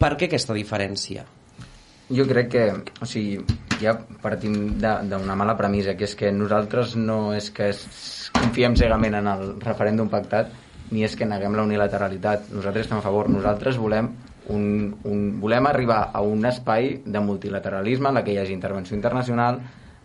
Per 0.00 0.14
què 0.16 0.30
aquesta 0.30 0.56
diferència? 0.56 1.26
Jo 2.10 2.24
crec 2.26 2.48
que, 2.50 2.64
o 3.04 3.06
sigui, 3.06 3.38
ja 3.80 3.94
partim 4.22 4.56
d'una 4.82 5.36
mala 5.38 5.54
premissa, 5.58 5.94
que 5.96 6.08
és 6.08 6.16
que 6.18 6.32
nosaltres 6.34 6.96
no 6.98 7.20
és 7.36 7.52
que 7.54 7.70
es, 7.70 7.84
confiem 8.34 8.76
cegament 8.78 9.16
en 9.18 9.28
el 9.30 9.46
referèndum 9.62 10.10
pactat, 10.12 10.50
ni 10.90 11.04
és 11.06 11.14
que 11.16 11.28
neguem 11.28 11.54
la 11.54 11.64
unilateralitat. 11.66 12.50
Nosaltres 12.54 12.88
estem 12.88 12.98
a 12.98 13.04
favor. 13.04 13.30
Nosaltres 13.30 13.78
volem 13.78 14.10
un, 14.50 14.64
un, 15.04 15.26
volem 15.40 15.68
arribar 15.70 16.00
a 16.12 16.22
un 16.26 16.44
espai 16.46 17.00
de 17.04 17.20
multilateralisme 17.22 18.10
en 18.10 18.18
la 18.18 18.24
que 18.26 18.34
hi 18.34 18.40
hagi 18.42 18.56
intervenció 18.56 18.96
internacional, 18.96 19.60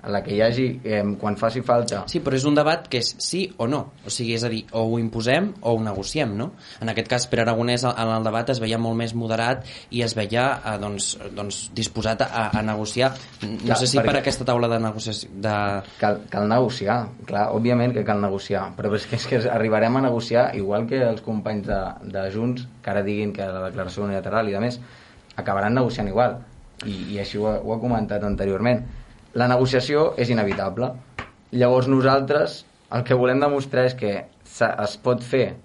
en 0.05 0.13
la 0.13 0.21
que 0.23 0.35
hi 0.35 0.41
hagi, 0.41 0.65
eh, 0.83 1.01
quan 1.19 1.35
faci 1.37 1.61
falta... 1.65 2.03
Sí, 2.11 2.19
però 2.23 2.37
és 2.37 2.45
un 2.45 2.55
debat 2.57 2.85
que 2.91 2.99
és 3.01 3.09
sí 3.23 3.41
o 3.57 3.65
no. 3.69 3.81
O 4.05 4.13
sigui, 4.13 4.35
és 4.37 4.43
a 4.45 4.51
dir, 4.51 4.61
o 4.77 4.83
ho 4.91 4.99
imposem 5.01 5.49
o 5.61 5.73
ho 5.73 5.81
negociem, 5.81 6.35
no? 6.37 6.51
En 6.83 6.91
aquest 6.91 7.09
cas, 7.09 7.25
Pere 7.31 7.41
Aragonès, 7.45 7.85
en 7.89 8.11
el 8.13 8.27
debat 8.27 8.51
es 8.53 8.61
veia 8.61 8.77
molt 8.81 8.99
més 8.99 9.15
moderat 9.17 9.65
i 9.89 10.03
es 10.05 10.13
veia 10.17 10.45
eh, 10.59 10.75
doncs, 10.81 11.15
doncs, 11.35 11.61
disposat 11.75 12.21
a, 12.27 12.49
a 12.53 12.61
negociar. 12.65 13.11
No 13.41 13.57
clar, 13.63 13.79
sé 13.81 13.89
si 13.89 14.01
per 14.01 14.17
aquesta 14.19 14.45
taula 14.47 14.69
de 14.71 14.79
negociació... 14.83 15.31
De... 15.41 15.55
Cal, 16.01 16.19
cal 16.31 16.49
negociar, 16.51 16.99
clar, 17.25 17.47
òbviament 17.57 17.95
que 17.95 18.05
cal 18.05 18.21
negociar, 18.21 18.67
però 18.77 18.93
és 18.97 19.07
que, 19.09 19.17
és 19.17 19.25
que 19.31 19.41
arribarem 19.49 19.97
a 19.97 20.03
negociar 20.05 20.51
igual 20.59 20.85
que 20.89 21.01
els 21.07 21.23
companys 21.25 21.65
de, 21.71 21.79
de 22.13 22.27
Junts, 22.35 22.67
que 22.83 22.93
ara 22.93 23.01
diguin 23.05 23.33
que 23.33 23.47
la 23.49 23.65
declaració 23.71 24.05
unilateral 24.05 24.51
i 24.51 24.53
de 24.53 24.61
més, 24.61 24.77
acabaran 25.35 25.73
negociant 25.73 26.11
igual. 26.11 26.37
I, 26.85 27.15
i 27.15 27.19
així 27.23 27.39
ho, 27.39 27.47
ho 27.47 27.73
ha 27.73 27.81
comentat 27.81 28.23
anteriorment 28.27 28.83
la 29.35 29.49
negociació 29.51 30.13
és 30.17 30.31
inevitable. 30.31 30.93
Llavors 31.51 31.89
nosaltres 31.91 32.61
el 32.95 33.03
que 33.03 33.17
volem 33.19 33.41
demostrar 33.43 33.85
és 33.89 33.95
que 33.99 34.13
es 34.23 34.97
pot 35.03 35.23
fer 35.23 35.55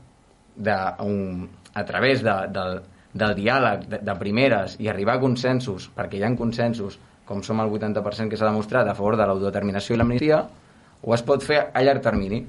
de 0.56 0.76
un, 1.04 1.46
a 1.74 1.84
través 1.86 2.24
de, 2.26 2.34
del, 2.50 2.80
del 3.14 3.36
diàleg 3.38 3.86
de, 3.86 4.00
de 4.06 4.16
primeres 4.18 4.74
i 4.82 4.90
arribar 4.90 5.18
a 5.18 5.22
consensos, 5.22 5.88
perquè 5.94 6.18
hi 6.18 6.26
ha 6.26 6.32
consensos, 6.38 6.98
com 7.28 7.44
som 7.46 7.62
el 7.62 7.70
80% 7.70 8.32
que 8.32 8.38
s'ha 8.40 8.50
demostrat 8.50 8.90
a 8.90 8.96
favor 8.98 9.16
de 9.16 9.26
l'autodeterminació 9.28 9.94
i 9.94 10.00
l'amnistia, 10.00 10.42
o 11.00 11.14
es 11.14 11.22
pot 11.22 11.46
fer 11.46 11.62
a 11.72 11.84
llarg 11.86 12.02
termini. 12.02 12.42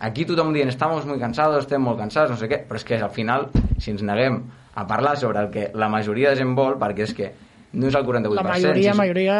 Aquí 0.00 0.24
tothom 0.28 0.52
dient, 0.52 0.68
estamos 0.68 1.06
muy 1.08 1.18
cansados, 1.20 1.64
estem 1.64 1.82
molt 1.84 1.98
cansats, 2.00 2.30
no 2.32 2.36
sé 2.40 2.48
què, 2.48 2.62
però 2.68 2.80
és 2.80 2.84
que 2.88 3.00
al 3.00 3.12
final, 3.12 3.48
si 3.80 3.92
ens 3.92 4.04
neguem 4.04 4.42
a 4.76 4.86
parlar 4.88 5.16
sobre 5.20 5.40
el 5.40 5.50
que 5.52 5.70
la 5.74 5.88
majoria 5.92 6.30
de 6.30 6.40
gent 6.40 6.52
vol, 6.56 6.76
perquè 6.80 7.08
és 7.08 7.16
que 7.16 7.32
no 7.72 7.86
és 7.86 7.94
el 7.94 8.02
48%. 8.06 8.34
La 8.34 8.42
majoria, 8.42 8.92
si, 8.92 8.98
majoria... 8.98 9.36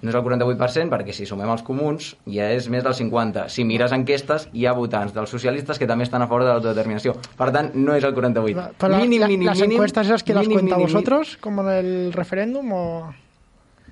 No 0.00 0.10
és 0.10 0.16
el 0.16 0.24
48% 0.26 0.90
perquè 0.90 1.14
si 1.14 1.26
sumem 1.28 1.50
els 1.52 1.62
comuns 1.66 2.10
ja 2.26 2.48
és 2.50 2.66
més 2.72 2.82
del 2.86 2.96
50%. 2.98 3.46
Si 3.54 3.64
mires 3.68 3.94
enquestes 3.94 4.48
hi 4.56 4.66
ha 4.66 4.74
votants 4.74 5.14
dels 5.14 5.30
socialistes 5.30 5.78
que 5.78 5.86
també 5.90 6.06
estan 6.08 6.24
a 6.24 6.28
favor 6.30 6.46
de 6.46 6.50
l'autodeterminació. 6.50 7.14
Per 7.38 7.50
tant, 7.54 7.70
no 7.78 7.94
és 7.94 8.06
el 8.06 8.16
48%. 8.16 8.74
Però 8.80 8.98
mínim, 8.98 9.22
mínim, 9.26 9.46
las 9.46 9.62
mínim, 9.62 9.78
encuestas 9.78 10.10
esas 10.10 10.26
que 10.26 10.34
mínim, 10.34 10.50
las 10.50 10.58
cuenta 10.58 10.76
mínim, 10.80 10.88
vosotros, 10.88 11.38
en 11.46 11.72
el 11.76 11.90
referéndum 12.16 12.72
o...? 12.74 12.84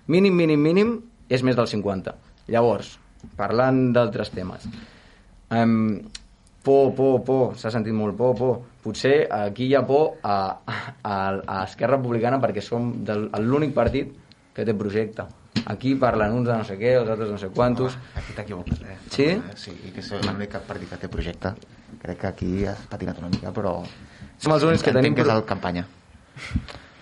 Mínim, 0.09 0.35
mínim, 0.35 0.63
mínim 0.65 0.95
és 1.31 1.45
més 1.47 1.59
del 1.59 1.71
50%. 1.71 2.17
Llavors, 2.49 2.97
parlant 3.39 3.91
d'altres 3.95 4.33
temes. 4.33 4.65
Um, 5.55 6.09
por, 6.69 6.93
por, 6.95 7.21
por, 7.25 7.45
s'ha 7.57 7.73
sentit 7.73 7.97
molt 7.97 8.17
por, 8.19 8.37
por. 8.37 8.57
Potser 8.85 9.25
aquí 9.33 9.71
hi 9.71 9.75
ha 9.79 9.85
por 9.89 10.19
a, 10.23 10.37
a, 10.69 11.17
a 11.41 11.63
Esquerra 11.65 11.97
Republicana 11.97 12.41
perquè 12.43 12.61
som 12.65 12.91
l'únic 13.41 13.73
partit 13.77 14.13
que 14.53 14.67
té 14.69 14.75
projecte. 14.77 15.25
Aquí 15.73 15.95
parlen 15.99 16.37
uns 16.37 16.49
de 16.49 16.57
no 16.61 16.67
sé 16.69 16.77
què, 16.81 16.93
els 17.01 17.09
altres 17.09 17.31
no 17.33 17.39
sé 17.41 17.49
quantos. 17.55 17.97
Oh, 17.97 18.19
aquí 18.21 18.37
t'equivoques, 18.37 18.83
eh? 18.85 18.97
Sí? 19.15 19.29
Sí, 19.59 19.75
que 19.95 20.05
és 20.05 20.11
l'únic 20.27 20.59
partit 20.69 20.93
que 20.93 21.01
té 21.01 21.11
projecte. 21.13 21.55
Crec 22.03 22.21
que 22.21 22.29
aquí 22.29 22.51
has 22.69 22.85
patinat 22.91 23.23
una 23.23 23.33
mica, 23.33 23.55
però... 23.55 23.79
Som 24.39 24.55
els 24.55 24.69
únics 24.69 24.85
que 24.85 24.95
tenim... 24.95 25.17
que 25.17 25.25
és 25.25 25.33
el 25.33 25.45
campanya. 25.49 25.87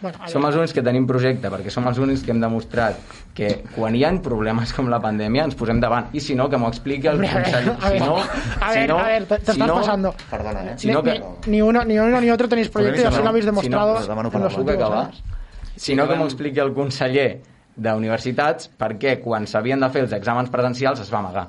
Bueno, 0.01 0.29
som 0.29 0.45
els 0.45 0.57
únics 0.59 0.75
que 0.77 0.83
tenim 0.85 1.07
projecte, 1.09 1.49
perquè 1.49 1.73
som 1.73 1.87
els 1.89 1.97
únics 2.03 2.21
que 2.25 2.35
hem 2.35 2.41
demostrat 2.43 2.99
que 3.37 3.49
quan 3.73 3.95
hi 3.97 4.03
ha 4.05 4.11
problemes 4.23 4.75
com 4.77 4.91
la 4.93 4.99
pandèmia 5.01 5.47
ens 5.49 5.57
posem 5.57 5.81
davant. 5.81 6.11
I 6.13 6.21
si 6.21 6.37
no, 6.37 6.51
que 6.53 6.61
m'ho 6.61 6.69
expliqui 6.69 7.09
el 7.09 7.23
conseller. 7.23 7.77
Si 7.81 8.01
no, 8.03 8.19
a 8.21 8.73
ver, 8.75 8.91
a 8.93 9.03
ver, 9.07 9.25
te, 9.25 9.39
te 9.39 9.45
si 9.45 9.51
estás 9.53 9.69
no, 9.69 9.79
pasando. 9.81 10.15
Perdona, 10.31 10.65
eh? 10.73 10.75
Si 10.77 10.93
no, 10.93 11.03
que... 11.03 11.17
ni, 11.47 11.63
uno, 11.63 11.85
ni 11.85 11.99
uno 11.99 12.21
ni 12.21 12.31
otro 12.31 12.49
tenéis 12.49 12.69
proyecto 12.69 13.01
y 13.01 13.05
así 13.05 13.23
lo 13.23 13.29
habéis 13.29 13.47
demostrado 13.47 14.03
si 14.03 14.09
no, 14.09 14.21
en 14.21 14.43
los 14.43 14.59
últimos 14.59 14.93
años. 14.93 15.23
Si 15.77 15.95
no, 15.95 16.09
que 16.09 16.17
m'ho 16.17 16.29
expliqui 16.29 16.61
el 16.61 16.75
conseller 16.77 17.41
d'universitats 17.77 18.69
perquè 18.81 19.19
quan 19.25 19.49
s'havien 19.49 19.81
de 19.81 19.89
fer 19.93 20.05
els 20.05 20.13
exàmens 20.17 20.53
presencials 20.53 21.01
es 21.01 21.13
va 21.13 21.23
amagar. 21.25 21.49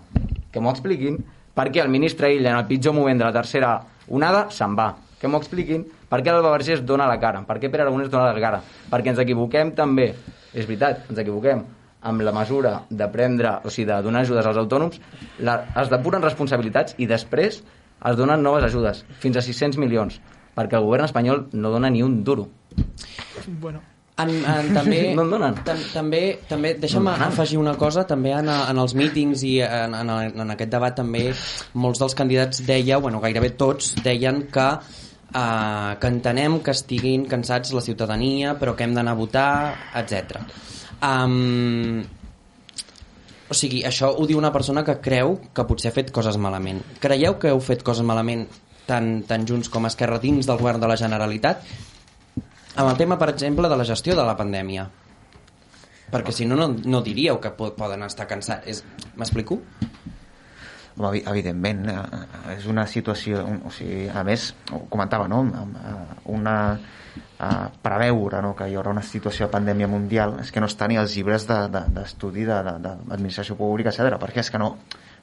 Que 0.52 0.64
m'ho 0.64 0.72
expliquin 0.72 1.20
perquè 1.56 1.84
el 1.84 1.92
ministre 1.92 2.32
Illa 2.36 2.52
en 2.56 2.62
el 2.62 2.68
pitjor 2.68 2.96
moment 2.96 3.20
de 3.20 3.28
la 3.28 3.36
tercera 3.36 3.76
onada 4.08 4.48
se'n 4.56 4.76
va. 4.80 4.94
Que 5.20 5.28
m'ho 5.28 5.40
expliquin 5.40 5.84
per 6.10 6.22
què 6.24 6.32
l'Alba 6.32 6.54
Vergés 6.56 6.84
dona 6.88 7.08
la 7.10 7.18
cara? 7.22 7.44
Per 7.48 7.58
què 7.62 7.72
Pere 7.72 7.86
Aragonès 7.86 8.12
dona 8.12 8.32
la 8.32 8.44
cara? 8.44 8.62
Perquè 8.92 9.14
ens 9.14 9.24
equivoquem 9.24 9.74
també, 9.78 10.12
és 10.54 10.66
veritat, 10.66 11.08
ens 11.12 11.20
equivoquem, 11.24 11.66
amb 12.08 12.24
la 12.24 12.32
mesura 12.32 12.78
de 12.90 13.10
prendre, 13.12 13.58
o 13.66 13.74
sigui, 13.74 13.88
de 13.90 14.00
donar 14.06 14.24
ajudes 14.24 14.46
als 14.46 14.62
autònoms, 14.62 15.02
la, 15.44 15.60
es 15.82 15.92
depuren 15.92 16.24
responsabilitats 16.24 16.96
i 17.02 17.10
després 17.10 17.62
es 17.62 18.18
donen 18.18 18.44
noves 18.46 18.64
ajudes, 18.68 19.04
fins 19.20 19.38
a 19.40 19.44
600 19.44 19.80
milions, 19.82 20.20
perquè 20.56 20.78
el 20.78 20.86
govern 20.86 21.08
espanyol 21.08 21.48
no 21.58 21.74
dona 21.74 21.90
ni 21.90 22.04
un 22.06 22.22
duro. 22.24 22.48
Bueno, 23.60 23.82
en, 24.18 24.30
en, 24.30 24.70
també, 24.78 25.02
no 25.18 25.26
en 25.26 25.34
donen. 25.34 25.58
Tam, 25.66 25.82
també, 25.94 26.22
també 26.50 26.76
deixa'm 26.82 27.10
no 27.10 27.16
afegir 27.28 27.60
una 27.62 27.76
cosa, 27.80 28.06
també 28.10 28.36
en, 28.38 28.50
en 28.50 28.84
els 28.84 28.96
mítings 28.98 29.44
i 29.48 29.58
en, 29.66 29.98
en, 29.98 30.14
en 30.46 30.56
aquest 30.56 30.74
debat 30.74 30.96
també 30.98 31.28
molts 31.74 32.04
dels 32.04 32.18
candidats 32.18 32.64
deia, 32.68 33.02
bueno, 33.04 33.22
gairebé 33.24 33.54
tots 33.58 33.96
deien 34.06 34.46
que 34.54 34.70
eh, 35.34 35.98
que 36.00 36.12
entenem 36.12 36.60
que 36.64 36.76
estiguin 36.76 37.26
cansats 37.30 37.74
la 37.76 37.84
ciutadania, 37.84 38.56
però 38.60 38.76
que 38.76 38.88
hem 38.88 38.94
d'anar 38.96 39.16
a 39.16 39.20
votar, 39.20 39.52
etc. 40.00 40.42
Um, 41.04 42.04
o 43.48 43.56
sigui, 43.56 43.84
això 43.88 44.12
ho 44.12 44.28
diu 44.28 44.40
una 44.40 44.52
persona 44.52 44.84
que 44.84 44.98
creu 45.04 45.38
que 45.56 45.68
potser 45.68 45.92
ha 45.92 45.96
fet 45.96 46.12
coses 46.16 46.40
malament. 46.42 46.82
Creieu 47.04 47.38
que 47.40 47.54
heu 47.54 47.62
fet 47.64 47.84
coses 47.86 48.06
malament 48.08 48.48
tant, 48.88 49.22
tant 49.28 49.46
Junts 49.48 49.72
com 49.72 49.88
Esquerra 49.88 50.20
dins 50.24 50.48
del 50.48 50.60
govern 50.60 50.84
de 50.84 50.90
la 50.90 50.98
Generalitat? 51.00 51.64
Amb 52.78 52.92
el 52.92 52.98
tema, 53.00 53.18
per 53.18 53.32
exemple, 53.32 53.70
de 53.70 53.78
la 53.80 53.86
gestió 53.88 54.16
de 54.16 54.26
la 54.26 54.36
pandèmia. 54.38 54.86
Perquè 56.12 56.32
si 56.32 56.46
no, 56.48 56.56
no, 56.56 56.70
no 56.72 57.02
diríeu 57.04 57.40
que 57.44 57.52
poden 57.52 58.04
estar 58.06 58.28
cansats. 58.30 58.84
M'explico? 59.18 59.60
Evidentment 60.98 61.88
eh, 61.92 61.98
és 62.58 62.68
una 62.70 62.88
situació 62.90 63.44
o 63.68 63.72
sigui, 63.74 64.08
a 64.10 64.24
més, 64.28 64.52
ho 64.72 64.86
comentava 64.90 65.28
no? 65.32 65.44
una 66.34 66.58
a 67.40 67.70
preveure 67.70 68.42
no? 68.42 68.56
que 68.58 68.66
hi 68.66 68.76
haurà 68.78 68.90
una 68.96 69.04
situació 69.06 69.46
de 69.46 69.54
pandèmia 69.54 69.88
mundial 69.90 70.40
és 70.42 70.50
que 70.52 70.62
no 70.62 70.70
està 70.70 70.88
ni 70.90 70.98
als 70.98 71.14
llibres 71.14 71.46
d'estudi 71.46 72.46
de, 72.48 72.56
de, 72.66 72.74
de, 72.82 72.94
d'administració 73.12 73.54
de, 73.54 73.60
pública, 73.62 73.94
etc. 73.94 74.18
perquè 74.22 74.42
és 74.42 74.50
que 74.54 74.62
no, 74.62 74.72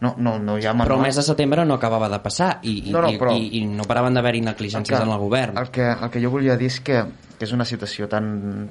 no, 0.00 0.14
no, 0.18 0.38
no 0.38 0.56
hi 0.58 0.66
ha 0.66 0.72
manual. 0.72 0.88
Però 0.88 1.00
el 1.00 1.06
mes 1.08 1.18
de 1.18 1.24
setembre 1.26 1.64
no 1.68 1.76
acabava 1.78 2.08
de 2.12 2.18
passar 2.24 2.50
i, 2.62 2.74
i, 2.88 2.94
no, 2.94 3.02
no, 3.04 3.12
però, 3.20 3.34
i, 3.36 3.60
i 3.60 3.64
no 3.68 3.86
paraven 3.88 4.16
d'haver-hi 4.16 4.42
negligències 4.46 5.04
en 5.04 5.12
el 5.12 5.20
govern. 5.22 5.58
El 5.60 5.70
que, 5.74 5.86
el 5.92 6.10
que 6.10 6.22
jo 6.22 6.32
volia 6.34 6.56
dir 6.60 6.70
és 6.72 6.80
que, 6.84 7.02
que 7.38 7.46
és 7.46 7.54
una 7.56 7.66
situació 7.68 8.08
tan, 8.10 8.26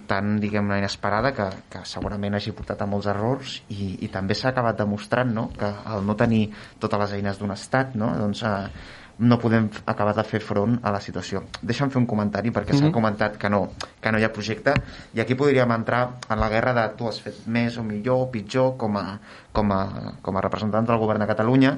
tan 0.10 0.36
diguem-ne, 0.44 0.80
inesperada 0.82 1.34
que, 1.36 1.48
que 1.72 1.84
segurament 1.90 2.40
hagi 2.40 2.56
portat 2.56 2.84
a 2.84 2.90
molts 2.90 3.10
errors 3.12 3.60
i, 3.70 3.94
i 4.06 4.12
també 4.14 4.38
s'ha 4.38 4.52
acabat 4.54 4.80
demostrant 4.82 5.34
no? 5.36 5.48
que 5.58 5.70
al 5.70 6.06
no 6.08 6.18
tenir 6.20 6.46
totes 6.80 7.06
les 7.06 7.18
eines 7.20 7.40
d'un 7.42 7.56
estat 7.56 7.96
no? 8.00 8.12
doncs, 8.20 8.44
eh, 8.48 9.02
no 9.20 9.38
podem 9.40 9.70
acabar 9.86 10.16
de 10.18 10.24
fer 10.26 10.40
front 10.42 10.80
a 10.82 10.92
la 10.92 11.00
situació. 11.02 11.44
Deixa'm 11.62 11.92
fer 11.94 12.00
un 12.02 12.08
comentari 12.10 12.50
perquè 12.50 12.74
mm 12.74 12.76
-hmm. 12.76 12.80
s'ha 12.80 12.86
mhm. 12.86 12.94
comentat 12.94 13.38
que 13.38 13.50
no, 13.50 13.70
que 14.02 14.12
no 14.12 14.20
hi 14.20 14.24
ha 14.24 14.32
projecte 14.32 14.74
i 15.14 15.22
aquí 15.22 15.36
podríem 15.36 15.72
entrar 15.72 16.20
en 16.30 16.40
la 16.40 16.50
guerra 16.50 16.74
de 16.74 16.90
tu 16.98 17.08
has 17.08 17.22
fet 17.22 17.46
més 17.48 17.78
o 17.78 17.84
millor 17.84 18.22
o 18.22 18.32
pitjor 18.32 18.78
com 18.78 18.98
a, 18.98 19.20
com 19.52 19.72
a, 19.72 20.14
com 20.22 20.38
a 20.38 20.42
representant 20.42 20.86
del 20.86 20.98
govern 20.98 21.20
de 21.20 21.28
Catalunya 21.28 21.78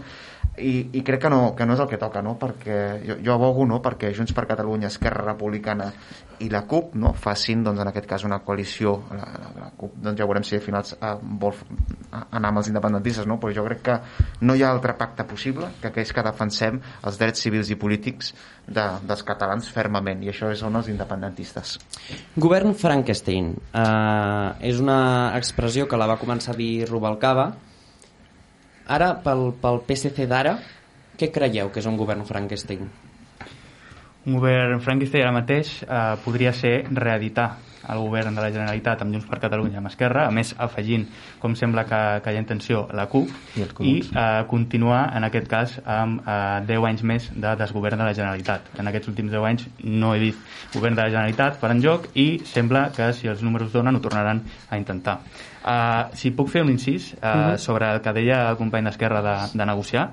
i, 0.58 0.90
i 0.94 1.02
crec 1.04 1.26
que 1.26 1.30
no, 1.32 1.54
que 1.56 1.66
no 1.68 1.76
és 1.76 1.82
el 1.84 1.90
que 1.92 2.00
toca 2.00 2.22
no? 2.24 2.36
perquè 2.40 2.78
jo, 3.04 3.18
jo 3.24 3.34
abogo 3.34 3.66
no? 3.68 3.82
perquè 3.84 4.12
Junts 4.16 4.34
per 4.36 4.46
Catalunya, 4.48 4.88
Esquerra 4.88 5.26
Republicana 5.26 5.90
i 6.44 6.50
la 6.52 6.64
CUP 6.68 6.96
no? 7.00 7.12
facin 7.16 7.64
doncs, 7.64 7.82
en 7.82 7.92
aquest 7.92 8.08
cas 8.08 8.24
una 8.28 8.40
coalició 8.46 8.96
la, 9.12 9.28
la, 9.42 9.52
la 9.60 9.70
CUP 9.76 9.98
doncs 10.04 10.20
ja 10.20 10.28
veurem 10.28 10.46
si 10.48 10.56
al 10.56 10.64
final 10.64 10.88
eh, 10.96 11.12
vol 11.44 11.60
anar 12.16 12.52
amb 12.52 12.62
els 12.62 12.72
independentistes 12.72 13.28
no? 13.28 13.40
però 13.42 13.54
jo 13.56 13.66
crec 13.68 13.84
que 13.90 13.98
no 14.48 14.56
hi 14.56 14.64
ha 14.64 14.72
altre 14.72 14.96
pacte 15.00 15.28
possible 15.28 15.70
que 15.82 15.92
aquells 15.92 16.16
que 16.16 16.26
defensem 16.26 16.80
els 17.04 17.20
drets 17.20 17.46
civils 17.48 17.72
i 17.72 17.80
polítics 17.80 18.34
de, 18.66 18.88
dels 19.04 19.24
catalans 19.28 19.70
fermament 19.76 20.24
i 20.24 20.32
això 20.32 20.54
són 20.56 20.80
els 20.80 20.92
independentistes 20.92 21.78
Govern 22.40 22.76
Frankenstein 22.80 23.54
uh, 23.76 24.56
és 24.64 24.80
una 24.84 25.00
expressió 25.36 25.90
que 25.90 26.00
la 26.00 26.08
va 26.10 26.20
començar 26.22 26.56
a 26.56 26.60
dir 26.60 26.88
Rubalcaba 26.90 27.52
ara 28.88 29.14
pel, 29.24 29.50
pel 29.62 29.82
PSC 29.88 30.28
d'ara 30.30 30.58
què 31.16 31.32
creieu 31.32 31.72
que 31.72 31.80
és 31.80 31.88
un 31.90 31.98
govern 31.98 32.26
Frankenstein? 32.28 32.90
Un 34.26 34.36
govern 34.36 34.82
Frankenstein 34.84 35.24
ara 35.24 35.36
mateix 35.36 35.78
eh, 35.84 36.02
podria 36.26 36.52
ser 36.54 36.76
reeditar 36.92 37.50
el 37.90 38.00
govern 38.00 38.36
de 38.36 38.42
la 38.42 38.52
Generalitat 38.52 39.02
amb 39.02 39.14
Junts 39.14 39.28
per 39.30 39.40
Catalunya 39.40 39.78
amb 39.78 39.88
Esquerra, 39.88 40.28
a 40.28 40.32
més 40.32 40.54
afegint, 40.58 41.06
com 41.40 41.56
sembla 41.56 41.84
que, 41.86 42.02
que 42.24 42.32
hi 42.32 42.38
ha 42.38 42.44
intenció, 42.44 42.88
la 42.94 43.08
CUP, 43.08 43.30
I, 43.56 43.66
i 43.86 43.94
eh, 44.12 44.44
continuar, 44.50 45.12
en 45.18 45.24
aquest 45.24 45.48
cas, 45.48 45.80
amb 45.86 46.22
eh, 46.28 46.62
10 46.68 46.86
anys 46.92 47.04
més 47.04 47.30
de 47.36 47.56
desgovern 47.56 47.98
de 47.98 48.06
la 48.10 48.14
Generalitat. 48.14 48.72
En 48.80 48.88
aquests 48.88 49.08
últims 49.12 49.32
10 49.32 49.46
anys 49.50 49.68
no 49.84 50.14
he 50.16 50.20
vist 50.20 50.40
govern 50.74 50.96
de 50.96 51.02
la 51.04 51.10
Generalitat 51.10 51.60
per 51.62 51.72
enlloc 51.72 52.10
i 52.16 52.40
sembla 52.46 52.90
que 52.96 53.12
si 53.14 53.28
els 53.28 53.42
números 53.44 53.72
donen 53.74 53.96
ho 53.96 54.02
tornaran 54.02 54.44
a 54.70 54.78
intentar. 54.78 55.20
Uh, 55.66 56.14
si 56.14 56.30
puc 56.32 56.52
fer 56.54 56.62
un 56.62 56.70
incís 56.70 57.14
uh, 57.14 57.18
uh 57.18 57.36
Mhm. 57.36 57.52
-huh. 57.54 57.58
sobre 57.58 57.92
el 57.94 58.02
que 58.02 58.14
deia 58.14 58.50
el 58.50 58.58
company 58.58 58.84
d'Esquerra 58.86 59.22
de, 59.22 59.58
de 59.58 59.66
negociar, 59.66 60.12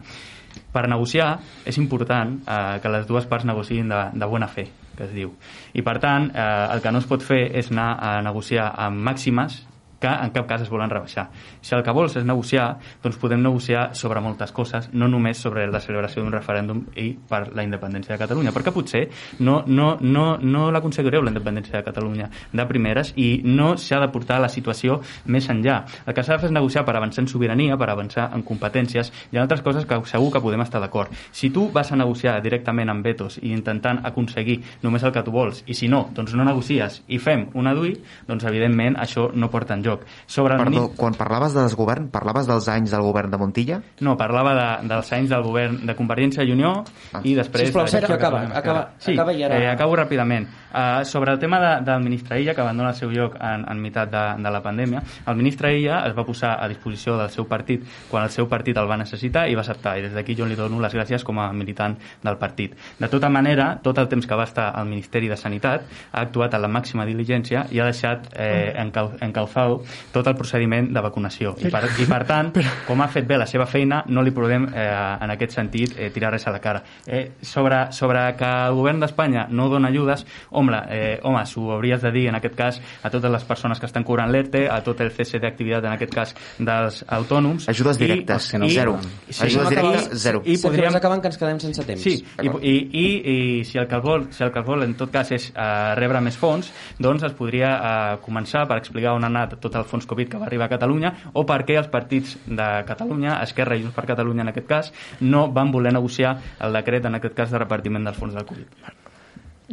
per 0.72 0.86
negociar 0.88 1.34
és 1.68 1.78
important 1.78 2.38
eh, 2.46 2.78
que 2.82 2.92
les 2.92 3.06
dues 3.08 3.26
parts 3.28 3.46
negociïn 3.48 3.90
de, 3.92 4.04
de 4.14 4.28
bona 4.28 4.48
fe, 4.48 4.68
que 4.96 5.06
es 5.08 5.12
diu. 5.16 5.34
I 5.74 5.84
per 5.86 5.98
tant, 6.02 6.30
eh, 6.34 6.48
el 6.74 6.82
que 6.84 6.92
no 6.92 7.02
es 7.02 7.08
pot 7.10 7.24
fer 7.24 7.44
és 7.58 7.70
anar 7.72 7.90
a 8.00 8.14
negociar 8.24 8.72
amb 8.86 9.02
màximes 9.10 9.62
que 10.02 10.10
en 10.10 10.34
cap 10.34 10.48
cas 10.50 10.64
es 10.64 10.70
volen 10.70 10.90
rebaixar. 10.90 11.28
Si 11.62 11.74
el 11.76 11.84
que 11.86 11.94
vols 11.94 12.16
és 12.18 12.26
negociar, 12.26 12.66
doncs 13.02 13.18
podem 13.22 13.42
negociar 13.42 13.92
sobre 13.98 14.20
moltes 14.24 14.52
coses, 14.52 14.88
no 14.92 15.08
només 15.08 15.38
sobre 15.38 15.68
la 15.70 15.80
celebració 15.80 16.24
d'un 16.24 16.34
referèndum 16.34 16.82
i 16.98 17.12
per 17.14 17.44
la 17.54 17.64
independència 17.64 18.16
de 18.16 18.20
Catalunya, 18.24 18.52
perquè 18.54 18.72
potser 18.74 19.04
no, 19.40 19.62
no, 19.66 19.94
no, 20.00 20.26
no 20.42 20.70
l'aconseguireu 20.74 21.22
la 21.22 21.30
independència 21.30 21.78
de 21.78 21.84
Catalunya 21.86 22.28
de 22.52 22.66
primeres 22.66 23.12
i 23.16 23.28
no 23.44 23.76
s'ha 23.78 24.00
de 24.02 24.10
portar 24.12 24.40
la 24.42 24.50
situació 24.52 24.98
més 25.26 25.48
enllà. 25.52 25.82
El 26.06 26.16
que 26.16 26.24
s'ha 26.24 26.36
de 26.36 26.42
fer 26.42 26.50
és 26.50 26.56
negociar 26.56 26.84
per 26.88 26.96
avançar 26.98 27.22
en 27.22 27.30
sobirania, 27.30 27.78
per 27.78 27.90
avançar 27.92 28.30
en 28.34 28.42
competències 28.46 29.12
i 29.30 29.36
en 29.36 29.44
altres 29.44 29.62
coses 29.62 29.86
que 29.86 30.00
segur 30.10 30.32
que 30.32 30.42
podem 30.42 30.64
estar 30.64 30.80
d'acord. 30.82 31.12
Si 31.30 31.50
tu 31.54 31.68
vas 31.72 31.92
a 31.92 32.00
negociar 32.00 32.40
directament 32.42 32.90
amb 32.90 33.06
vetos 33.06 33.38
i 33.42 33.52
intentant 33.52 34.02
aconseguir 34.08 34.58
només 34.82 35.04
el 35.06 35.14
que 35.14 35.22
tu 35.22 35.34
vols, 35.34 35.62
i 35.66 35.76
si 35.78 35.88
no, 35.88 36.08
doncs 36.14 36.34
no 36.34 36.46
negocies 36.48 37.02
i 37.06 37.20
fem 37.22 37.46
una 37.54 37.74
DUI, 37.76 37.94
doncs 38.28 38.48
evidentment 38.48 38.98
això 38.98 39.28
no 39.34 39.50
porta 39.52 39.76
enlloc. 39.76 39.91
Sobre 40.26 40.54
el 40.54 40.60
Perdó, 40.64 40.70
mini- 40.88 40.96
quan 40.96 41.14
parlaves 41.14 41.54
de 41.54 41.62
desgovern, 41.62 42.08
parlaves 42.10 42.46
dels 42.46 42.68
anys 42.68 42.90
del 42.90 43.02
govern 43.02 43.30
de 43.30 43.38
Montilla? 43.38 43.80
no, 44.00 44.16
parlava 44.16 44.54
de, 44.54 44.88
dels 44.88 45.12
anys 45.12 45.30
del 45.30 45.42
govern 45.42 45.86
de 45.86 45.94
Convergència 45.96 46.42
i 46.44 46.52
Unió 46.52 46.84
i 47.22 47.34
després... 47.34 47.66
Sisplau, 47.68 47.86
Sergio, 47.86 48.14
acaba, 48.14 48.38
Catalunya 48.42 48.58
acaba, 48.58 48.90
sí, 48.98 49.12
acaba 49.12 49.32
i 49.32 49.42
ara- 49.42 49.58
Eh, 49.62 49.68
acabo 49.70 49.96
ràpidament. 49.96 50.46
Uh, 50.72 51.04
sobre 51.04 51.32
el 51.32 51.38
tema 51.38 51.58
de, 51.60 51.84
del 51.84 52.00
ministre 52.02 52.40
Illa, 52.40 52.54
que 52.54 52.60
abandona 52.62 52.90
el 52.90 52.96
seu 52.96 53.10
lloc 53.10 53.34
en, 53.40 53.66
en 53.68 53.80
meitat 53.82 54.08
de, 54.10 54.22
de 54.42 54.50
la 54.50 54.62
pandèmia, 54.62 55.02
el 55.26 55.36
ministre 55.36 55.76
Illa 55.78 56.06
es 56.08 56.14
va 56.16 56.24
posar 56.24 56.54
a 56.64 56.68
disposició 56.68 57.18
del 57.18 57.28
seu 57.30 57.44
partit 57.46 57.84
quan 58.10 58.24
el 58.24 58.30
seu 58.30 58.48
partit 58.48 58.76
el 58.80 58.88
va 58.88 58.96
necessitar 58.96 59.48
i 59.50 59.54
va 59.54 59.60
acceptar. 59.60 59.98
I 59.98 60.02
des 60.06 60.14
d'aquí 60.14 60.34
jo 60.34 60.46
li 60.46 60.56
dono 60.56 60.80
les 60.80 60.94
gràcies 60.94 61.22
com 61.24 61.38
a 61.38 61.50
militant 61.52 61.96
del 62.22 62.38
partit. 62.38 62.72
De 62.98 63.08
tota 63.08 63.28
manera, 63.28 63.78
tot 63.82 63.98
el 63.98 64.08
temps 64.08 64.26
que 64.26 64.34
va 64.34 64.44
estar 64.48 64.70
al 64.74 64.86
Ministeri 64.88 65.28
de 65.28 65.36
Sanitat 65.36 65.82
ha 66.12 66.20
actuat 66.22 66.54
amb 66.54 66.62
la 66.64 66.68
màxima 66.72 67.04
diligència 67.04 67.66
i 67.70 67.78
ha 67.80 67.84
deixat 67.90 68.30
eh, 68.34 68.72
encau, 68.80 69.12
encauzado 69.20 69.81
tot 70.12 70.26
el 70.26 70.36
procediment 70.38 70.90
de 70.92 71.02
vacunació. 71.04 71.54
I 71.60 71.70
per, 71.72 71.84
i 72.00 72.06
per 72.08 72.22
tant, 72.28 72.52
com 72.86 73.02
ha 73.02 73.08
fet 73.12 73.26
bé 73.28 73.38
la 73.40 73.46
seva 73.46 73.66
feina, 73.66 74.02
no 74.08 74.22
li 74.22 74.32
podem, 74.34 74.68
eh, 74.72 74.86
en 75.22 75.34
aquest 75.34 75.58
sentit, 75.58 75.96
eh, 75.98 76.10
tirar 76.14 76.32
res 76.32 76.46
a 76.46 76.54
la 76.54 76.60
cara. 76.60 76.82
Eh, 77.06 77.24
sobre, 77.42 77.84
sobre 77.92 78.24
que 78.38 78.50
el 78.68 78.78
govern 78.78 79.02
d'Espanya 79.02 79.46
no 79.50 79.68
dona 79.72 79.88
ajudes, 79.92 80.24
home, 80.50 80.78
eh, 80.88 81.18
home 81.22 81.44
s'ho 81.46 81.68
hauries 81.76 82.02
de 82.02 82.12
dir, 82.12 82.26
en 82.28 82.38
aquest 82.38 82.56
cas, 82.58 82.80
a 83.02 83.10
totes 83.10 83.30
les 83.30 83.44
persones 83.44 83.80
que 83.80 83.86
estan 83.86 84.04
cobrant 84.04 84.30
l'ERTE, 84.32 84.66
a 84.70 84.80
tot 84.84 85.00
el 85.00 85.12
cese 85.12 85.40
d'activitat, 85.42 85.84
en 85.84 85.96
aquest 85.96 86.14
cas, 86.14 86.34
dels 86.58 87.02
autònoms. 87.08 87.68
Ajudes 87.72 87.98
directes, 87.98 88.52
i, 88.54 88.70
zero. 88.70 88.98
Ajudes 89.28 89.70
directes, 89.70 90.08
zero. 90.22 90.42
I 90.44 90.58
podríem... 90.62 90.96
acaben 90.96 91.20
que 91.20 91.32
ens 91.32 91.38
quedem 91.40 91.60
sense 91.60 91.84
temps. 91.86 92.02
Sí, 92.02 92.18
i, 92.42 92.50
i, 92.60 92.74
i, 93.02 93.06
i 93.32 93.64
si, 93.68 93.78
el 93.80 93.88
que 93.90 94.00
vol, 94.02 94.28
si 94.32 94.44
el 94.44 94.52
que 94.54 94.62
vol 94.66 94.84
en 94.86 94.94
tot 94.98 95.12
cas 95.12 95.32
és 95.34 95.48
uh, 95.52 95.92
rebre 95.98 96.20
més 96.24 96.36
fons, 96.38 96.70
doncs 97.02 97.26
es 97.28 97.34
podria 97.38 97.72
uh, 97.74 98.16
començar 98.24 98.64
per 98.70 98.78
explicar 98.80 99.16
on 99.16 99.26
ha 99.26 99.32
anat 99.32 99.56
tot 99.62 99.71
el 99.78 99.88
fons 99.88 100.08
Covid 100.08 100.32
que 100.32 100.40
va 100.40 100.48
arribar 100.48 100.68
a 100.68 100.74
Catalunya 100.74 101.14
o 101.32 101.46
per 101.48 101.62
què 101.68 101.78
els 101.80 101.90
partits 101.92 102.36
de 102.46 102.68
Catalunya, 102.88 103.38
Esquerra 103.46 103.76
i 103.78 103.84
Junts 103.84 103.96
per 103.96 104.08
Catalunya 104.08 104.46
en 104.46 104.52
aquest 104.54 104.68
cas, 104.68 104.92
no 105.20 105.48
van 105.52 105.72
voler 105.72 105.94
negociar 105.94 106.36
el 106.60 106.80
decret 106.80 107.06
en 107.06 107.20
aquest 107.20 107.38
cas 107.38 107.54
de 107.54 107.62
repartiment 107.62 108.04
del 108.04 108.18
fons 108.18 108.34
del 108.36 108.48
Covid. 108.48 109.10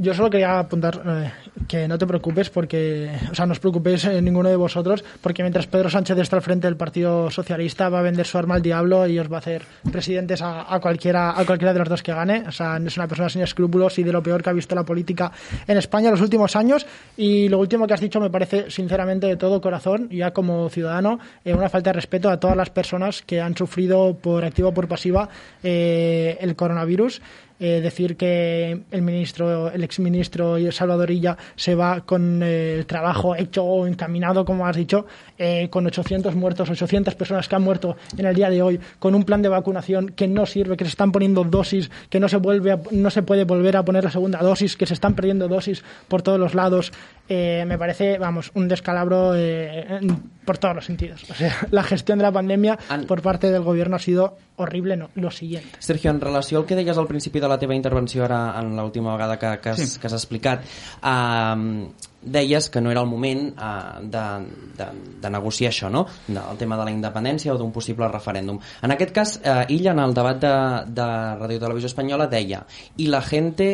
Yo 0.02 0.14
solo 0.14 0.30
quería 0.30 0.60
apuntar 0.60 1.02
eh, 1.06 1.32
que 1.68 1.86
no 1.86 1.97
te 1.97 2.08
preocupes 2.08 2.50
porque, 2.50 3.12
o 3.30 3.36
sea, 3.36 3.45
no 3.45 3.52
os 3.52 3.60
preocupéis 3.60 4.06
eh, 4.06 4.22
ninguno 4.22 4.47
de 4.47 4.56
vosotros, 4.56 5.04
porque 5.20 5.43
mientras 5.43 5.68
Pedro 5.68 5.89
Sánchez 5.89 6.18
está 6.20 6.38
al 6.38 6.41
frente 6.41 6.68
del 6.68 6.78
Partido 6.78 7.30
Socialista 7.30 7.89
va 7.89 8.00
a 8.00 8.02
vender 8.02 8.26
su 8.26 8.38
arma 8.38 8.56
al 8.56 8.62
diablo 8.62 9.06
y 9.08 9.20
os 9.20 9.30
va 9.30 9.36
a 9.36 9.39
hacer 9.39 9.64
presidentes 9.91 10.41
a, 10.41 10.80
cualquiera 10.80 11.38
a 11.38 11.45
cualquiera 11.45 11.74
de 11.74 11.80
los 11.80 11.89
dos 11.89 12.02
que 12.02 12.14
gane. 12.14 12.45
O 12.47 12.52
sea, 12.54 12.78
es 12.78 12.95
una 12.95 13.10
persona 13.10 13.28
sin 13.28 13.41
escrúpulos 13.41 14.00
y 14.00 14.04
de 14.04 14.14
lo 14.14 14.24
peor 14.24 14.41
que 14.41 14.50
ha 14.50 14.54
visto 14.54 14.74
la 14.74 14.86
política 14.86 15.34
en 15.68 15.78
España 15.78 16.08
en 16.08 16.12
los 16.12 16.22
últimos 16.22 16.56
años. 16.56 16.88
Y 17.18 17.50
lo 17.50 17.60
último 17.60 17.86
que 17.86 17.93
has 17.93 18.02
dicho 18.02 18.22
me 18.22 18.30
parece 18.30 18.72
sinceramente 18.72 19.28
de 19.28 19.36
todo 19.36 19.60
corazón, 19.60 20.08
ya 20.10 20.32
como 20.32 20.70
ciudadano, 20.70 21.20
eh, 21.43 21.54
una 21.54 21.68
falta 21.68 21.89
de 21.89 21.95
respeto 21.95 22.30
a 22.30 22.39
todas 22.39 22.56
las 22.56 22.70
personas 22.70 23.22
que 23.22 23.41
han 23.41 23.58
sufrido 23.58 24.16
por 24.16 24.45
activa 24.45 24.70
o 24.70 24.74
por 24.74 24.88
pasiva 24.88 25.28
eh, 25.62 26.38
el 26.39 26.56
coronavirus. 26.56 27.22
Eh, 27.62 27.82
decir 27.82 28.16
que 28.16 28.84
el 28.89 29.01
ministro, 29.01 29.70
el 29.70 29.84
exministro 29.84 30.55
Salvador 30.72 31.12
Illa 31.12 31.38
se 31.57 31.76
va 31.76 32.01
con 32.05 32.41
el 32.41 32.86
trabajo 32.86 33.36
hecho 33.36 33.66
o 33.66 33.86
encaminado, 33.86 34.45
como 34.45 34.66
has 34.66 34.78
dicho, 34.78 35.05
eh, 35.38 35.68
con 35.70 35.86
800 35.86 36.36
muertos, 36.36 36.70
800 36.70 37.16
personas 37.16 37.49
que 37.49 37.55
han 37.55 37.62
muerto 37.64 37.97
en 38.18 38.26
el 38.26 38.34
día 38.34 38.49
de 38.49 38.62
hoy, 38.62 38.80
con 38.99 39.14
un 39.14 39.24
plan 39.26 39.41
de 39.41 39.49
vacunación 39.49 40.07
que 40.10 40.26
no 40.28 40.45
sirve, 40.45 40.78
que 40.78 40.86
se 40.86 40.89
están 40.91 41.12
poniendo 41.12 41.43
dosis, 41.43 41.91
que 42.10 42.22
no 42.22 42.30
se 42.30 42.38
vuelve, 42.38 42.72
a- 42.72 42.80
no 42.91 43.10
se 43.10 43.24
puede 43.24 43.43
volver 43.43 43.76
a 43.76 43.84
poner 43.84 44.05
la 44.05 44.12
segunda 44.12 44.39
dosis, 44.39 44.78
que 44.78 44.86
se 44.86 44.93
están 44.93 45.14
perdiendo 45.16 45.49
dosis 45.49 45.84
por 46.07 46.22
todos 46.22 46.39
los 46.39 46.55
lados. 46.55 46.93
Eh, 47.32 47.63
me 47.67 47.77
parece, 47.77 48.17
vamos, 48.17 48.49
un 48.55 48.67
descalabro 48.67 49.36
eh, 49.36 49.86
en- 50.01 50.17
por 50.43 50.57
todos 50.57 50.73
los 50.73 50.86
sentidos. 50.86 51.30
O 51.30 51.34
sea, 51.36 51.55
la 51.69 51.84
gestión 51.84 52.17
de 52.17 52.23
la 52.23 52.32
pandemia 52.32 52.77
por 53.07 53.21
parte 53.21 53.51
del 53.51 53.61
gobierno 53.61 53.97
ha 53.97 53.99
sido 53.99 54.36
horrible, 54.55 54.97
no, 54.97 55.11
lo 55.13 55.30
siguiente. 55.30 55.69
Sergio, 55.77 56.09
en 56.09 56.19
relació 56.19 56.57
al 56.57 56.65
que 56.65 56.73
deies 56.75 56.97
al 56.97 57.05
principi 57.05 57.39
de 57.39 57.47
la 57.47 57.59
teva 57.59 57.75
intervenció 57.75 58.25
ara 58.25 58.55
en 58.59 58.75
l'última 58.75 59.13
vegada 59.13 59.38
que, 59.38 59.59
que, 59.61 59.69
has, 59.69 59.77
Sí. 59.80 59.99
que 59.99 60.07
has 60.07 60.13
explicat, 60.13 60.63
uh, 61.03 61.88
deies 62.21 62.69
que 62.69 62.82
no 62.82 62.89
era 62.91 63.01
el 63.01 63.07
moment 63.07 63.53
uh, 63.57 64.01
de, 64.01 64.25
de, 64.75 64.88
de 65.21 65.30
negociar 65.30 65.69
això, 65.71 65.89
no? 65.89 66.07
El 66.27 66.57
tema 66.57 66.77
de 66.82 66.86
la 66.89 66.91
independència 66.91 67.53
o 67.53 67.57
d'un 67.61 67.71
possible 67.71 68.07
referèndum. 68.09 68.57
En 68.82 68.91
aquest 68.91 69.13
cas, 69.15 69.38
uh, 69.45 69.63
Illa, 69.71 69.91
en 69.93 69.99
el 69.99 70.13
debat 70.17 70.41
de, 70.41 70.55
de 70.97 71.07
Radio 71.39 71.59
Televisió 71.61 71.88
Espanyola, 71.93 72.27
deia 72.27 72.65
i 72.97 73.07
la 73.07 73.21
gente 73.21 73.69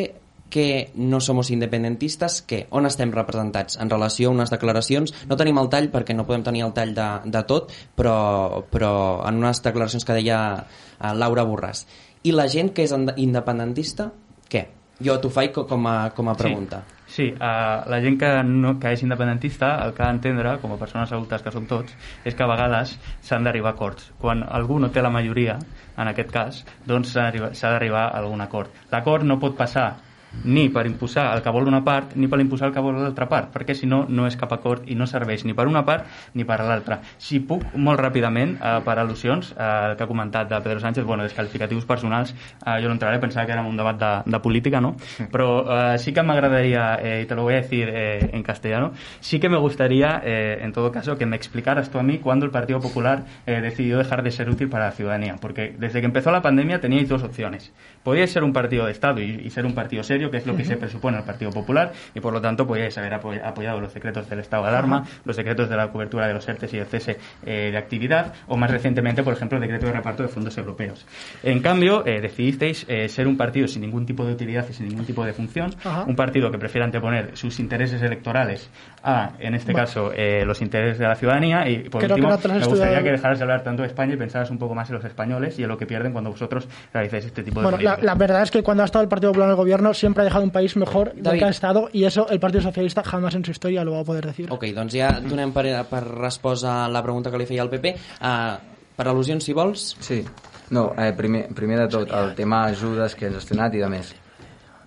que 0.49 0.91
no 0.95 1.19
somos 1.19 1.49
independentistes, 1.51 2.41
que 2.41 2.67
on 2.71 2.85
estem 2.85 3.11
representats 3.11 3.77
en 3.81 3.89
relació 3.89 4.29
a 4.29 4.33
unes 4.35 4.51
declaracions, 4.53 5.13
no 5.27 5.35
tenim 5.35 5.57
el 5.59 5.69
tall 5.73 5.89
perquè 5.91 6.15
no 6.15 6.25
podem 6.25 6.43
tenir 6.45 6.63
el 6.63 6.73
tall 6.73 6.93
de, 6.95 7.07
de 7.25 7.43
tot, 7.49 7.73
però, 7.97 8.63
però 8.71 8.93
en 9.27 9.41
unes 9.41 9.61
declaracions 9.65 10.05
que 10.05 10.13
deia 10.21 10.39
eh, 10.63 11.13
Laura 11.15 11.43
Borràs. 11.43 11.85
I 12.23 12.31
la 12.33 12.47
gent 12.49 12.71
que 12.73 12.85
és 12.87 12.93
inde- 12.95 13.13
independentista, 13.21 14.11
què? 14.49 14.67
Jo 15.03 15.17
t'ho 15.19 15.29
faig 15.29 15.51
co- 15.51 15.65
com 15.67 15.87
a, 15.91 16.09
com 16.15 16.29
a 16.31 16.35
pregunta. 16.39 16.83
Sí, 17.15 17.27
uh, 17.35 17.83
la 17.87 17.99
gent 18.01 18.15
que, 18.19 18.29
no, 18.47 18.77
que 18.79 18.89
és 18.95 19.03
independentista 19.03 19.75
el 19.85 19.91
que 19.93 20.01
ha 20.03 20.07
d'entendre, 20.09 20.55
com 20.61 20.71
a 20.73 20.77
persones 20.79 21.11
adultes 21.13 21.43
que 21.43 21.51
som 21.53 21.67
tots, 21.69 21.93
és 22.25 22.33
que 22.35 22.43
a 22.43 22.47
vegades 22.49 22.95
s'han 23.23 23.43
d'arribar 23.45 23.73
a 23.73 23.75
acords. 23.75 24.07
Quan 24.19 24.41
algú 24.43 24.79
no 24.81 24.89
té 24.91 25.03
la 25.03 25.11
majoria, 25.13 25.59
en 25.97 26.07
aquest 26.09 26.31
cas, 26.33 26.63
doncs 26.87 27.11
s'ha 27.13 27.29
d'arribar 27.29 28.07
a 28.07 28.17
algun 28.23 28.41
acord. 28.41 28.71
L'acord 28.91 29.23
no 29.27 29.37
pot 29.39 29.55
passar 29.55 29.91
ni 30.43 30.67
per 30.69 30.85
imposar 30.87 31.31
el 31.35 31.41
que 31.41 31.53
vol 31.53 31.67
una 31.67 31.83
part 31.83 32.15
ni 32.15 32.27
per 32.27 32.39
imposar 32.41 32.69
el 32.69 32.73
que 32.73 32.83
vol 32.83 32.97
l'altra 32.99 33.27
part, 33.29 33.51
perquè 33.53 33.75
si 33.75 33.87
no, 33.87 34.05
no 34.09 34.27
és 34.27 34.37
cap 34.37 34.51
acord 34.53 34.85
i 34.89 34.95
no 34.95 35.07
serveix 35.07 35.45
ni 35.45 35.53
per 35.53 35.67
una 35.67 35.85
part 35.85 36.05
ni 36.33 36.45
per 36.45 36.59
l'altra. 36.61 36.99
Si 37.17 37.39
puc, 37.39 37.63
molt 37.75 37.99
ràpidament, 38.01 38.55
eh, 38.59 38.75
per 38.85 38.97
al·lusions, 38.99 39.53
eh, 39.55 39.69
el 39.91 39.95
que 39.97 40.03
ha 40.03 40.07
comentat 40.07 40.49
de 40.49 40.61
Pedro 40.61 40.79
Sánchez, 40.79 41.05
bueno, 41.05 41.23
descalificatius 41.23 41.85
personals, 41.85 42.33
eh, 42.33 42.77
jo 42.81 42.87
no 42.87 42.93
entraré, 42.93 43.19
pensava 43.19 43.45
que 43.45 43.53
era 43.53 43.63
un 43.63 43.77
debat 43.77 43.97
de, 43.99 44.31
de 44.31 44.39
política, 44.39 44.81
¿no? 44.81 44.95
Però 45.31 45.65
eh, 45.65 45.97
sí 45.99 46.13
que 46.13 46.23
m'agradaría, 46.23 46.99
eh, 47.01 47.21
y 47.23 47.25
te 47.25 47.35
lo 47.35 47.43
voy 47.43 47.53
a 47.53 47.61
decir 47.61 47.89
eh, 47.91 48.29
en 48.33 48.43
castellano, 48.43 48.91
sí 49.19 49.39
que 49.39 49.49
me 49.49 49.57
gustaría, 49.57 50.21
eh, 50.23 50.59
en 50.61 50.71
todo 50.73 50.91
caso, 50.91 51.17
que 51.17 51.25
me 51.25 51.35
explicaras 51.35 51.89
tú 51.89 51.99
a 51.99 52.03
mí 52.03 52.19
cuándo 52.19 52.45
el 52.45 52.51
Partido 52.51 52.79
Popular 52.79 53.23
eh, 53.45 53.61
decidió 53.61 53.97
dejar 53.97 54.23
de 54.23 54.31
ser 54.31 54.49
útil 54.49 54.69
para 54.69 54.85
la 54.85 54.91
ciudadanía, 54.91 55.35
porque 55.39 55.75
desde 55.77 55.99
que 55.99 56.05
empezó 56.05 56.31
la 56.31 56.41
pandemia 56.41 56.79
teníais 56.79 57.09
dos 57.09 57.23
opciones. 57.23 57.73
Podíais 58.05 58.31
ser 58.31 58.43
un 58.43 58.53
partido 58.53 58.85
de 58.85 58.91
Estado 58.91 59.19
y, 59.19 59.41
y 59.43 59.49
ser 59.49 59.65
un 59.65 59.73
partido 59.73 60.03
serio, 60.03 60.29
que 60.29 60.37
es 60.37 60.45
lo 60.45 60.55
que 60.55 60.63
se 60.63 60.77
presupone 60.77 61.17
el 61.17 61.23
Partido 61.23 61.49
Popular, 61.51 61.91
y 62.13 62.19
por 62.19 62.31
lo 62.31 62.39
tanto 62.39 62.65
podíais 62.67 62.95
haber 62.99 63.13
apoy- 63.13 63.41
apoyado 63.43 63.81
los 63.81 63.93
decretos 63.93 64.29
del 64.29 64.39
estado 64.39 64.63
de 64.63 64.69
alarma, 64.69 65.03
los 65.25 65.35
decretos 65.35 65.67
de 65.69 65.75
la 65.75 65.87
cobertura 65.91 66.27
de 66.27 66.33
los 66.35 66.47
ERTES 66.47 66.73
y 66.75 66.77
el 66.77 66.85
cese 66.85 67.17
eh, 67.45 67.71
de 67.71 67.77
actividad, 67.77 68.33
o 68.47 68.55
más 68.57 68.69
recientemente, 68.69 69.23
por 69.23 69.33
ejemplo, 69.33 69.57
el 69.57 69.61
decreto 69.63 69.87
de 69.87 69.93
reparto 69.93 70.21
de 70.21 70.29
fondos 70.29 70.55
europeos. 70.57 71.05
En 71.43 71.59
cambio, 71.61 72.05
eh, 72.05 72.21
decidisteis 72.21 72.85
eh, 72.87 73.09
ser 73.09 73.27
un 73.27 73.37
partido 73.37 73.67
sin 73.67 73.81
ningún 73.81 74.05
tipo 74.05 74.23
de 74.23 74.33
utilidad 74.33 74.65
y 74.69 74.73
sin 74.73 74.87
ningún 74.87 75.05
tipo 75.05 75.25
de 75.25 75.33
función, 75.33 75.71
un 76.05 76.15
partido 76.15 76.51
que 76.51 76.59
prefiere 76.59 76.85
anteponer 76.85 77.35
sus 77.35 77.59
intereses 77.59 78.01
electorales 78.03 78.69
a, 79.03 79.31
en 79.39 79.55
este 79.55 79.73
caso, 79.73 80.11
los 80.45 80.61
intereses 80.61 80.99
de 80.99 81.07
la 81.07 81.15
ciudadanía. 81.15 81.67
Y 81.67 81.89
por 81.89 82.01
Creo 82.03 82.15
último, 82.15 82.29
no 82.29 82.37
me 82.37 82.59
gustaría 82.59 82.61
estudiado. 82.61 83.03
que 83.03 83.11
dejaras 83.11 83.39
de 83.39 83.43
hablar 83.43 83.63
tanto 83.63 83.81
de 83.81 83.87
España 83.87 84.13
y 84.13 84.17
pensaras 84.17 84.49
un 84.51 84.57
poco 84.59 84.75
más 84.75 84.89
en 84.89 84.95
los 84.95 85.05
españoles 85.05 85.57
y 85.57 85.63
en 85.63 85.69
lo 85.69 85.77
que 85.77 85.85
pierden 85.87 86.11
cuando 86.11 86.29
vosotros 86.29 86.67
realizáis 86.93 87.25
este 87.25 87.41
tipo 87.43 87.61
de 87.61 87.63
Bueno, 87.65 87.77
la, 88.01 88.15
verdad 88.15 88.43
es 88.43 88.51
que 88.51 88.63
cuando 88.63 88.83
ha 88.83 88.85
estado 88.85 89.03
el 89.03 89.09
Partido 89.09 89.31
Popular 89.31 89.47
en 89.47 89.51
el 89.51 89.57
gobierno 89.57 89.93
siempre 89.93 90.21
ha 90.21 90.25
dejado 90.25 90.43
un 90.43 90.51
país 90.51 90.75
mejor 90.75 91.13
del 91.13 91.37
que 91.37 91.45
ha 91.45 91.49
estado 91.49 91.89
y 91.91 92.03
eso 92.03 92.27
el 92.29 92.39
Partido 92.39 92.61
Socialista 92.61 93.03
jamás 93.03 93.35
en 93.35 93.45
su 93.45 93.51
historia 93.51 93.83
lo 93.83 93.93
va 93.93 94.01
a 94.01 94.03
poder 94.03 94.25
decir. 94.25 94.51
Ok, 94.51 94.65
doncs 94.75 94.95
ja 94.95 95.11
donem 95.21 95.53
per, 95.53 95.67
per 95.89 96.03
resposta 96.03 96.85
a 96.85 96.89
la 96.89 97.03
pregunta 97.03 97.31
que 97.31 97.41
li 97.41 97.47
feia 97.49 97.63
el 97.63 97.71
PP. 97.71 97.95
Uh, 98.21 98.75
per 98.95 99.07
al·lusions, 99.11 99.43
si 99.43 99.53
vols. 99.53 99.93
Sí. 99.99 100.21
No, 100.71 100.93
eh, 100.97 101.11
primer, 101.13 101.47
primer 101.53 101.79
de 101.83 101.87
tot, 101.91 102.11
el 102.11 102.33
tema 102.35 102.65
ajudes 102.71 103.15
que 103.15 103.27
has 103.27 103.35
gestionat 103.37 103.75
i 103.75 103.83
de 103.83 103.89
més. 103.91 104.13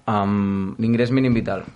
Um, 0.08 0.74
L'ingrés 0.80 1.10
mínim 1.12 1.34
vital 1.36 1.66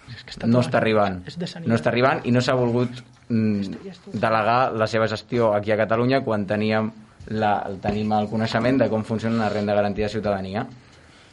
no 0.48 0.62
està 0.62 0.80
arribant. 0.80 1.20
No 1.66 1.76
està 1.76 1.90
arribant 1.92 2.22
i 2.24 2.32
no 2.32 2.40
s'ha 2.40 2.54
volgut 2.56 3.02
mm, 3.28 4.14
delegar 4.14 4.72
la 4.72 4.88
seva 4.88 5.08
gestió 5.10 5.52
aquí 5.52 5.74
a 5.74 5.76
Catalunya 5.76 6.22
quan 6.24 6.46
teníem, 6.48 6.88
la, 7.28 7.52
tenim 7.84 8.14
el 8.16 8.30
coneixement 8.30 8.80
de 8.80 8.88
com 8.90 9.04
funciona 9.04 9.44
la 9.44 9.50
renda 9.52 9.76
garantida 9.76 10.08
de 10.08 10.16
ciutadania. 10.16 10.64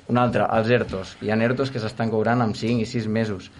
Un 0.09 0.17
altre, 0.17 0.45
els 0.57 0.69
ERTOs. 0.73 1.15
Hi 1.21 1.29
ha 1.31 1.35
ERTOs 1.37 1.69
que 1.71 1.79
s'estan 1.81 2.09
cobrant 2.09 2.41
amb 2.41 2.55
5 2.57 2.81
i 2.81 2.85
6 2.89 3.07
mesos. 3.07 3.51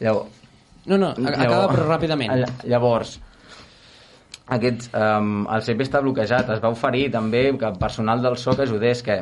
Llavors, 0.00 0.42
No, 0.86 0.96
no, 1.00 1.08
acaba 1.16 1.64
però 1.72 1.86
ràpidament. 1.88 2.30
Ll- 2.30 2.68
Llavors, 2.70 3.16
aquests, 4.54 4.90
um, 4.94 5.46
el 5.50 5.62
CP 5.66 5.82
està 5.82 6.00
bloquejat. 6.04 6.50
Es 6.54 6.60
va 6.62 6.70
oferir 6.70 7.08
també 7.10 7.48
que 7.58 7.72
personal 7.80 8.22
del 8.22 8.36
SOC 8.38 8.60
ajudés, 8.66 9.02
que 9.02 9.16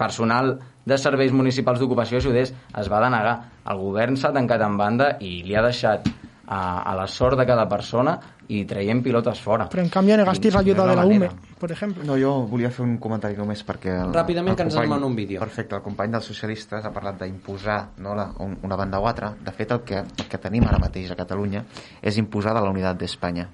personal 0.00 0.54
de 0.88 0.96
serveis 0.96 1.32
municipals 1.36 1.78
d'ocupació 1.82 2.18
ajudés. 2.22 2.54
Es 2.78 2.88
va 2.88 3.02
denegar. 3.04 3.34
El 3.68 3.82
govern 3.82 4.16
s'ha 4.16 4.32
tancat 4.32 4.62
en 4.64 4.78
banda 4.80 5.10
i 5.20 5.42
li 5.44 5.54
ha 5.54 5.62
deixat 5.66 6.08
a, 6.50 6.82
a 6.82 6.94
la 6.98 7.06
sort 7.06 7.38
de 7.38 7.46
cada 7.46 7.64
persona 7.70 8.16
i 8.50 8.64
traient 8.66 8.98
pilotes 9.04 9.38
fora. 9.38 9.68
Pero 9.70 9.84
en 9.84 9.88
cambio 9.88 10.16
negasteis 10.18 10.52
la 10.54 10.60
ayuda 10.60 10.82
No 10.82 10.90
de 10.90 10.96
la 10.98 11.04
UME, 11.06 11.28
por 11.60 11.70
ejemplo. 11.70 12.02
No, 12.04 12.16
jo 12.18 12.32
volia 12.50 12.72
fer 12.74 12.82
un 12.82 12.96
comentari 12.98 13.36
només 13.38 13.62
perquè... 13.62 13.92
El, 14.02 14.10
Ràpidament, 14.16 14.50
el 14.52 14.58
que 14.58 14.66
ens 14.66 14.74
company- 14.74 14.88
demana 14.90 15.06
un 15.06 15.14
vídeo. 15.14 15.38
Perfecte, 15.40 15.76
el 15.78 15.84
company 15.84 16.10
dels 16.16 16.26
socialistes 16.26 16.84
ha 16.84 16.90
parlat 16.90 17.20
d'imposar 17.22 17.78
no, 18.02 18.16
la, 18.18 18.26
un, 18.42 18.58
una 18.66 18.76
banda 18.80 18.98
o 18.98 19.06
altra. 19.06 19.30
De 19.38 19.54
fet, 19.54 19.70
el 19.76 19.84
que, 19.86 20.02
el 20.02 20.26
que 20.28 20.42
tenim 20.42 20.66
ara 20.66 20.82
mateix 20.82 21.12
a 21.14 21.18
Catalunya 21.22 21.62
és 22.02 22.18
imposar 22.18 22.56
de 22.58 22.64
la 22.66 22.74
unitat 22.74 22.98
d'Espanya. 22.98 23.46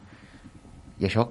I 0.98 1.04
això, 1.10 1.28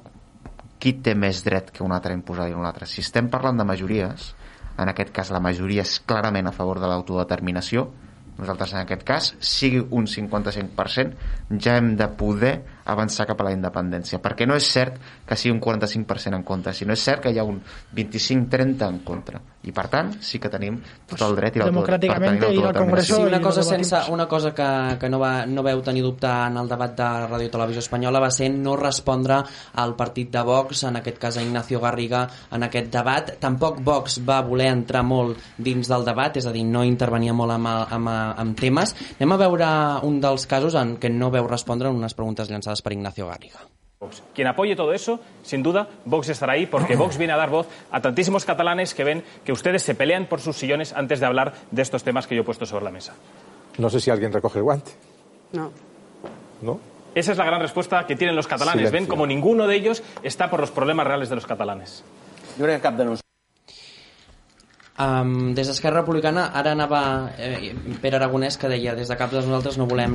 qui 0.77 0.93
té 1.01 1.15
més 1.17 1.41
dret 1.43 1.71
que 1.73 1.81
un 1.81 1.91
altre 1.97 2.13
a 2.13 2.19
imposar-hi 2.19 2.53
un 2.53 2.65
altre? 2.69 2.85
Si 2.85 3.01
estem 3.01 3.31
parlant 3.33 3.57
de 3.57 3.65
majories, 3.65 4.35
en 4.77 4.91
aquest 4.93 5.09
cas 5.15 5.31
la 5.33 5.41
majoria 5.41 5.81
és 5.81 5.97
clarament 6.05 6.45
a 6.45 6.53
favor 6.53 6.77
de 6.83 6.85
l'autodeterminació, 6.91 7.87
nosaltres 8.37 8.73
en 8.73 8.81
aquest 8.81 9.03
cas, 9.07 9.31
sigui 9.39 9.81
un 9.95 10.07
55%, 10.11 11.15
ja 11.61 11.77
hem 11.79 11.93
de 11.99 12.07
poder 12.19 12.55
avançar 12.91 13.27
cap 13.29 13.41
a 13.41 13.49
la 13.49 13.55
independència, 13.55 14.21
perquè 14.23 14.47
no 14.47 14.57
és 14.59 14.67
cert 14.67 14.99
que 15.25 15.37
sigui 15.39 15.55
un 15.55 15.63
45% 15.63 16.39
en 16.39 16.47
contra, 16.47 16.73
sinó 16.73 16.93
és 16.93 17.03
cert 17.03 17.23
que 17.23 17.33
hi 17.33 17.39
ha 17.39 17.47
un 17.47 17.61
25-30 17.95 18.89
en 18.89 18.99
contra. 19.07 19.41
I 19.65 19.73
per 19.73 19.87
tant, 19.89 20.11
sí 20.21 20.37
que 20.41 20.49
tenim 20.53 20.77
tot 21.09 21.21
el 21.25 21.35
dret 21.37 21.55
i 21.55 21.59
ir 21.59 21.65
al 21.65 21.73
l'autodeterminació. 21.73 22.73
Congreso 22.75 23.15
Sí, 23.15 23.21
y 23.21 23.25
una 23.25 23.41
cosa, 23.41 23.63
sense, 23.63 23.97
una 24.11 24.27
cosa 24.27 24.53
que, 24.53 24.97
que 24.99 25.09
no, 25.09 25.19
va, 25.19 25.45
no 25.45 25.63
veu 25.65 25.81
tenir 25.81 26.03
dubte 26.05 26.29
en 26.29 26.57
el 26.61 26.69
debat 26.69 26.93
de 26.97 27.07
Ràdio 27.25 27.49
i 27.49 27.53
Televisió 27.53 27.81
Espanyola 27.83 28.21
va 28.21 28.31
ser 28.33 28.51
no 28.53 28.75
respondre 28.79 29.39
al 29.81 29.95
partit 29.97 30.31
de 30.33 30.43
Vox, 30.45 30.83
en 30.89 30.99
aquest 31.01 31.17
cas 31.21 31.37
a 31.37 31.45
Ignacio 31.45 31.81
Garriga, 31.81 32.25
en 32.51 32.67
aquest 32.67 32.91
debat. 32.93 33.35
Tampoc 33.41 33.81
Vox 33.85 34.19
va 34.27 34.41
voler 34.45 34.69
entrar 34.73 35.05
molt 35.05 35.41
dins 35.57 35.89
del 35.89 36.05
debat, 36.05 36.37
és 36.37 36.45
a 36.45 36.53
dir, 36.55 36.65
no 36.65 36.83
intervenia 36.85 37.33
molt 37.33 37.57
amb, 37.57 37.71
amb, 37.97 38.11
amb 38.11 38.59
temes. 38.59 38.95
Anem 39.17 39.33
a 39.33 39.41
veure 39.45 39.71
un 40.05 40.21
dels 40.21 40.45
casos 40.49 40.77
en 40.77 40.97
què 41.01 41.09
no 41.13 41.33
veu 41.33 41.49
respondre 41.49 41.89
en 41.89 42.03
unes 42.03 42.17
preguntes 42.17 42.51
llançades 42.51 42.85
per 42.85 42.93
Ignacio 42.93 43.31
Garriga. 43.31 43.65
Vox. 43.99 44.21
Quien 44.33 44.47
apoye 44.47 44.75
todo 44.75 44.93
eso, 44.93 45.19
sin 45.43 45.63
duda, 45.63 45.87
Vox 46.05 46.29
estará 46.29 46.53
ahí 46.53 46.65
porque 46.65 46.95
Vox 46.97 47.17
viene 47.17 47.33
a 47.33 47.37
dar 47.37 47.49
voz 47.49 47.67
a 47.91 48.01
tantísimos 48.01 48.45
catalanes 48.45 48.93
que 48.93 49.03
ven 49.03 49.23
que 49.43 49.51
ustedes 49.51 49.83
se 49.83 49.95
pelean 49.95 50.25
por 50.25 50.41
sus 50.41 50.57
sillones 50.57 50.93
antes 50.93 51.19
de 51.19 51.25
hablar 51.25 51.53
de 51.71 51.81
estos 51.81 52.03
temas 52.03 52.27
que 52.27 52.35
yo 52.35 52.41
he 52.41 52.45
puesto 52.45 52.65
sobre 52.65 52.85
la 52.85 52.91
mesa. 52.91 53.13
No 53.77 53.89
sé 53.89 53.99
si 53.99 54.09
alguien 54.11 54.31
recoge 54.31 54.59
el 54.59 54.63
guante. 54.63 54.91
No. 55.53 55.71
¿No? 56.61 56.79
Esa 57.13 57.31
es 57.31 57.37
la 57.37 57.45
gran 57.45 57.61
respuesta 57.61 58.05
que 58.05 58.15
tienen 58.15 58.35
los 58.35 58.47
catalanes. 58.47 58.89
Silencio. 58.89 58.99
Ven 58.99 59.07
como 59.07 59.25
ninguno 59.25 59.67
de 59.67 59.75
ellos 59.75 60.03
está 60.23 60.49
por 60.49 60.59
los 60.59 60.71
problemas 60.71 61.07
reales 61.07 61.29
de 61.29 61.35
los 61.35 61.45
catalanes. 61.45 62.03
Jo 62.57 62.63
crec 62.63 62.77
que 62.77 62.81
cap 62.81 62.95
de 62.95 63.05
nosaltres 63.05 63.24
Um, 64.95 65.51
des 65.51 65.67
d'Esquerra 65.67 65.99
Republicana 65.99 66.45
ara 66.55 66.71
anava 66.71 66.99
eh, 67.35 67.73
Pere 67.99 68.15
Aragonès 68.15 68.55
que 68.55 68.69
deia 68.71 68.93
des 68.95 69.09
de 69.11 69.17
cap 69.19 69.27
de 69.33 69.41
nosaltres 69.43 69.75
no 69.75 69.89
volem 69.91 70.13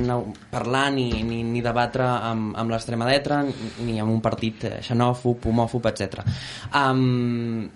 parlar 0.49 0.87
ni, 0.95 1.21
ni, 1.21 1.43
ni 1.45 1.61
debatre 1.61 2.07
amb, 2.07 2.55
amb 2.57 2.73
l'extrema 2.73 3.05
dreta 3.05 3.43
ni 3.85 3.99
amb 4.01 4.09
un 4.09 4.23
partit 4.25 4.65
eh, 4.65 4.79
xenòfob, 4.81 5.45
homòfob, 5.51 5.85
etc. 5.91 6.25
Um, 6.73 7.69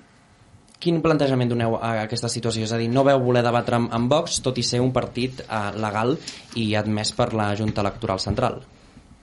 quin 0.81 0.97
plantejament 1.05 1.53
doneu 1.53 1.77
a 1.77 1.91
aquesta 2.07 2.29
situació? 2.29 2.65
És 2.65 2.73
a 2.73 2.81
dir, 2.81 2.89
no 2.89 3.05
veu 3.05 3.21
voler 3.21 3.45
debatre 3.45 3.77
amb, 3.77 3.93
amb 3.93 4.09
Vox 4.09 4.41
tot 4.41 4.57
i 4.57 4.65
ser 4.65 4.81
un 4.81 4.89
partit 4.95 5.45
eh, 5.45 5.61
legal 5.77 6.17
i 6.57 6.71
admès 6.73 7.13
per 7.13 7.35
la 7.37 7.51
Junta 7.53 7.85
Electoral 7.85 8.23
Central. 8.25 8.63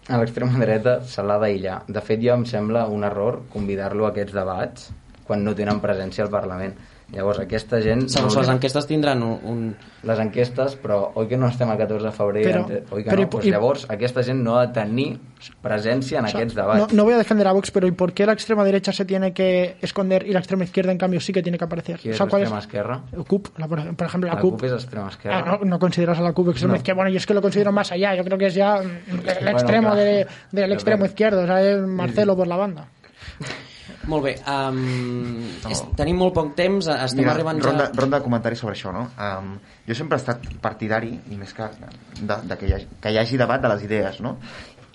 A 0.07 0.23
l'extrema 0.23 0.55
dreta 0.59 1.01
se 1.07 1.23
l'ha 1.27 1.43
d'aïllar. 1.43 1.83
De 1.91 2.01
fet, 2.03 2.23
jo 2.23 2.39
em 2.39 2.47
sembla 2.47 2.87
un 2.91 3.03
error 3.11 3.43
convidar-lo 3.51 4.07
a 4.07 4.15
aquests 4.15 4.39
debats 4.39 4.91
quan 5.27 5.43
no 5.43 5.55
tenen 5.59 5.83
presència 5.83 6.23
al 6.23 6.31
Parlament. 6.31 6.75
Llavors, 7.13 7.39
aquesta 7.43 7.79
gent... 7.85 8.07
Segons 8.09 8.35
no 8.35 8.41
les 8.41 8.49
enquestes 8.49 8.87
tindran 8.89 9.23
un, 9.23 9.35
un... 9.45 9.65
Les 10.09 10.19
enquestes, 10.19 10.75
però 10.81 11.13
oi 11.15 11.27
que 11.29 11.37
no 11.37 11.47
estem 11.47 11.69
el 11.71 11.77
14 11.79 12.07
de 12.09 12.13
febrer, 12.17 12.45
Però- 12.47 12.63
ente- 12.65 12.79
oi 12.91 13.05
que 13.05 13.11
però 13.13 13.23
no? 13.27 13.31
Pues 13.31 13.45
i- 13.47 13.51
llavors, 13.53 13.85
aquesta 13.93 14.23
gent 14.25 14.41
no 14.43 14.57
ha 14.59 14.67
de 14.67 14.73
tenir 14.73 15.19
presència 15.63 16.19
en 16.21 16.25
O 16.25 16.29
sea, 16.29 16.41
aquests 16.41 16.57
no, 16.57 16.63
debats. 16.63 16.93
no 16.95 17.05
voy 17.05 17.13
a 17.15 17.19
defender 17.19 17.47
a 17.47 17.53
Vox, 17.53 17.71
pero 17.71 17.87
¿y 17.87 17.93
por 17.93 18.13
qué 18.15 18.25
la 18.27 18.33
extrema 18.33 18.65
derecha 18.65 18.93
se 18.93 19.05
tiene 19.05 19.33
que 19.35 19.77
esconder 19.83 20.27
y 20.27 20.33
la 20.33 20.39
extrema 20.41 20.65
izquierda, 20.65 20.91
en 20.91 20.99
cambio, 20.99 21.21
sí 21.21 21.33
que 21.33 21.43
tiene 21.43 21.59
que 21.59 21.65
aparecer? 21.65 21.99
Qui 22.01 22.09
és 22.11 22.15
O 22.15 22.17
sea, 22.19 22.27
¿cuál 22.27 22.43
l'extrema 22.43 22.61
esquerra? 22.61 23.01
El 23.13 23.25
CUP, 23.25 23.49
la- 23.59 23.69
por 23.69 23.79
ejemplo, 23.79 24.29
la, 24.29 24.35
La 24.35 24.41
CUP. 24.41 24.53
CUP 24.55 24.65
és 24.65 24.73
extrema 24.73 25.09
esquerra. 25.11 25.39
Ah, 25.39 25.59
no, 25.61 25.65
no 25.69 25.79
consideras 25.79 26.19
a 26.19 26.23
la 26.23 26.33
CUP 26.33 26.49
extrema 26.49 26.73
No. 26.73 26.77
izquierda. 26.79 26.97
Bueno, 26.97 27.11
yo 27.11 27.19
es 27.19 27.27
que 27.27 27.35
lo 27.35 27.43
considero 27.43 27.73
más 27.73 27.93
allá. 27.93 28.15
Yo 28.15 28.25
creo 28.25 28.39
que 28.39 28.47
es 28.47 28.55
ya 28.55 28.77
el 28.83 28.89
Bueno, 29.07 29.51
extremo 29.51 29.91
clar. 29.93 29.97
de- 29.99 30.27
del 30.51 30.69
Yo 30.71 30.75
extremo 30.75 31.05
izquierdo. 31.05 31.43
O 31.43 31.47
sea, 31.47 31.61
es 31.63 31.79
Marcelo 31.79 32.35
por 32.37 32.47
la 32.49 32.57
banda. 32.57 32.89
Molt 34.11 34.25
bé, 34.27 34.33
um, 34.51 34.79
és, 35.71 35.83
tenim 35.99 36.19
molt 36.19 36.35
poc 36.35 36.55
temps, 36.59 36.89
estem 36.91 37.23
Mira, 37.23 37.37
arribant 37.37 37.61
ronda, 37.63 37.87
ja... 37.87 38.01
ronda 38.01 38.19
de 38.19 38.25
comentaris 38.25 38.63
sobre 38.63 38.75
això, 38.75 38.91
no? 38.95 39.05
Um, 39.15 39.53
jo 39.87 39.95
sempre 39.99 40.19
he 40.19 40.23
estat 40.23 40.49
partidari, 40.65 41.13
i 41.31 41.39
més 41.39 41.55
que, 41.55 41.69
de, 42.19 42.39
de 42.51 42.59
que, 42.59 42.67
hi 42.67 42.75
hagi, 42.79 42.89
que 43.03 43.13
hi 43.15 43.21
hagi 43.23 43.39
debat 43.39 43.63
de 43.63 43.71
les 43.71 43.85
idees, 43.87 44.19
no? 44.25 44.37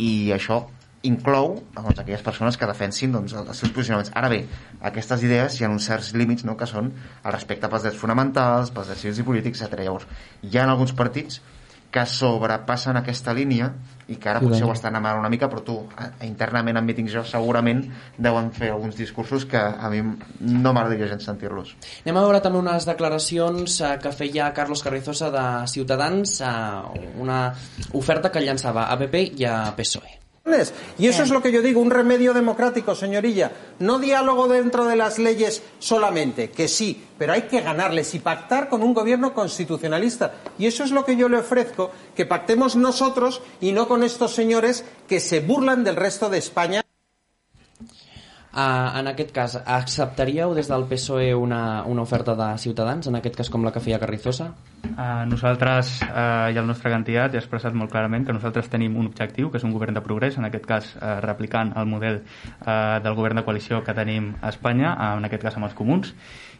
I 0.03 0.11
això 0.35 0.65
inclou 1.07 1.61
doncs, 1.75 1.99
aquelles 1.99 2.23
persones 2.25 2.57
que 2.57 2.67
defensin 2.67 3.13
doncs, 3.13 3.35
els 3.37 3.61
seus 3.61 3.71
posicionaments. 3.71 4.11
Ara 4.17 4.29
bé, 4.33 4.41
aquestes 4.89 5.23
idees 5.23 5.59
hi 5.59 5.65
ha 5.65 5.69
uns 5.71 5.87
certs 5.87 6.11
límits 6.17 6.45
no? 6.47 6.57
que 6.57 6.67
són 6.69 6.89
el 6.91 7.31
respecte 7.31 7.69
pels 7.71 7.85
drets 7.85 8.01
fonamentals, 8.01 8.73
pels 8.75 8.91
drets 8.91 9.05
civils 9.05 9.21
i 9.21 9.27
polítics, 9.27 9.61
etc. 9.63 9.85
Llavors, 9.85 10.07
hi 10.43 10.57
ha 10.57 10.65
alguns 10.67 10.95
partits 10.97 11.39
que 11.93 12.03
sobrepassen 12.11 12.99
aquesta 12.99 13.33
línia 13.37 13.71
i 14.07 14.15
que 14.15 14.29
ara 14.31 14.41
potser 14.43 14.63
ho 14.65 14.71
estan 14.73 14.95
amant 14.99 15.19
una 15.19 15.31
mica, 15.31 15.49
però 15.51 15.63
tu, 15.65 15.77
internament 16.25 16.79
en 16.79 16.87
mítings 16.87 17.13
jo, 17.13 17.23
segurament 17.27 17.83
deuen 18.17 18.51
fer 18.55 18.71
alguns 18.73 18.95
discursos 18.99 19.47
que 19.49 19.59
a 19.59 19.89
mi 19.93 20.03
no 20.03 20.73
m'agradaria 20.73 21.09
gens 21.11 21.27
sentir-los. 21.27 21.73
Anem 22.05 22.21
a 22.21 22.27
veure 22.27 22.43
també 22.43 22.61
unes 22.61 22.87
declaracions 22.87 23.79
eh, 23.81 23.95
que 24.03 24.13
feia 24.15 24.53
Carlos 24.57 24.83
Carrizosa 24.85 25.31
de 25.33 25.47
Ciutadans, 25.71 26.39
eh, 26.41 27.11
una 27.23 27.41
oferta 27.99 28.31
que 28.31 28.43
llançava 28.43 28.87
a 28.87 28.97
PP 28.99 29.27
i 29.41 29.49
a 29.49 29.59
PSOE. 29.75 30.26
Y 30.97 31.07
eso 31.07 31.23
es 31.23 31.29
lo 31.29 31.41
que 31.41 31.51
yo 31.51 31.61
digo, 31.61 31.81
un 31.81 31.91
remedio 31.91 32.33
democrático, 32.33 32.95
señorilla. 32.95 33.51
No 33.79 33.99
diálogo 33.99 34.47
dentro 34.47 34.85
de 34.85 34.95
las 34.95 35.19
leyes 35.19 35.61
solamente, 35.79 36.49
que 36.49 36.67
sí, 36.67 37.03
pero 37.17 37.33
hay 37.33 37.43
que 37.43 37.61
ganarles 37.61 38.15
y 38.15 38.19
pactar 38.19 38.69
con 38.69 38.81
un 38.81 38.93
gobierno 38.93 39.33
constitucionalista. 39.33 40.33
Y 40.57 40.67
eso 40.67 40.83
es 40.83 40.91
lo 40.91 41.05
que 41.05 41.15
yo 41.15 41.29
le 41.29 41.37
ofrezco, 41.37 41.91
que 42.15 42.25
pactemos 42.25 42.75
nosotros 42.75 43.41
y 43.59 43.73
no 43.73 43.87
con 43.87 44.03
estos 44.03 44.33
señores 44.33 44.85
que 45.07 45.19
se 45.19 45.41
burlan 45.41 45.83
del 45.83 45.95
resto 45.95 46.29
de 46.29 46.37
España. 46.37 46.86
Uh, 48.47 48.95
en 48.97 49.09
aquest 49.11 49.33
cas, 49.35 49.57
acceptaríeu 49.59 50.53
des 50.55 50.69
del 50.71 50.85
PSOE 50.89 51.33
una, 51.35 51.83
una 51.85 52.01
oferta 52.01 52.33
de 52.33 52.47
Ciutadans, 52.57 53.05
en 53.09 53.17
aquest 53.19 53.35
cas 53.37 53.51
com 53.53 53.65
la 53.67 53.73
que 53.75 53.81
feia 53.83 53.99
Carrizosa? 54.01 54.47
Uh, 54.87 55.27
nosaltres 55.29 55.91
uh, 56.07 56.47
i 56.49 56.57
el 56.57 56.65
nostre 56.65 56.89
candidat 56.93 57.35
ha 57.35 57.41
expressat 57.41 57.75
molt 57.77 57.91
clarament 57.91 58.25
que 58.25 58.33
nosaltres 58.33 58.71
tenim 58.71 58.95
un 58.97 59.11
objectiu, 59.11 59.51
que 59.51 59.59
és 59.59 59.67
un 59.67 59.75
govern 59.75 59.93
de 59.93 60.01
progrés, 60.05 60.39
en 60.39 60.47
aquest 60.47 60.65
cas 60.65 60.93
uh, 60.95 61.17
replicant 61.27 61.75
el 61.77 61.91
model 61.91 62.21
uh, 62.23 62.97
del 63.03 63.19
govern 63.19 63.41
de 63.41 63.45
coalició 63.45 63.83
que 63.83 63.93
tenim 63.97 64.31
a 64.41 64.53
Espanya, 64.55 64.95
uh, 64.95 65.11
en 65.19 65.27
aquest 65.27 65.43
cas 65.43 65.59
amb 65.59 65.69
els 65.69 65.77
comuns, 65.77 66.15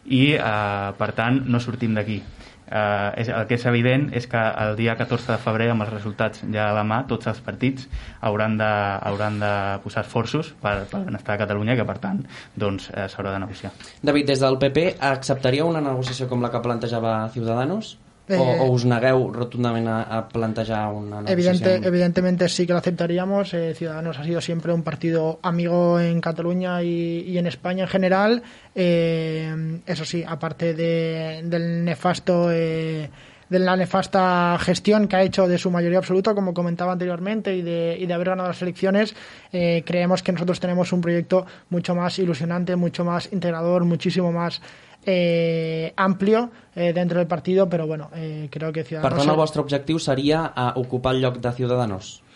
i 0.05 0.35
uh, 0.35 0.91
per 0.99 1.13
tant 1.15 1.39
no 1.47 1.63
sortim 1.63 1.95
d'aquí. 1.97 2.19
Uh, 2.67 3.13
és, 3.15 3.29
el 3.31 3.45
que 3.47 3.55
és 3.55 3.65
evident 3.69 4.09
és 4.17 4.25
que 4.27 4.39
el 4.63 4.75
dia 4.75 4.97
14 4.99 5.31
de 5.31 5.37
febrer, 5.39 5.69
amb 5.71 5.85
els 5.85 5.93
resultats 5.93 6.43
ja 6.43 6.65
a 6.67 6.73
la 6.75 6.83
mà, 6.87 7.01
tots 7.07 7.29
els 7.31 7.39
partits 7.45 7.87
hauran 8.27 8.57
de, 8.59 8.71
hauran 9.07 9.39
de 9.39 9.51
posar 9.85 10.03
esforços 10.03 10.51
per, 10.61 10.81
per 10.91 11.05
benestar 11.05 11.37
de 11.37 11.45
Catalunya, 11.45 11.77
que 11.79 11.85
per 11.87 11.95
tant 12.03 12.19
doncs, 12.59 12.89
eh, 12.91 13.07
s'haurà 13.11 13.37
de 13.37 13.45
negociar. 13.45 13.71
David, 14.03 14.33
des 14.33 14.43
del 14.43 14.59
PP, 14.59 14.89
acceptaríeu 15.13 15.71
una 15.71 15.83
negociació 15.85 16.27
com 16.27 16.43
la 16.43 16.51
que 16.51 16.63
plantejava 16.65 17.21
Ciudadanos? 17.31 17.95
Eh, 18.29 18.35
o, 18.37 18.65
o 18.67 18.71
us 18.75 18.83
negueu 18.83 19.31
rotundament 19.31 19.87
a, 19.87 20.01
a 20.03 20.27
plantejar 20.27 20.91
una 20.91 21.21
negociació? 21.21 21.31
Evidente, 21.33 21.87
evidentemente 21.87 22.49
sí 22.49 22.67
que 22.67 22.73
lo 22.73 22.79
aceptaríamos. 22.79 23.53
Eh, 23.53 23.73
Ciudadanos 23.73 24.19
ha 24.19 24.23
sido 24.25 24.41
siempre 24.41 24.73
un 24.73 24.83
partido 24.83 25.39
amigo 25.43 25.99
en 25.99 26.19
Cataluña 26.19 26.83
y, 26.83 27.21
y 27.25 27.37
en 27.37 27.47
España 27.47 27.83
en 27.83 27.89
general. 27.89 28.43
Eh, 28.75 29.79
eso 29.85 30.05
sí, 30.05 30.23
aparte 30.27 30.73
de- 30.73 31.41
del 31.45 31.83
nefasto 31.85 32.49
eh, 32.51 33.09
de 33.49 33.59
la 33.59 33.75
nefasta 33.75 34.57
gestión 34.59 35.07
que 35.07 35.15
ha 35.15 35.23
hecho 35.23 35.47
de 35.47 35.57
su 35.57 35.71
mayoría 35.71 35.99
absoluta, 35.99 36.33
como 36.33 36.53
comentaba 36.53 36.93
anteriormente, 36.93 37.55
y 37.55 37.61
de, 37.61 37.97
y 37.99 38.05
de 38.05 38.13
haber 38.13 38.29
ganado 38.29 38.49
las 38.49 38.61
elecciones, 38.61 39.15
eh, 39.51 39.83
creemos 39.85 40.23
que 40.23 40.31
nosotros 40.31 40.59
tenemos 40.59 40.91
un 40.91 41.01
proyecto 41.01 41.45
mucho 41.69 41.95
más 41.95 42.19
ilusionante, 42.19 42.75
mucho 42.75 43.05
más 43.05 43.31
integrador, 43.31 43.85
muchísimo 43.85 44.31
más 44.31 44.61
eh, 45.09 45.93
amplio 45.95 46.51
eh, 46.75 46.91
dentro 46.91 47.19
del 47.19 47.27
partido, 47.27 47.69
però 47.69 47.87
bueno, 47.87 48.09
eh, 48.13 48.49
creo 48.51 48.73
que 48.73 48.83
Ciudadanos... 48.83 49.15
Per 49.15 49.23
tant, 49.23 49.31
el 49.31 49.39
vostre 49.39 49.61
objectiu 49.61 49.99
seria 50.03 50.51
ocupar 50.75 51.15
el 51.15 51.21
lloc 51.21 51.39
de 51.39 51.51
Ciudadanos? 51.55 52.26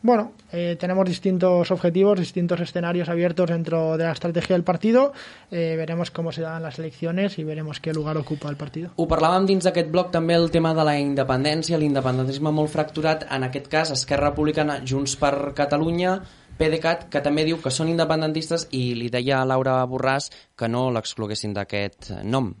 Bueno, 0.00 0.30
eh, 0.52 0.76
tenemos 0.78 1.08
distintos 1.08 1.70
objetivos, 1.72 2.20
distintos 2.20 2.60
escenarios 2.60 3.08
abiertos 3.08 3.50
dentro 3.50 3.96
de 3.96 4.04
la 4.04 4.12
estrategia 4.12 4.54
del 4.54 4.62
partido. 4.62 5.12
Eh, 5.50 5.74
veremos 5.76 6.12
cómo 6.12 6.30
se 6.30 6.42
dan 6.42 6.62
las 6.62 6.78
elecciones 6.78 7.36
y 7.38 7.44
veremos 7.44 7.80
qué 7.80 7.92
lugar 7.92 8.16
ocupa 8.16 8.48
el 8.48 8.56
partido. 8.56 8.90
Ho 8.94 9.08
parlàvem 9.10 9.48
dins 9.50 9.66
d'aquest 9.66 9.90
bloc 9.90 10.12
també 10.14 10.38
el 10.38 10.52
tema 10.54 10.70
de 10.74 10.86
la 10.86 10.94
independència, 11.02 11.80
l'independentisme 11.82 12.54
molt 12.54 12.70
fracturat, 12.70 13.26
en 13.26 13.48
aquest 13.48 13.66
cas 13.66 13.90
Esquerra 13.90 14.30
Republicana, 14.30 14.78
Junts 14.86 15.16
per 15.18 15.50
Catalunya, 15.58 16.20
PDeCAT, 16.58 17.08
que 17.10 17.22
també 17.22 17.42
diu 17.48 17.58
que 17.58 17.74
són 17.74 17.90
independentistes 17.90 18.68
i 18.70 18.94
li 18.94 19.10
deia 19.10 19.42
a 19.42 19.50
Laura 19.50 19.80
Borràs 19.90 20.30
que 20.54 20.70
no 20.70 20.92
l'excloguessin 20.94 21.58
d'aquest 21.58 22.12
nom. 22.22 22.52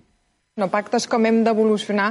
No, 0.58 0.66
pactes 0.66 1.06
com 1.06 1.22
hem 1.22 1.44
d'evolucionar 1.46 2.08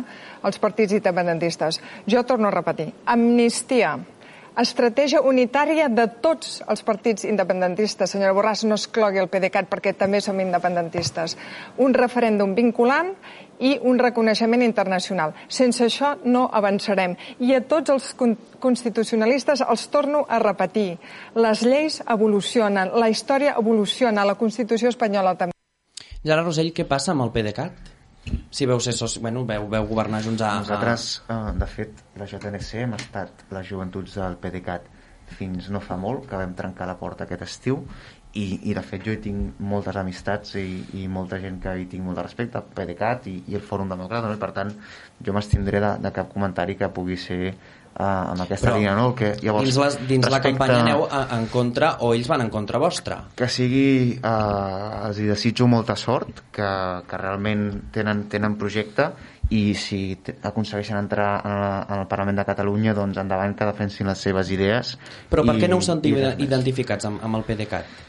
els 0.48 0.60
partits 0.64 0.96
independentistes. 0.96 1.82
Jo 2.08 2.24
torno 2.24 2.48
a 2.48 2.54
repetir, 2.54 2.94
amnistia, 3.04 3.98
estratègia 4.62 5.22
unitària 5.22 5.88
de 5.90 6.08
tots 6.22 6.62
els 6.68 6.84
partits 6.86 7.26
independentistes. 7.28 8.12
Senyora 8.14 8.34
Borràs, 8.34 8.64
no 8.66 8.78
exclogui 8.78 9.22
el 9.22 9.30
PDeCAT 9.32 9.70
perquè 9.70 9.94
també 9.98 10.22
som 10.22 10.40
independentistes. 10.40 11.38
Un 11.78 11.94
referèndum 11.98 12.56
vinculant 12.58 13.14
i 13.60 13.78
un 13.82 14.00
reconeixement 14.00 14.64
internacional. 14.66 15.34
Sense 15.50 15.86
això 15.86 16.16
no 16.26 16.48
avançarem. 16.54 17.18
I 17.40 17.54
a 17.58 17.62
tots 17.66 17.94
els 17.94 18.14
constitucionalistes 18.60 19.66
els 19.66 19.88
torno 19.94 20.26
a 20.30 20.40
repetir. 20.40 20.98
Les 21.36 21.66
lleis 21.66 22.02
evolucionen, 22.06 22.94
la 22.94 23.10
història 23.10 23.56
evoluciona, 23.58 24.26
la 24.26 24.38
Constitució 24.38 24.90
espanyola 24.94 25.36
també. 25.36 25.54
Gerard 26.24 26.50
Rosell, 26.50 26.74
què 26.74 26.86
passa 26.86 27.14
amb 27.14 27.26
el 27.26 27.34
PDeCAT? 27.34 27.97
Si 28.52 28.68
veu 28.70 28.80
ser 28.84 28.94
soci, 28.98 29.22
bueno, 29.24 29.46
veu, 29.48 29.68
veu 29.72 29.88
governar 29.90 30.22
junts 30.26 30.44
a... 30.44 30.54
Nosaltres, 30.62 31.08
eh, 31.30 31.40
de 31.62 31.68
fet, 31.72 32.04
la 32.20 32.28
JNC 32.30 32.84
hem 32.84 32.96
estat 32.98 33.48
les 33.56 33.68
joventuts 33.70 34.18
del 34.20 34.38
PDeCAT 34.42 34.88
fins 35.38 35.68
no 35.74 35.82
fa 35.84 35.98
molt, 36.00 36.28
que 36.30 36.40
vam 36.40 36.54
trencar 36.56 36.88
la 36.88 36.96
porta 37.00 37.26
aquest 37.28 37.44
estiu 37.48 37.82
i, 38.38 38.46
i 38.70 38.76
de 38.78 38.84
fet 38.86 39.02
jo 39.08 39.14
hi 39.16 39.22
tinc 39.24 39.58
moltes 39.64 39.96
amistats 39.98 40.56
i, 40.62 40.68
i 41.02 41.08
molta 41.10 41.40
gent 41.42 41.58
que 41.64 41.74
hi 41.82 41.88
tinc 41.90 42.04
molt 42.06 42.20
de 42.20 42.26
respecte, 42.28 42.60
el 42.62 42.70
PDeCAT 42.78 43.28
i, 43.32 43.36
i 43.50 43.58
el 43.58 43.64
Fòrum 43.66 43.90
Democràtic, 43.90 44.30
no? 44.30 44.38
i 44.38 44.42
per 44.42 44.52
tant 44.56 44.74
jo 45.26 45.34
m'estindré 45.34 45.82
de, 45.84 45.92
de 46.06 46.12
cap 46.16 46.30
comentari 46.34 46.76
que 46.78 46.90
pugui 46.94 47.18
ser 47.18 47.40
uh, 47.50 48.04
amb 48.04 48.44
aquesta 48.46 48.68
Però 48.70 48.76
línia, 48.78 48.94
no? 48.98 49.08
El 49.12 49.16
que, 49.18 49.32
llavors, 49.42 49.66
dins, 49.66 49.80
les, 49.82 49.98
dins 50.12 50.30
la 50.30 50.42
campanya 50.44 50.82
aneu 50.84 51.08
en 51.10 51.48
contra 51.54 51.96
o 52.06 52.12
ells 52.14 52.30
van 52.30 52.44
en 52.46 52.52
contra 52.54 52.78
vostra? 52.84 53.24
que 53.38 53.48
sigui, 53.50 53.88
eh, 54.20 55.08
els 55.08 55.18
hi 55.24 55.26
desitjo 55.32 55.66
molta 55.72 55.96
sort, 55.98 56.44
que, 56.54 56.70
que 57.10 57.18
realment 57.24 57.66
tenen, 57.96 58.28
tenen 58.30 58.58
projecte 58.62 59.10
i 59.56 59.72
si 59.80 60.02
aconsegueixen 60.44 60.98
entrar 61.00 61.30
en, 61.48 61.54
la, 61.62 61.72
en 61.88 62.02
el 62.04 62.08
Parlament 62.12 62.36
de 62.42 62.44
Catalunya, 62.50 62.94
doncs 62.94 63.18
endavant 63.22 63.56
que 63.56 63.66
defensin 63.70 64.10
les 64.12 64.20
seves 64.20 64.52
idees. 64.52 64.98
Però 65.32 65.46
per 65.48 65.56
i- 65.56 65.62
què 65.64 65.70
no 65.72 65.78
us 65.80 65.88
sentiu 65.88 66.20
identificats 66.44 67.08
amb, 67.08 67.24
amb 67.24 67.40
el 67.40 67.46
PDeCAT? 67.48 68.04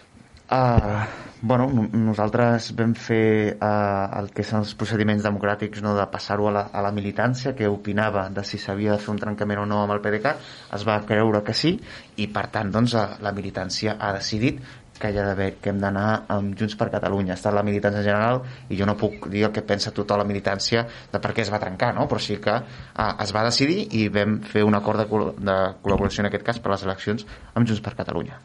Uh, 0.50 1.04
bueno, 1.42 1.68
no- 1.68 1.90
nosaltres 1.92 2.70
vam 2.72 2.94
fer 2.96 3.58
uh, 3.60 4.08
el 4.16 4.30
que 4.32 4.46
són 4.48 4.62
els 4.62 4.70
procediments 4.80 5.26
democràtics 5.26 5.82
no, 5.84 5.92
de 5.92 6.06
passar-ho 6.08 6.48
a, 6.48 6.52
la, 6.56 6.62
a 6.72 6.84
la 6.86 6.92
militància 6.96 7.52
que 7.58 7.68
opinava 7.68 8.24
de 8.32 8.44
si 8.48 8.56
s'havia 8.56 8.94
de 8.94 9.02
fer 9.02 9.12
un 9.12 9.20
trencament 9.20 9.60
o 9.60 9.66
no 9.68 9.82
amb 9.82 9.92
el 9.92 10.00
PDeCAT 10.00 10.48
es 10.78 10.86
va 10.88 10.96
creure 11.04 11.44
que 11.44 11.52
sí 11.52 11.74
i 12.16 12.30
per 12.32 12.46
tant 12.54 12.72
doncs, 12.72 12.96
eh, 12.96 13.04
la 13.20 13.34
militància 13.36 13.98
ha 14.00 14.14
decidit 14.16 14.64
que, 14.98 15.12
hi 15.12 15.20
ha 15.20 15.28
d'haver, 15.28 15.52
que 15.60 15.68
hem 15.68 15.84
d'anar 15.84 16.08
amb 16.32 16.56
Junts 16.58 16.74
per 16.80 16.88
Catalunya. 16.96 17.36
Ha 17.36 17.38
estat 17.38 17.54
la 17.54 17.62
militància 17.68 18.02
general 18.08 18.40
i 18.72 18.80
jo 18.80 18.88
no 18.88 18.96
puc 18.98 19.28
dir 19.30 19.44
el 19.46 19.52
que 19.54 19.62
pensa 19.68 19.92
tota 19.94 20.16
la 20.16 20.26
militància 20.26 20.88
de 21.12 21.20
per 21.20 21.36
què 21.36 21.44
es 21.44 21.52
va 21.52 21.60
trencar, 21.62 21.92
no? 21.94 22.08
però 22.08 22.24
sí 22.24 22.40
que 22.42 22.56
uh, 22.56 23.10
es 23.22 23.36
va 23.36 23.44
decidir 23.46 23.84
i 24.00 24.08
vam 24.08 24.40
fer 24.48 24.64
un 24.66 24.80
acord 24.80 25.04
de, 25.04 25.10
col 25.12 25.34
de 25.38 25.58
col·laboració 25.84 26.24
en 26.24 26.32
aquest 26.32 26.48
cas 26.50 26.58
per 26.64 26.74
les 26.74 26.88
eleccions 26.88 27.28
amb 27.52 27.68
Junts 27.68 27.84
per 27.84 27.94
Catalunya. 28.00 28.40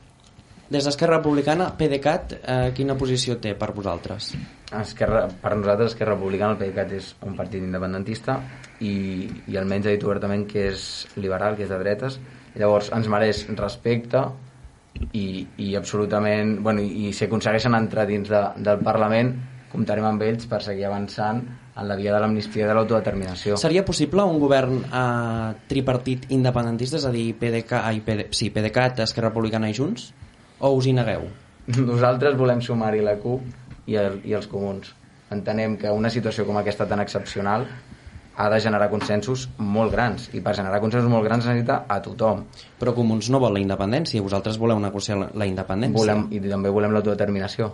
Des 0.69 0.85
d'Esquerra 0.87 1.17
Republicana, 1.17 1.67
PDeCAT, 1.77 2.37
eh, 2.39 2.71
quina 2.75 2.95
posició 2.95 3.35
té 3.41 3.51
per 3.59 3.73
vosaltres? 3.75 4.31
Esquerra, 4.79 5.25
per 5.27 5.55
nosaltres 5.57 5.91
Esquerra 5.91 6.15
Republicana 6.15 6.55
el 6.55 6.61
PDeCAT 6.61 6.93
és 6.97 7.09
un 7.27 7.35
partit 7.35 7.61
independentista 7.61 8.39
i, 8.79 9.27
i 9.51 9.57
almenys 9.59 9.89
ha 9.89 9.93
dit 9.93 10.05
obertament 10.07 10.47
que 10.49 10.69
és 10.71 10.85
liberal, 11.19 11.57
que 11.59 11.67
és 11.67 11.73
de 11.73 11.81
dretes 11.83 12.17
llavors 12.55 12.91
ens 12.95 13.09
mereix 13.09 13.43
respecte 13.57 14.23
i, 15.11 15.45
i 15.57 15.73
absolutament 15.75 16.59
bueno, 16.63 16.81
i, 16.81 17.09
i 17.09 17.13
si 17.13 17.27
aconsegueixen 17.27 17.75
entrar 17.77 18.07
dins 18.09 18.29
de, 18.29 18.43
del 18.63 18.81
Parlament 18.85 19.33
comptarem 19.73 20.05
amb 20.05 20.21
ells 20.21 20.45
per 20.49 20.61
seguir 20.61 20.85
avançant 20.85 21.41
en 21.73 21.87
la 21.89 21.95
via 21.97 22.13
de 22.13 22.19
l'amnistia 22.21 22.67
de 22.69 22.75
l'autodeterminació 22.77 23.57
Seria 23.57 23.85
possible 23.85 24.25
un 24.29 24.37
govern 24.41 24.83
eh, 24.85 25.53
tripartit 25.69 26.29
independentista, 26.33 27.01
és 27.01 27.07
a 27.09 27.13
dir, 27.13 27.31
PDK, 27.39 27.79
ai, 27.81 28.03
PD, 28.05 28.29
sí, 28.37 28.51
PDeCAT, 28.53 29.01
Esquerra 29.07 29.33
Republicana 29.33 29.71
i 29.71 29.77
Junts? 29.77 30.11
O 30.63 30.69
us 30.77 30.87
hi 30.87 30.93
negueu? 30.95 31.27
nosaltres 31.67 32.35
volem 32.39 32.61
sumar-hi 32.63 33.01
la 33.03 33.17
CUP 33.19 33.43
i, 33.87 33.95
el, 33.99 34.19
i 34.27 34.33
els 34.35 34.47
comuns 34.51 34.93
entenem 35.31 35.77
que 35.79 35.91
una 35.91 36.11
situació 36.11 36.45
com 36.47 36.59
aquesta 36.59 36.87
tan 36.87 37.01
excepcional 37.03 37.65
ha 38.35 38.47
de 38.49 38.59
generar 38.63 38.89
consensos 38.91 39.45
molt 39.57 39.93
grans 39.93 40.29
i 40.33 40.41
per 40.41 40.55
generar 40.57 40.79
consensos 40.81 41.11
molt 41.11 41.27
grans 41.27 41.45
necessita 41.45 41.83
a 41.87 41.99
tothom 42.01 42.45
Però 42.79 42.93
Comuns 42.95 43.29
no 43.29 43.39
vol 43.43 43.53
la 43.53 43.61
independència, 43.61 44.21
vosaltres 44.25 44.57
voleu 44.57 44.79
negociar 44.81 45.19
la, 45.19 45.27
la 45.35 45.47
independència. 45.49 45.99
volem, 45.99 46.27
i 46.31 46.41
també 46.41 46.71
volem 46.73 46.95
l'autodeterminació 46.95 47.69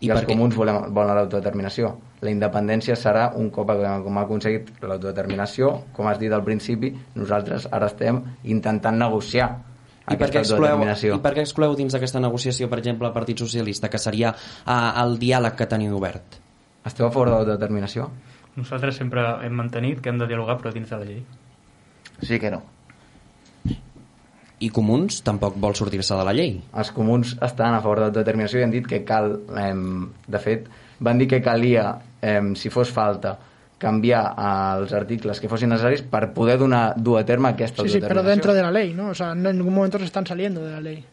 I 0.00 0.08
i, 0.08 0.10
els 0.10 0.24
què? 0.24 0.32
comuns 0.32 0.56
volem, 0.56 0.80
volen 0.94 1.16
l'autodeterminació 1.18 1.94
la 2.24 2.32
independència 2.32 2.96
serà 2.98 3.30
un 3.36 3.52
cop 3.54 3.70
com 4.04 4.18
ha 4.18 4.26
aconseguit 4.26 4.72
l'autodeterminació 4.82 5.72
com 5.92 6.10
has 6.10 6.18
dit 6.18 6.32
al 6.32 6.44
principi 6.46 6.92
nosaltres 7.14 7.68
ara 7.70 7.92
estem 7.92 8.22
intentant 8.44 8.98
negociar 8.98 9.52
I 10.10 10.16
per, 10.16 10.30
què 10.32 10.42
excloeu, 10.42 10.82
I 10.88 11.20
per 11.22 11.32
què 11.36 11.44
excloeu 11.44 11.74
dins 11.78 11.92
d'aquesta 11.94 12.20
negociació, 12.20 12.68
per 12.68 12.78
exemple, 12.80 13.08
el 13.08 13.14
Partit 13.16 13.40
Socialista, 13.44 13.90
que 13.92 14.00
seria 14.00 14.32
uh, 14.32 15.02
el 15.04 15.18
diàleg 15.20 15.56
que 15.58 15.66
teniu 15.70 15.96
obert? 15.96 16.40
esteu 16.88 17.06
a 17.06 17.12
favor 17.12 17.28
de 17.28 17.36
l'autodeterminació? 17.36 18.08
Nosaltres 18.56 18.98
sempre 18.98 19.22
hem 19.44 19.54
mantenit 19.54 20.00
que 20.02 20.10
hem 20.10 20.18
de 20.18 20.26
dialogar 20.26 20.58
però 20.58 20.72
dins 20.74 20.90
de 20.90 20.98
la 20.98 21.06
llei. 21.06 21.22
Sí 22.24 22.40
que 22.42 22.50
no. 22.50 22.62
I 24.58 24.70
Comuns 24.74 25.20
tampoc 25.22 25.54
vol 25.62 25.76
sortir-se 25.78 26.16
de 26.18 26.24
la 26.26 26.34
llei. 26.34 26.56
els 26.74 26.90
comuns 26.90 27.36
estan 27.46 27.76
a 27.76 27.82
favor 27.82 28.00
de 28.00 28.06
l'autodeterminació 28.08 28.58
i 28.58 28.64
han 28.66 28.74
dit 28.74 28.86
que 28.90 29.04
cal, 29.06 29.36
eh, 29.54 29.74
de 30.26 30.40
fet, 30.42 30.66
van 30.98 31.18
dir 31.18 31.28
que 31.28 31.42
calia, 31.42 31.92
eh, 32.20 32.42
si 32.56 32.70
fos 32.70 32.90
falta, 32.90 33.38
canviar 33.78 34.34
els 34.80 34.92
articles 34.92 35.38
que 35.40 35.48
fossin 35.48 35.70
necessaris 35.70 36.02
per 36.02 36.32
poder 36.34 36.58
donar 36.58 36.94
dur 36.96 37.20
a 37.20 37.24
terme 37.24 37.48
aquesta 37.50 37.82
Sí, 37.82 37.88
sí, 37.88 38.00
pero 38.00 38.20
autodeterminació. 38.20 38.30
dentro 38.34 38.54
de 38.54 38.62
la 38.62 38.70
ley, 38.72 38.92
¿no? 38.94 39.10
O 39.10 39.14
sea, 39.14 39.34
no, 39.34 39.50
en 39.50 39.58
ningún 39.58 39.74
momento 39.74 39.98
se 39.98 40.04
están 40.04 40.26
saliendo 40.26 40.64
de 40.64 40.72
la 40.72 40.80
ley. 40.80 41.04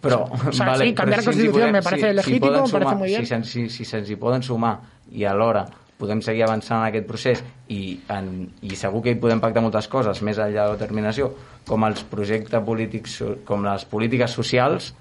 Però, 0.00 0.24
O 0.48 0.52
sea, 0.52 0.66
vale, 0.66 0.86
sí, 0.86 0.94
cambiar 0.94 1.20
però 1.20 1.26
la 1.26 1.32
si 1.32 1.40
ens 1.40 1.42
hi 1.42 1.46
Constitución 1.48 1.72
me 1.72 1.82
parece 1.82 2.08
si, 2.08 2.14
legítimo, 2.14 2.46
poden 2.46 2.62
me 2.62 2.70
parece 2.70 2.78
sumar, 2.90 2.96
muy 2.96 3.08
bien. 3.08 3.20
Si, 3.26 3.26
se'ns- 3.34 3.50
si, 3.50 3.68
si 3.68 3.84
se'ns 3.84 4.10
hi 4.10 4.16
poden 4.16 4.42
sumar 4.46 4.78
i 5.10 5.24
alhora 5.24 5.64
podem 5.98 6.20
seguir 6.22 6.44
avançant 6.46 6.78
en 6.84 6.86
aquest 6.92 7.06
procés 7.08 7.40
i, 7.66 7.98
en, 8.08 8.28
i 8.62 8.76
segur 8.78 9.02
que 9.02 9.10
hi 9.10 9.18
podem 9.18 9.40
pactar 9.42 9.60
moltes 9.64 9.88
coses 9.90 10.22
més 10.22 10.38
enllà 10.38 10.68
de 10.68 10.68
la 10.70 10.76
determinació 10.76 11.32
com 11.66 11.82
els 11.88 12.04
projectes 12.06 12.62
polítics 12.62 13.16
com 13.44 13.64
les 13.66 13.84
polítiques 13.90 14.30
socials 14.30 14.92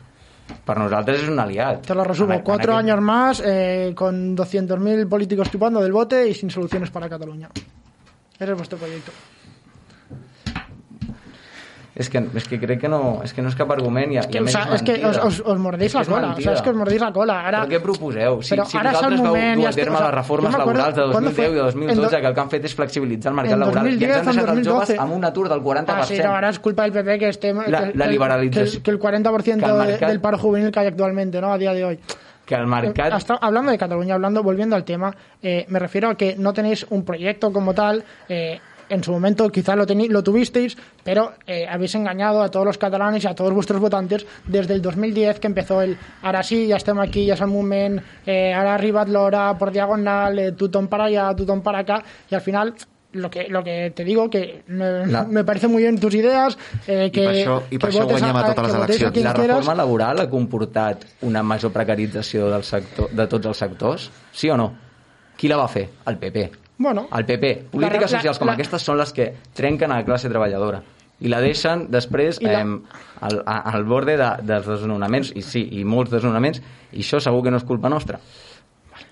per 0.66 0.78
nosaltres 0.78 1.24
és 1.24 1.30
un 1.30 1.40
aliat 1.40 1.86
Te 1.86 1.96
lo 1.96 2.04
resumo, 2.04 2.34
En- 2.34 2.42
cuatro 2.42 2.76
años 2.76 3.00
más 3.02 3.42
eh, 3.46 3.94
con 3.96 4.36
200.000 4.36 5.08
políticos 5.08 5.50
chupando 5.52 5.82
del 5.82 5.92
bote 5.92 6.28
y 6.28 6.34
sin 6.34 6.50
soluciones 6.50 6.90
para 6.92 7.10
Cataluña. 7.10 7.50
Ese 8.40 8.52
es 8.52 8.58
vuestro 8.58 8.78
proyecto. 8.78 9.12
És 11.98 12.10
que, 12.14 12.20
és 12.36 12.46
que 12.48 12.60
crec 12.62 12.80
que 12.80 12.88
no 12.88 13.22
és 13.26 13.34
que 13.34 13.42
no 13.42 13.50
és 13.50 13.56
cap 13.58 13.72
argument 13.74 14.12
i, 14.14 14.18
a- 14.22 14.22
Que, 14.28 14.38
i 14.38 14.38
a 14.38 14.42
més 14.46 14.54
es 14.54 14.84
que 14.84 14.94
mordéis 15.58 15.88
És 15.88 15.94
que 15.94 15.98
la 15.98 16.02
és 16.04 16.08
cola. 16.10 16.28
O 16.38 16.42
sea, 16.42 16.54
es 16.54 16.62
que 16.62 16.70
os 16.70 16.76
mordéis 16.76 17.02
la 17.02 17.12
cola. 17.12 17.42
Ahora, 17.46 17.62
Però 17.66 17.72
què 17.74 17.80
proposeu? 17.82 18.42
Si, 18.44 18.54
si 18.54 18.78
ara 18.78 18.92
és 18.92 18.96
vosaltres 18.98 19.22
vau 19.22 19.34
moment, 19.34 19.60
dur 19.60 19.68
a 19.68 19.72
terme 19.72 19.82
estem- 19.82 19.88
o 19.88 19.92
les 19.98 20.00
sea, 20.06 20.12
reformes 20.12 20.52
jo 20.54 20.58
m'acuerdo 20.60 20.78
laborals 20.78 20.96
de 20.96 21.02
cuando 21.12 21.30
2010 21.32 21.50
i 21.50 21.54
de 21.54 21.58
fue- 21.58 21.66
2012 21.66 21.98
en 21.98 22.02
do- 22.04 22.10
que 22.22 22.28
el 22.28 22.34
que 22.36 22.40
han 22.42 22.50
fet 22.52 22.66
és 22.66 22.76
flexibilitzar 22.76 23.30
el 23.32 23.36
mercat 23.36 23.58
laboral 23.60 23.88
i 23.88 23.90
ens 23.90 24.00
2010 24.00 24.18
han 24.18 24.26
deixat 24.26 24.38
els 24.38 24.48
joves 24.48 24.66
2012. 24.68 24.98
amb 25.02 25.14
un 25.18 25.26
atur 25.26 25.50
del 25.50 25.62
40%. 25.62 25.98
Ah, 25.98 26.04
sí, 26.06 26.18
no, 26.24 26.36
ahora 26.36 26.50
es 26.50 26.60
culpa 26.60 26.84
del 26.84 26.92
PP 26.94 27.18
que 27.20 27.30
esté 27.30 27.54
La- 27.54 27.64
que, 27.64 27.72
la 27.72 27.82
que- 28.08 28.50
que, 28.52 28.60
el- 28.62 28.82
que 28.84 28.92
el 28.92 29.00
40% 29.00 29.66
que 29.66 29.72
el 29.72 29.78
mercat- 29.78 30.08
del 30.08 30.22
paro 30.22 30.38
juvenil 30.38 30.72
que 30.72 30.80
hay 30.80 30.88
actualmente, 30.88 31.42
¿no? 31.42 31.52
A 31.52 31.58
día 31.58 31.74
de 31.74 31.84
hoy. 31.84 32.00
que. 32.46 32.56
Hasta- 33.12 33.36
hablando 33.42 33.72
de 33.72 33.78
Cataluña, 33.78 34.14
hablando, 34.16 34.42
volviendo 34.42 34.76
al 34.78 34.86
tema, 34.86 35.14
eh, 35.42 35.66
me 35.68 35.80
refiero 35.80 36.10
a 36.10 36.16
que 36.16 36.36
no 36.38 36.54
tenéis 36.54 36.86
un 36.90 37.04
proyecto 37.04 37.52
como 37.52 37.74
tal. 37.74 38.04
eh, 38.30 38.60
en 38.90 39.04
su 39.04 39.12
momento 39.12 39.50
quizás 39.50 39.76
lo, 39.76 39.86
lo 39.86 40.24
tuvisteis, 40.24 40.78
pero 41.04 41.34
eh, 41.46 41.66
habéis 41.70 41.94
engañado 41.96 42.42
a 42.42 42.50
todos 42.50 42.66
los 42.66 42.78
catalanes 42.78 43.24
y 43.24 43.28
a 43.28 43.36
todos 43.36 43.54
vuestros 43.54 43.80
votantes 43.82 44.26
desde 44.46 44.74
el 44.74 44.82
2010 44.82 45.40
que 45.40 45.48
empezó 45.48 45.82
el 45.82 45.98
ahora 46.22 46.44
sí, 46.44 46.68
ya 46.68 46.78
estamos 46.78 47.08
aquí, 47.08 47.26
ya 47.26 47.34
es 47.34 47.42
el 47.42 47.48
moment, 47.48 48.02
eh, 48.26 48.54
ahora 48.54 48.76
arriba 48.76 49.04
l'hora 49.06 49.58
por 49.58 49.72
diagonal, 49.72 50.40
eh, 50.40 50.52
tothom 50.54 50.88
para 50.88 51.06
allá, 51.06 51.36
tothom 51.36 51.62
para 51.62 51.80
acá, 51.80 52.04
y 52.30 52.36
al 52.36 52.42
final 52.42 52.74
lo 53.14 53.30
que, 53.30 53.48
lo 53.48 53.64
que 53.64 53.92
te 53.96 54.04
digo, 54.04 54.30
que 54.30 54.64
me, 54.68 55.08
La- 55.08 55.24
me 55.24 55.44
parece 55.44 55.68
muy 55.68 55.82
bien 55.82 56.00
tus 56.00 56.14
ideas, 56.14 56.58
eh, 56.88 57.10
que, 57.12 57.24
I 57.24 57.26
per 57.26 57.36
això, 57.36 57.62
i 57.72 57.78
per 57.80 57.90
que 57.90 57.96
això 57.98 58.06
guanyem 58.06 58.36
a, 58.36 58.40
a- 58.42 58.54
totes 58.54 58.68
les 58.68 58.76
eleccions. 58.76 59.18
La 59.24 59.34
quieras. 59.34 59.48
reforma 59.58 59.76
laboral 59.76 60.20
ha 60.20 60.30
comportat 60.30 61.06
una 61.22 61.42
major 61.42 61.72
precarització 61.72 62.50
del 62.52 62.64
sector, 62.64 63.10
de 63.10 63.26
tots 63.28 63.48
els 63.48 63.58
sectors? 63.58 64.12
Sí 64.32 64.50
o 64.50 64.58
no? 64.58 64.68
Qui 65.38 65.48
la 65.48 65.58
va 65.58 65.68
fer? 65.68 65.90
El 66.06 66.18
PP. 66.20 66.52
Bueno, 66.78 67.08
El 67.16 67.26
PP. 67.26 67.68
Polítiques 67.72 68.12
la- 68.12 68.18
socials 68.20 68.38
com 68.40 68.48
la- 68.48 68.54
aquestes 68.54 68.82
són 68.86 68.98
les 69.00 69.12
que 69.14 69.34
trenquen 69.54 69.92
a 69.92 69.96
la 69.98 70.06
classe 70.06 70.30
treballadora 70.30 70.84
i 71.20 71.28
la 71.32 71.40
deixen 71.42 71.88
després 71.90 72.38
la- 72.44 72.62
eh, 72.62 72.80
al, 73.22 73.40
al 73.48 73.84
borde 73.86 74.16
de, 74.18 74.28
dels 74.46 74.68
desnonaments, 74.68 75.32
i 75.36 75.42
sí, 75.42 75.64
i 75.80 75.84
molts 75.84 76.12
desnonaments, 76.12 76.62
i 76.94 77.02
això 77.02 77.20
segur 77.20 77.42
que 77.44 77.50
no 77.50 77.58
és 77.58 77.64
culpa 77.66 77.90
nostra. 77.90 78.20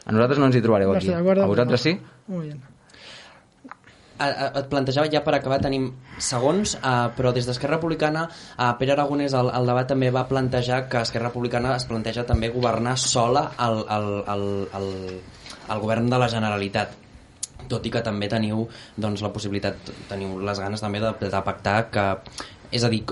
A 0.05 0.11
nosaltres 0.13 0.37
no 0.37 0.45
ens 0.45 0.55
hi 0.55 0.61
trobareu 0.61 0.91
aquí. 0.93 1.07
A 1.45 1.47
vosaltres 1.49 1.81
sí? 1.81 1.99
Muy 2.27 2.45
bien. 2.47 2.61
Eh, 4.17 4.23
eh, 4.29 4.51
Et 4.61 4.67
plantejava 4.71 5.09
ja 5.11 5.23
per 5.25 5.33
acabar, 5.35 5.57
tenim 5.59 5.89
segons, 6.23 6.75
eh, 6.75 7.09
però 7.17 7.33
des 7.33 7.45
d'Esquerra 7.49 7.75
Republicana, 7.79 8.29
eh, 8.57 8.69
Pere 8.79 8.93
Aragonès 8.93 9.33
al, 9.33 9.49
al 9.49 9.65
debat 9.65 9.87
també 9.89 10.11
va 10.11 10.27
plantejar 10.29 10.87
que 10.87 11.01
Esquerra 11.01 11.27
Republicana 11.33 11.75
es 11.75 11.83
planteja 11.85 12.23
també 12.23 12.47
governar 12.49 12.97
sola 12.97 13.51
el, 13.59 13.81
el, 13.89 14.07
el, 14.35 14.45
el, 14.79 15.19
el 15.73 15.79
govern 15.83 16.07
de 16.09 16.17
la 16.21 16.29
Generalitat 16.29 16.93
tot 17.71 17.85
i 17.85 17.93
que 17.93 18.03
també 18.05 18.29
teniu 18.31 18.65
doncs, 18.97 19.23
la 19.25 19.33
possibilitat, 19.35 19.91
teniu 20.09 20.37
les 20.43 20.61
ganes 20.61 20.83
també 20.83 21.01
de, 21.03 21.13
de 21.21 21.41
pactar 21.45 21.77
que, 21.93 22.05
és 22.71 22.85
a 22.85 22.91
dir, 22.93 23.03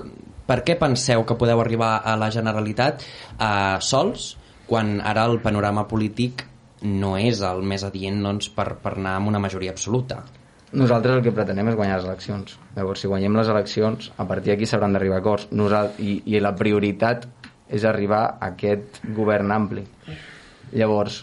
per 0.46 0.60
què 0.64 0.78
penseu 0.80 1.24
que 1.24 1.36
podeu 1.40 1.60
arribar 1.62 1.96
a 2.04 2.16
la 2.20 2.30
Generalitat 2.34 3.04
eh, 3.04 3.76
sols 3.80 4.34
quan 4.68 4.98
ara 5.04 5.26
el 5.28 5.40
panorama 5.44 5.86
polític 5.88 6.46
no 6.84 7.14
és 7.16 7.40
el 7.44 7.62
més 7.64 7.84
adient 7.84 8.20
doncs, 8.24 8.50
per, 8.52 8.74
per 8.80 8.96
anar 8.98 9.18
amb 9.18 9.32
una 9.32 9.40
majoria 9.40 9.72
absoluta? 9.72 10.22
Nosaltres 10.74 11.20
el 11.20 11.22
que 11.22 11.32
pretenem 11.32 11.70
és 11.70 11.76
guanyar 11.78 12.00
les 12.00 12.08
eleccions. 12.08 12.56
Llavors, 12.74 13.04
si 13.04 13.08
guanyem 13.08 13.36
les 13.38 13.50
eleccions, 13.52 14.10
a 14.18 14.26
partir 14.26 14.52
d'aquí 14.52 14.66
s'hauran 14.66 14.96
d'arribar 14.96 15.20
acords. 15.22 15.46
Nosal 15.54 15.92
i, 16.02 16.16
I 16.26 16.40
la 16.42 16.52
prioritat 16.58 17.28
és 17.70 17.86
arribar 17.86 18.24
a 18.26 18.50
aquest 18.50 18.98
govern 19.16 19.54
ampli. 19.54 19.84
Llavors, 20.74 21.22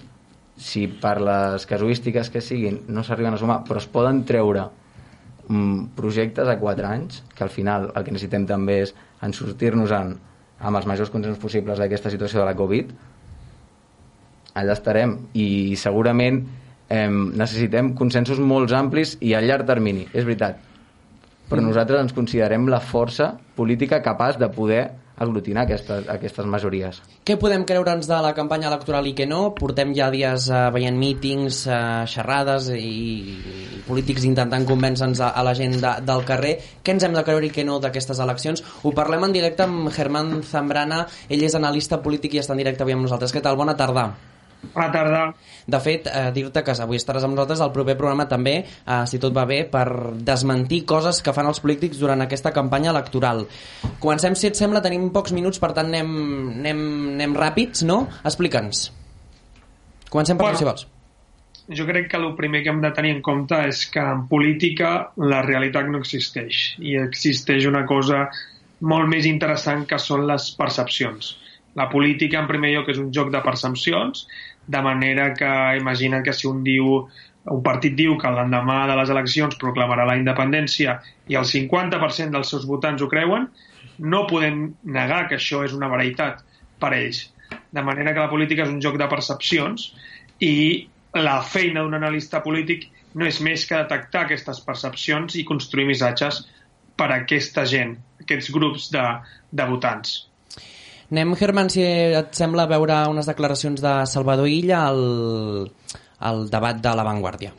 si 0.61 0.85
per 1.01 1.17
les 1.23 1.65
casuístiques 1.65 2.29
que 2.29 2.41
siguin 2.45 2.83
no 2.93 3.03
s'arriben 3.03 3.33
a 3.33 3.41
sumar, 3.41 3.63
però 3.65 3.81
es 3.81 3.87
poden 3.89 4.21
treure 4.29 4.67
mm, 5.47 5.93
projectes 5.97 6.47
a 6.47 6.59
4 6.61 6.87
anys, 6.87 7.23
que 7.33 7.43
al 7.43 7.49
final 7.49 7.89
el 7.95 8.05
que 8.05 8.13
necessitem 8.13 8.45
també 8.49 8.81
és 8.85 8.93
en 9.25 9.33
sortir-nos-en 9.33 10.13
amb 10.61 10.77
els 10.77 10.85
majors 10.85 11.09
consensos 11.09 11.41
possibles 11.41 11.81
d'aquesta 11.81 12.13
situació 12.13 12.43
de 12.43 12.45
la 12.45 12.57
Covid, 12.57 12.93
allà 14.53 14.75
estarem. 14.77 15.17
I 15.33 15.73
segurament 15.81 16.43
eh, 16.91 17.07
necessitem 17.09 17.95
consensos 17.97 18.39
molt 18.39 18.71
amplis 18.77 19.15
i 19.19 19.33
a 19.33 19.41
llarg 19.41 19.65
termini, 19.65 20.05
és 20.13 20.27
veritat. 20.27 20.61
Però 21.49 21.63
nosaltres 21.63 22.05
ens 22.05 22.13
considerem 22.15 22.69
la 22.69 22.79
força 22.79 23.33
política 23.57 24.03
capaç 24.05 24.37
de 24.39 24.51
poder 24.53 24.83
aglutinar 25.21 25.65
aquestes, 25.65 26.07
aquestes 26.09 26.47
majories. 26.49 26.99
Què 27.27 27.37
podem 27.41 27.65
creure'ns 27.67 28.09
de 28.09 28.19
la 28.25 28.33
campanya 28.37 28.69
electoral 28.71 29.07
i 29.09 29.13
què 29.17 29.27
no? 29.29 29.41
Portem 29.57 29.93
ja 29.97 30.09
dies 30.13 30.47
eh, 30.49 30.63
veient 30.73 30.97
mítings, 30.97 31.61
eh, 31.69 31.79
xerrades 32.11 32.71
i, 32.75 32.81
i 32.81 33.83
polítics 33.87 34.25
intentant 34.27 34.65
convèncer-nos 34.69 35.21
a, 35.21 35.31
a 35.37 35.45
la 35.45 35.55
gent 35.57 35.77
de, 35.81 35.93
del 36.07 36.25
carrer. 36.27 36.57
Què 36.81 36.95
ens 36.95 37.07
hem 37.07 37.15
de 37.17 37.25
creure 37.27 37.47
i 37.47 37.53
què 37.53 37.65
no 37.67 37.79
d'aquestes 37.83 38.19
eleccions? 38.25 38.65
Ho 38.83 38.95
parlem 38.97 39.29
en 39.29 39.37
directe 39.37 39.67
amb 39.67 39.91
Germán 39.93 40.39
Zambrana, 40.47 41.05
ell 41.29 41.47
és 41.47 41.57
analista 41.57 42.01
polític 42.01 42.35
i 42.35 42.43
està 42.43 42.57
en 42.57 42.65
directe 42.65 42.85
avui 42.85 42.97
amb 42.97 43.05
nosaltres. 43.07 43.33
Què 43.35 43.43
tal? 43.45 43.59
Bona 43.59 43.77
tarda. 43.77 44.09
Bona 44.61 44.91
tarda. 44.93 45.21
De 45.67 45.79
fet, 45.81 46.07
eh, 46.07 46.31
dir-te 46.35 46.61
que 46.63 46.75
avui 46.83 46.99
estaràs 46.99 47.25
amb 47.25 47.33
nosaltres 47.33 47.61
al 47.61 47.71
proper 47.73 47.95
programa 47.97 48.27
també, 48.29 48.53
eh, 48.61 49.05
si 49.07 49.19
tot 49.19 49.33
va 49.35 49.45
bé, 49.45 49.63
per 49.65 50.13
desmentir 50.13 50.85
coses 50.85 51.21
que 51.21 51.33
fan 51.33 51.47
els 51.49 51.59
polítics 51.59 51.99
durant 51.99 52.21
aquesta 52.21 52.53
campanya 52.53 52.91
electoral. 52.91 53.47
Comencem, 53.99 54.35
si 54.35 54.47
et 54.47 54.55
sembla, 54.55 54.81
tenim 54.81 55.09
pocs 55.11 55.33
minuts, 55.33 55.59
per 55.59 55.73
tant 55.73 55.87
anem, 55.87 56.53
anem, 56.59 56.81
anem 57.15 57.35
ràpids, 57.35 57.83
no? 57.83 58.07
Explica'ns. 58.23 58.91
Comencem 60.09 60.37
per 60.37 60.45
Bueno. 60.45 60.57
si 60.57 60.63
vols. 60.65 60.87
Jo 61.69 61.85
crec 61.85 62.09
que 62.11 62.17
el 62.17 62.35
primer 62.35 62.63
que 62.63 62.69
hem 62.69 62.81
de 62.81 62.91
tenir 62.91 63.11
en 63.15 63.21
compte 63.21 63.55
és 63.67 63.85
que 63.89 63.99
en 63.99 64.27
política 64.27 65.11
la 65.17 65.41
realitat 65.41 65.87
no 65.87 65.99
existeix 65.99 66.75
i 66.79 66.97
existeix 66.97 67.65
una 67.65 67.85
cosa 67.85 68.29
molt 68.81 69.07
més 69.07 69.25
interessant 69.25 69.85
que 69.87 69.97
són 69.97 70.27
les 70.27 70.51
percepcions. 70.57 71.37
La 71.75 71.87
política, 71.87 72.39
en 72.41 72.47
primer 72.47 72.73
lloc, 72.73 72.89
és 72.89 72.97
un 72.97 73.13
joc 73.13 73.31
de 73.31 73.39
percepcions, 73.45 74.25
de 74.67 74.81
manera 74.81 75.33
que 75.33 75.51
imagina 75.77 76.21
que 76.23 76.33
si 76.33 76.47
un 76.47 76.63
diu 76.63 77.07
un 77.49 77.61
partit 77.65 77.95
diu 77.97 78.17
que 78.21 78.29
l'endemà 78.29 78.85
de 78.89 78.95
les 78.99 79.09
eleccions 79.09 79.57
proclamarà 79.61 80.05
la 80.05 80.17
independència 80.19 80.99
i 81.31 81.37
el 81.39 81.47
50% 81.49 82.35
dels 82.35 82.51
seus 82.53 82.67
votants 82.69 83.01
ho 83.01 83.09
creuen, 83.09 83.47
no 83.97 84.27
podem 84.29 84.67
negar 84.83 85.27
que 85.27 85.39
això 85.39 85.63
és 85.65 85.73
una 85.73 85.89
veritat 85.89 86.43
per 86.79 86.93
ells. 86.93 87.25
De 87.73 87.81
manera 87.81 88.13
que 88.13 88.21
la 88.21 88.29
política 88.29 88.65
és 88.67 88.73
un 88.73 88.81
joc 88.83 88.99
de 89.01 89.09
percepcions 89.09 89.89
i 90.39 90.55
la 91.17 91.41
feina 91.41 91.81
d'un 91.81 91.97
analista 91.97 92.43
polític 92.45 92.87
no 93.17 93.25
és 93.27 93.41
més 93.43 93.65
que 93.67 93.79
detectar 93.81 94.25
aquestes 94.25 94.61
percepcions 94.63 95.35
i 95.35 95.47
construir 95.47 95.89
missatges 95.89 96.43
per 96.95 97.09
a 97.09 97.21
aquesta 97.23 97.65
gent, 97.65 97.97
aquests 98.21 98.51
grups 98.53 98.91
de, 98.93 99.03
de 99.51 99.65
votants. 99.67 100.30
Anem, 101.11 101.33
Germán, 101.35 101.69
si 101.69 101.83
et 101.83 102.31
sembla, 102.37 102.63
veure 102.71 103.01
unes 103.11 103.27
declaracions 103.27 103.81
de 103.83 103.91
Salvador 104.07 104.47
Illa 104.47 104.85
al, 104.87 105.71
al 106.23 106.45
debat 106.49 106.77
de 106.79 106.93
La 106.95 107.03
Vanguardia. 107.03 107.51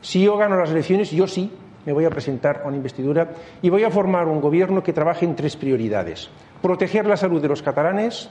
Si 0.00 0.22
yo 0.22 0.36
gano 0.38 0.56
las 0.56 0.70
elecciones, 0.70 1.10
yo 1.10 1.26
sí 1.26 1.50
me 1.84 1.92
voy 1.92 2.04
a 2.06 2.10
presentar 2.10 2.62
a 2.64 2.68
una 2.68 2.76
investidura 2.76 3.32
y 3.60 3.68
voy 3.68 3.84
a 3.84 3.90
formar 3.90 4.28
un 4.28 4.40
gobierno 4.40 4.82
que 4.82 4.92
trabaje 4.94 5.26
en 5.26 5.36
tres 5.36 5.56
prioridades. 5.56 6.30
Proteger 6.62 7.06
la 7.06 7.16
salud 7.18 7.42
de 7.42 7.48
los 7.48 7.60
catalanes, 7.62 8.30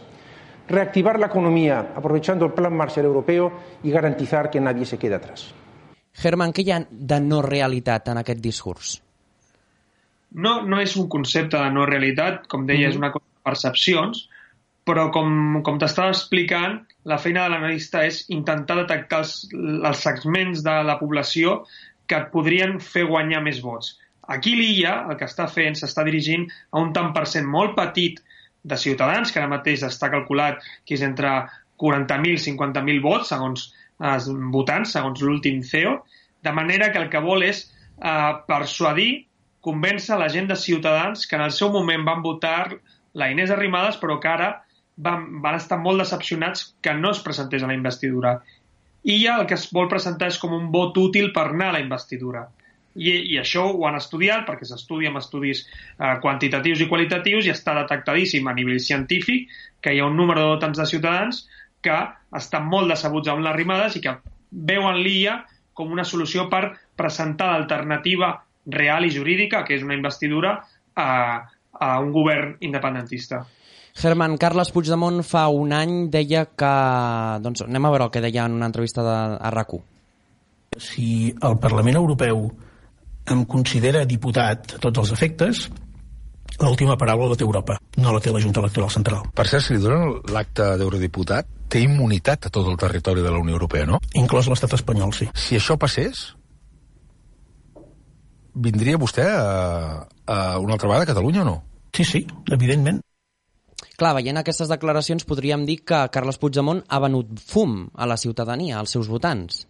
reactivar 0.68 1.20
la 1.20 1.28
economía 1.28 1.92
aprovechando 1.96 2.46
el 2.46 2.54
Plan 2.54 2.76
Marshall 2.76 3.06
Europeo 3.06 3.52
y 3.84 3.92
garantizar 3.92 4.50
que 4.50 4.60
nadie 4.62 4.86
se 4.86 4.98
quede 4.98 5.16
atrás. 5.16 5.54
Germán, 6.14 6.52
què 6.52 6.66
hi 6.66 6.72
ha 6.74 6.82
de 6.90 7.20
no 7.22 7.42
realitat 7.46 8.10
en 8.12 8.18
aquest 8.20 8.42
discurs? 8.44 8.96
No, 10.32 10.62
no 10.66 10.80
és 10.82 10.96
un 10.98 11.08
concepte 11.08 11.60
de 11.60 11.70
no 11.72 11.86
realitat, 11.86 12.48
com 12.48 12.66
deia, 12.66 12.88
Mhm. 12.88 12.92
és 12.92 12.98
una 12.98 13.12
cosa 13.12 13.26
percepcions, 13.46 14.28
però 14.88 15.10
com, 15.14 15.62
com 15.66 15.78
t'estava 15.82 16.14
explicant, 16.14 16.80
la 17.06 17.20
feina 17.22 17.46
de 17.46 17.54
l'analista 17.54 18.04
és 18.08 18.24
intentar 18.34 18.80
detectar 18.82 19.22
els, 19.24 19.36
els 19.54 20.04
segments 20.06 20.64
de 20.66 20.76
la 20.88 20.98
població 21.00 21.62
que 22.10 22.18
et 22.18 22.32
podrien 22.34 22.80
fer 22.84 23.06
guanyar 23.10 23.44
més 23.46 23.62
vots. 23.64 23.96
Aquí 24.32 24.54
l'IA 24.58 24.96
el 25.10 25.18
que 25.20 25.28
està 25.30 25.48
fent 25.50 25.78
s'està 25.78 26.06
dirigint 26.08 26.48
a 26.72 26.82
un 26.82 26.92
tant 26.96 27.12
per 27.16 27.26
cent 27.30 27.48
molt 27.48 27.76
petit 27.78 28.20
de 28.64 28.78
ciutadans, 28.78 29.32
que 29.32 29.42
ara 29.42 29.50
mateix 29.50 29.84
està 29.86 30.12
calculat 30.14 30.62
que 30.86 30.96
és 30.98 31.06
entre 31.06 31.32
40.000 31.82 32.38
i 32.38 32.42
50.000 32.42 33.02
vots, 33.06 33.32
segons 33.34 33.70
els 34.12 34.30
votants, 34.54 34.94
segons 34.94 35.22
l'últim 35.22 35.62
CEO, 35.66 36.00
de 36.42 36.54
manera 36.54 36.92
que 36.94 37.02
el 37.02 37.10
que 37.14 37.22
vol 37.22 37.46
és 37.46 37.66
eh, 37.66 38.32
persuadir, 38.48 39.26
convèncer 39.62 40.18
la 40.18 40.30
gent 40.34 40.48
de 40.50 40.58
Ciutadans 40.58 41.28
que 41.30 41.38
en 41.38 41.46
el 41.46 41.54
seu 41.54 41.70
moment 41.74 42.06
van 42.06 42.24
votar 42.26 42.74
la 43.14 43.30
Inés 43.32 43.52
Arrimadas, 43.52 43.98
però 44.02 44.20
que 44.22 44.30
ara 44.32 44.50
van, 44.98 45.28
van 45.44 45.58
estar 45.58 45.80
molt 45.82 46.04
decepcionats 46.04 46.72
que 46.82 46.94
no 46.98 47.12
es 47.12 47.22
presentés 47.26 47.64
a 47.64 47.70
la 47.70 47.78
investidura. 47.78 48.40
I 49.04 49.18
ja 49.24 49.38
el 49.40 49.48
que 49.50 49.58
es 49.58 49.68
vol 49.74 49.90
presentar 49.90 50.30
és 50.30 50.40
com 50.42 50.54
un 50.54 50.70
vot 50.74 50.98
útil 51.02 51.32
per 51.36 51.50
anar 51.50 51.72
a 51.72 51.78
la 51.78 51.84
investidura. 51.84 52.46
I, 52.92 53.14
i 53.34 53.38
això 53.40 53.64
ho 53.72 53.86
han 53.88 53.96
estudiat 53.96 54.44
perquè 54.48 54.68
s'estudia 54.68 55.10
amb 55.10 55.22
estudis 55.22 55.64
eh, 55.64 56.18
quantitatius 56.24 56.82
i 56.84 56.90
qualitatius 56.92 57.48
i 57.48 57.54
està 57.54 57.76
detectadíssim 57.78 58.48
a 58.52 58.56
nivell 58.58 58.82
científic 58.84 59.48
que 59.82 59.94
hi 59.96 60.02
ha 60.02 60.10
un 60.10 60.20
número 60.20 60.44
de 60.44 60.50
votants 60.50 60.82
de 60.82 60.88
ciutadans 60.90 61.46
que 61.82 61.96
estan 62.38 62.68
molt 62.68 62.92
decebuts 62.92 63.32
amb 63.32 63.46
les 63.46 63.56
rimades 63.56 63.96
i 63.96 64.04
que 64.04 64.18
veuen 64.52 65.00
l'IA 65.00 65.40
com 65.74 65.96
una 65.96 66.04
solució 66.04 66.50
per 66.52 66.76
presentar 67.00 67.54
l'alternativa 67.54 68.34
real 68.66 69.08
i 69.08 69.14
jurídica, 69.16 69.64
que 69.66 69.74
és 69.78 69.88
una 69.88 69.96
investidura, 69.96 70.58
a, 70.94 71.08
a 71.80 72.00
un 72.00 72.12
govern 72.12 72.56
independentista. 72.60 73.46
Germán, 73.94 74.38
Carles 74.40 74.72
Puigdemont 74.72 75.20
fa 75.28 75.48
un 75.52 75.74
any 75.76 76.10
deia 76.12 76.46
que... 76.48 76.74
Doncs 77.44 77.66
anem 77.66 77.86
a 77.88 77.92
veure 77.92 78.08
el 78.08 78.14
que 78.14 78.24
deia 78.24 78.46
en 78.48 78.56
una 78.56 78.70
entrevista 78.72 79.04
de, 79.04 79.18
a 79.36 79.52
RAC1. 79.52 79.82
si 80.80 81.36
el 81.44 81.58
Parlament 81.60 81.98
Europeu 82.00 82.46
em 83.32 83.46
considera 83.46 84.06
diputat 84.08 84.78
a 84.78 84.80
tots 84.82 85.02
els 85.04 85.12
efectes, 85.12 85.66
l'última 86.62 86.98
paraula 86.98 87.32
la 87.32 87.38
té 87.38 87.44
Europa, 87.44 87.78
no 87.98 88.14
la 88.14 88.22
té 88.24 88.32
la 88.32 88.42
Junta 88.42 88.62
Electoral 88.64 88.92
Central. 88.94 89.26
Per 89.36 89.48
cert, 89.48 89.66
si 89.66 89.76
li 89.76 89.84
donen 89.84 90.22
l'acte 90.32 90.72
d'eurodiputat, 90.80 91.50
té 91.72 91.84
immunitat 91.84 92.48
a 92.48 92.54
tot 92.54 92.68
el 92.68 92.80
territori 92.80 93.24
de 93.24 93.32
la 93.32 93.40
Unió 93.40 93.56
Europea, 93.60 93.88
no? 93.88 94.02
Inclòs 94.20 94.50
l'estat 94.52 94.76
espanyol, 94.80 95.14
sí. 95.16 95.30
Si 95.36 95.60
això 95.60 95.78
passés, 95.80 96.32
vindria 98.54 99.00
vostè 99.02 99.26
a, 99.28 100.08
a 100.26 100.38
una 100.60 100.76
altra 100.76 100.90
vegada 100.90 101.08
a 101.08 101.12
Catalunya 101.14 101.42
o 101.44 101.48
no? 101.48 101.56
Sí, 101.94 102.06
sí, 102.08 102.26
evidentment. 102.52 103.02
Clar, 103.98 104.16
veient 104.18 104.40
aquestes 104.40 104.70
declaracions 104.72 105.28
podríem 105.30 105.66
dir 105.68 105.82
que 105.86 106.06
Carles 106.14 106.40
Puigdemont 106.42 106.82
ha 106.90 107.00
venut 107.04 107.36
fum 107.42 107.84
a 107.94 108.08
la 108.10 108.18
ciutadania, 108.18 108.80
als 108.80 108.96
seus 108.98 109.10
votants. 109.12 109.66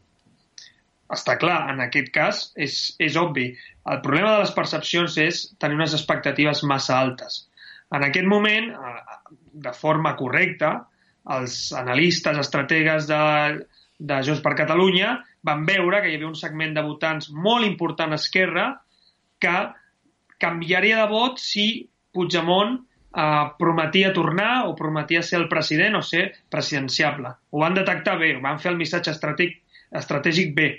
està 1.11 1.35
clar, 1.35 1.65
en 1.73 1.81
aquest 1.83 2.09
cas 2.15 2.37
és, 2.55 2.75
és 2.99 3.17
obvi. 3.19 3.49
El 3.91 3.99
problema 4.05 4.35
de 4.35 4.43
les 4.45 4.53
percepcions 4.55 5.17
és 5.19 5.41
tenir 5.59 5.75
unes 5.75 5.95
expectatives 5.97 6.63
massa 6.63 6.97
altes. 6.99 7.41
En 7.91 8.05
aquest 8.07 8.27
moment, 8.31 8.69
eh, 8.71 9.35
de 9.65 9.73
forma 9.75 10.15
correcta, 10.15 10.71
els 11.35 11.57
analistes, 11.75 12.39
estrategues 12.39 13.09
de, 13.09 13.19
de 13.99 14.21
Junts 14.23 14.43
per 14.45 14.55
Catalunya 14.61 15.17
van 15.47 15.65
veure 15.65 16.01
que 16.01 16.11
hi 16.11 16.17
havia 16.17 16.29
un 16.29 16.37
segment 16.37 16.75
de 16.77 16.83
votants 16.85 17.29
molt 17.33 17.65
important 17.67 18.13
a 18.13 18.19
Esquerra 18.21 18.65
que 19.41 19.55
canviaria 20.41 21.01
de 21.01 21.09
vot 21.09 21.41
si 21.41 21.65
Puigdemont 22.13 22.77
eh, 22.77 23.45
prometia 23.57 24.13
tornar 24.13 24.67
o 24.67 24.75
prometia 24.75 25.23
ser 25.23 25.39
el 25.39 25.49
president 25.49 25.97
o 25.97 26.03
ser 26.05 26.27
presidenciable. 26.49 27.33
Ho 27.51 27.61
van 27.63 27.77
detectar 27.77 28.17
bé, 28.19 28.33
van 28.43 28.59
fer 28.59 28.73
el 28.73 28.79
missatge 28.79 29.13
estratègic, 29.15 29.61
estratègic 30.01 30.55
bé, 30.55 30.69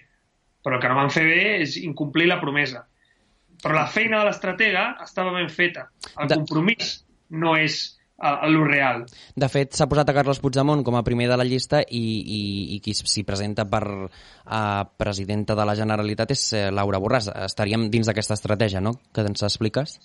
però 0.63 0.77
el 0.77 0.83
que 0.83 0.91
no 0.91 0.99
van 1.01 1.13
fer 1.15 1.25
bé 1.27 1.43
és 1.63 1.77
incomplir 1.83 2.29
la 2.31 2.41
promesa. 2.41 2.87
Però 3.63 3.75
la 3.77 3.87
feina 3.87 4.21
de 4.21 4.29
l'estratega 4.29 4.87
estava 5.05 5.35
ben 5.35 5.51
feta. 5.51 5.87
El 6.19 6.31
compromís 6.33 7.03
no 7.31 7.55
és 7.59 7.83
a, 8.23 8.37
a 8.47 8.49
lo 8.49 8.63
real. 8.65 9.03
De 9.35 9.49
fet, 9.51 9.75
s'ha 9.75 9.89
posat 9.91 10.09
a 10.09 10.15
Carles 10.15 10.41
Puigdemont 10.41 10.85
com 10.87 10.95
a 10.97 11.03
primer 11.03 11.27
de 11.29 11.37
la 11.37 11.47
llista 11.49 11.83
i, 11.83 12.03
i, 12.23 12.43
i 12.77 12.79
qui 12.85 12.95
s'hi 12.95 13.27
presenta 13.27 13.67
per 13.69 13.83
a 14.47 14.63
presidenta 14.87 15.59
de 15.59 15.67
la 15.67 15.75
Generalitat 15.79 16.33
és 16.37 16.47
eh, 16.55 16.69
Laura 16.71 17.03
Borràs. 17.03 17.29
Estaríem 17.51 17.89
dins 17.91 18.09
d'aquesta 18.09 18.39
estratègia, 18.39 18.81
no?, 18.81 18.95
que 19.13 19.27
ens 19.27 19.43
expliques? 19.49 19.99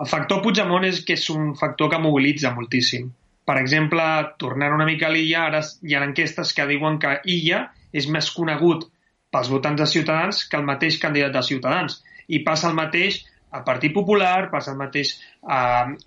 El 0.00 0.08
factor 0.08 0.42
Puigdemont 0.44 0.84
és 0.88 1.04
que 1.04 1.14
és 1.16 1.28
un 1.32 1.54
factor 1.60 1.92
que 1.92 2.00
mobilitza 2.00 2.52
moltíssim. 2.56 3.12
Per 3.46 3.54
exemple, 3.60 4.02
tornant 4.42 4.74
una 4.74 4.88
mica 4.88 5.06
a 5.06 5.12
l'Illa, 5.12 5.46
ara 5.46 5.62
hi 5.86 5.94
ha 5.94 6.02
enquestes 6.04 6.50
que 6.56 6.66
diuen 6.66 6.98
que 7.02 7.18
Illa 7.30 7.66
és 7.94 8.08
més 8.10 8.32
conegut 8.34 8.88
pels 9.32 9.52
votants 9.52 9.80
de 9.80 9.86
Ciutadans 9.92 10.42
que 10.50 10.58
el 10.58 10.66
mateix 10.66 10.98
candidat 11.02 11.36
de 11.36 11.44
Ciutadans. 11.46 12.00
I 12.26 12.42
passa 12.48 12.70
el 12.72 12.76
mateix 12.76 13.20
al 13.56 13.64
Partit 13.66 13.94
Popular, 13.96 14.48
passa 14.52 14.72
el 14.74 14.80
mateix 14.80 15.14
a 15.42 15.60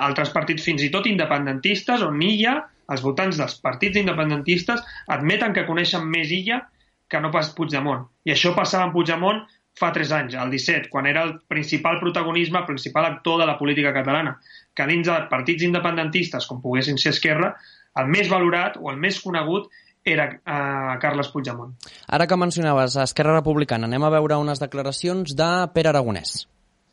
altres 0.07 0.33
partits 0.35 0.65
fins 0.65 0.83
i 0.85 0.91
tot 0.93 1.07
independentistes, 1.09 2.03
on 2.05 2.21
Illa, 2.25 2.57
els 2.89 3.05
votants 3.05 3.37
dels 3.37 3.55
partits 3.63 4.01
independentistes, 4.01 4.83
admeten 5.15 5.55
que 5.55 5.67
coneixen 5.67 6.05
més 6.09 6.31
Illa 6.33 6.63
que 7.09 7.21
no 7.21 7.31
pas 7.33 7.49
Puigdemont. 7.57 8.05
I 8.29 8.35
això 8.35 8.53
passava 8.57 8.85
amb 8.85 8.93
Puigdemont 8.93 9.41
fa 9.79 9.91
tres 9.95 10.11
anys, 10.11 10.35
el 10.35 10.51
17, 10.51 10.89
quan 10.91 11.07
era 11.07 11.23
el 11.25 11.37
principal 11.47 11.99
protagonisme, 12.01 12.59
el 12.59 12.67
principal 12.67 13.05
actor 13.05 13.39
de 13.41 13.47
la 13.47 13.57
política 13.57 13.93
catalana, 13.95 14.35
que 14.75 14.87
dins 14.89 15.07
de 15.07 15.17
partits 15.31 15.65
independentistes, 15.65 16.47
com 16.49 16.61
poguessin 16.61 16.99
ser 16.99 17.13
Esquerra, 17.15 17.53
el 17.99 18.11
més 18.11 18.29
valorat 18.31 18.77
o 18.79 18.91
el 18.91 18.99
més 19.01 19.21
conegut 19.23 19.69
era 20.05 20.29
uh, 20.29 20.99
Carles 21.01 21.31
Puigdemont. 21.33 21.73
Ara 22.07 22.27
que 22.27 22.37
mencionaves 22.39 22.97
Esquerra 23.03 23.35
Republicana, 23.39 23.89
anem 23.89 24.05
a 24.05 24.13
veure 24.13 24.39
unes 24.41 24.61
declaracions 24.61 25.35
de 25.37 25.49
Pere 25.73 25.93
Aragonès. 25.93 26.43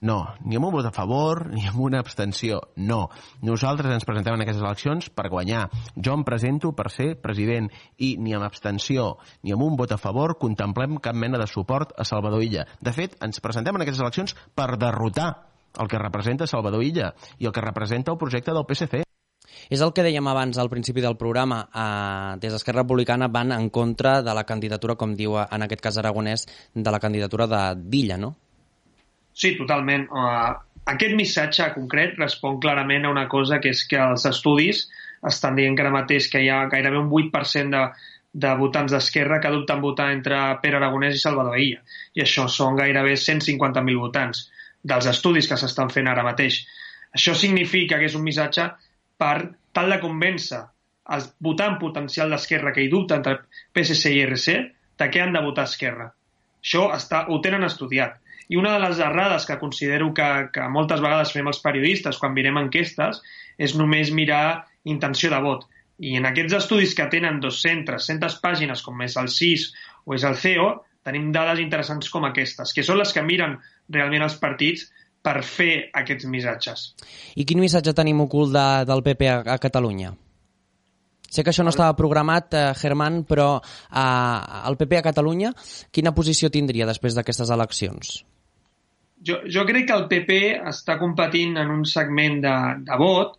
No, 0.04 0.18
ni 0.44 0.58
amb 0.58 0.68
un 0.68 0.74
vot 0.74 0.84
a 0.84 0.92
favor, 0.92 1.46
ni 1.54 1.64
amb 1.66 1.80
una 1.80 2.00
abstenció. 2.02 2.60
No. 2.76 3.06
Nosaltres 3.40 3.94
ens 3.94 4.04
presentem 4.04 4.36
en 4.36 4.44
aquestes 4.44 4.62
eleccions 4.62 5.08
per 5.08 5.30
guanyar. 5.32 5.64
Jo 5.96 6.18
em 6.18 6.24
presento 6.26 6.74
per 6.76 6.90
ser 6.92 7.14
president 7.22 7.70
i 7.96 8.16
ni 8.20 8.36
amb 8.36 8.44
abstenció 8.44 9.14
ni 9.42 9.56
amb 9.56 9.64
un 9.64 9.80
vot 9.80 9.94
a 9.96 10.00
favor 10.00 10.36
contemplem 10.38 11.00
cap 11.00 11.16
mena 11.16 11.40
de 11.40 11.48
suport 11.48 11.96
a 11.96 12.04
Salvador 12.04 12.44
Illa. 12.44 12.66
De 12.80 12.92
fet, 12.92 13.16
ens 13.24 13.40
presentem 13.40 13.76
en 13.76 13.86
aquestes 13.86 14.04
eleccions 14.04 14.36
per 14.54 14.76
derrotar 14.76 15.30
el 15.80 15.88
que 15.88 16.00
representa 16.00 16.46
Salvador 16.46 16.84
Illa 16.84 17.12
i 17.38 17.48
el 17.48 17.52
que 17.52 17.64
representa 17.64 18.12
el 18.12 18.20
projecte 18.20 18.52
del 18.52 18.68
PSC. 18.68 19.02
És 19.72 19.80
el 19.82 19.92
que 19.96 20.04
dèiem 20.04 20.26
abans 20.28 20.58
al 20.60 20.68
principi 20.70 21.02
del 21.02 21.16
programa. 21.16 21.64
Eh, 21.66 22.38
des 22.42 22.52
d'Esquerra 22.52 22.84
Republicana 22.84 23.28
van 23.32 23.52
en 23.56 23.70
contra 23.70 24.20
de 24.22 24.34
la 24.34 24.44
candidatura, 24.44 24.94
com 24.94 25.14
diu 25.16 25.38
en 25.40 25.64
aquest 25.64 25.82
cas 25.82 25.98
Aragonès, 25.98 26.46
de 26.74 26.92
la 26.92 27.00
candidatura 27.00 27.48
de 27.50 27.62
d'Illa, 27.80 28.18
no? 28.20 28.36
Sí, 29.36 29.52
totalment. 29.58 30.06
Uh, 30.08 30.54
aquest 30.92 31.16
missatge 31.18 31.68
concret 31.74 32.16
respon 32.20 32.60
clarament 32.62 33.04
a 33.04 33.12
una 33.12 33.26
cosa 33.28 33.60
que 33.62 33.72
és 33.74 33.82
que 33.90 33.98
els 34.00 34.24
estudis 34.28 34.86
estan 35.30 35.56
dient 35.58 35.76
que 35.76 35.84
ara 35.84 35.94
mateix 35.94 36.28
que 36.32 36.40
hi 36.44 36.50
ha 36.52 36.66
gairebé 36.72 37.00
un 37.02 37.10
8% 37.10 37.74
de, 37.74 37.82
de 38.46 38.52
votants 38.60 38.92
d'Esquerra 38.94 39.40
que 39.42 39.52
dubten 39.52 39.82
votar 39.84 40.10
entre 40.14 40.38
Pere 40.62 40.80
Aragonès 40.80 41.18
i 41.18 41.22
Salvador 41.22 41.58
Illa. 41.60 41.82
I 42.14 42.24
això 42.24 42.46
són 42.52 42.78
gairebé 42.80 43.16
150.000 43.20 44.00
votants 44.00 44.46
dels 44.86 45.08
estudis 45.10 45.48
que 45.50 45.58
s'estan 45.60 45.92
fent 45.92 46.08
ara 46.12 46.24
mateix. 46.26 46.62
Això 47.16 47.34
significa 47.34 47.98
que 47.98 48.08
és 48.10 48.16
un 48.18 48.24
missatge 48.24 48.68
per 49.20 49.36
tal 49.76 49.92
de 49.92 50.00
convèncer 50.02 50.62
el 51.16 51.24
votant 51.46 51.76
potencial 51.80 52.32
d'Esquerra 52.32 52.72
que 52.76 52.84
hi 52.84 52.92
dubta 52.92 53.18
entre 53.20 53.40
PSC 53.74 54.12
i 54.12 54.22
RC 54.26 54.56
de 55.00 55.10
què 55.12 55.22
han 55.22 55.34
de 55.36 55.42
votar 55.44 55.66
Esquerra. 55.68 56.10
Això 56.62 56.88
està, 56.94 57.26
ho 57.30 57.38
tenen 57.44 57.66
estudiat. 57.66 58.16
I 58.48 58.58
una 58.60 58.76
de 58.76 58.82
les 58.84 59.00
errades 59.02 59.46
que 59.46 59.58
considero 59.58 60.12
que, 60.14 60.26
que 60.54 60.66
moltes 60.70 61.02
vegades 61.02 61.32
fem 61.34 61.48
els 61.50 61.62
periodistes 61.64 62.18
quan 62.22 62.34
mirem 62.34 62.60
enquestes 62.60 63.22
és 63.58 63.74
només 63.78 64.12
mirar 64.14 64.66
intenció 64.84 65.32
de 65.32 65.40
vot. 65.42 65.64
I 65.98 66.18
en 66.20 66.28
aquests 66.28 66.58
estudis 66.58 66.92
que 66.94 67.08
tenen 67.12 67.40
200, 67.40 67.86
300 67.88 68.36
pàgines, 68.42 68.82
com 68.84 69.00
és 69.02 69.16
el 69.16 69.30
CIS 69.32 69.70
o 70.04 70.14
és 70.14 70.26
el 70.28 70.36
CEO, 70.36 70.68
tenim 71.06 71.30
dades 71.32 71.62
interessants 71.62 72.10
com 72.12 72.26
aquestes, 72.28 72.74
que 72.74 72.84
són 72.84 73.00
les 73.00 73.14
que 73.14 73.24
miren 73.24 73.56
realment 73.94 74.26
els 74.26 74.36
partits 74.42 74.86
per 75.26 75.40
fer 75.42 75.88
aquests 76.02 76.28
missatges. 76.30 76.86
I 77.34 77.46
quin 77.48 77.62
missatge 77.62 77.94
tenim 77.96 78.20
ocult 78.26 78.54
de, 78.54 78.68
del 78.86 79.02
PP 79.06 79.30
a, 79.32 79.40
a 79.56 79.58
Catalunya? 79.62 80.12
Sé 81.26 81.42
que 81.42 81.50
això 81.50 81.64
no 81.66 81.72
estava 81.74 81.96
programat, 81.98 82.54
eh, 82.54 82.68
Germán, 82.78 83.24
però 83.26 83.56
eh, 83.58 84.62
el 84.70 84.78
PP 84.78 85.00
a 85.00 85.06
Catalunya, 85.08 85.52
quina 85.90 86.14
posició 86.14 86.52
tindria 86.54 86.86
després 86.86 87.18
d'aquestes 87.18 87.50
eleccions? 87.50 88.20
Jo, 89.24 89.40
jo 89.48 89.64
crec 89.68 89.88
que 89.88 89.96
el 89.96 90.06
PP 90.10 90.38
està 90.68 90.98
competint 91.00 91.56
en 91.60 91.72
un 91.72 91.84
segment 91.88 92.40
de, 92.44 92.56
de 92.86 92.98
vot 93.00 93.36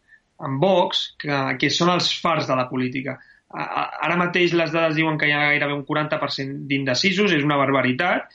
amb 0.47 0.61
Vox, 0.61 1.15
que, 1.21 1.38
que 1.57 1.69
són 1.73 1.91
els 1.93 2.11
fars 2.21 2.49
de 2.49 2.57
la 2.57 2.67
política. 2.69 3.17
Ara 3.47 4.17
mateix 4.19 4.53
les 4.53 4.73
dades 4.73 4.97
diuen 4.97 5.17
que 5.17 5.30
hi 5.30 5.34
ha 5.34 5.47
gairebé 5.47 5.73
un 5.73 5.86
40% 5.88 6.67
d'indecisos, 6.69 7.34
és 7.34 7.45
una 7.45 7.57
barbaritat, 7.57 8.28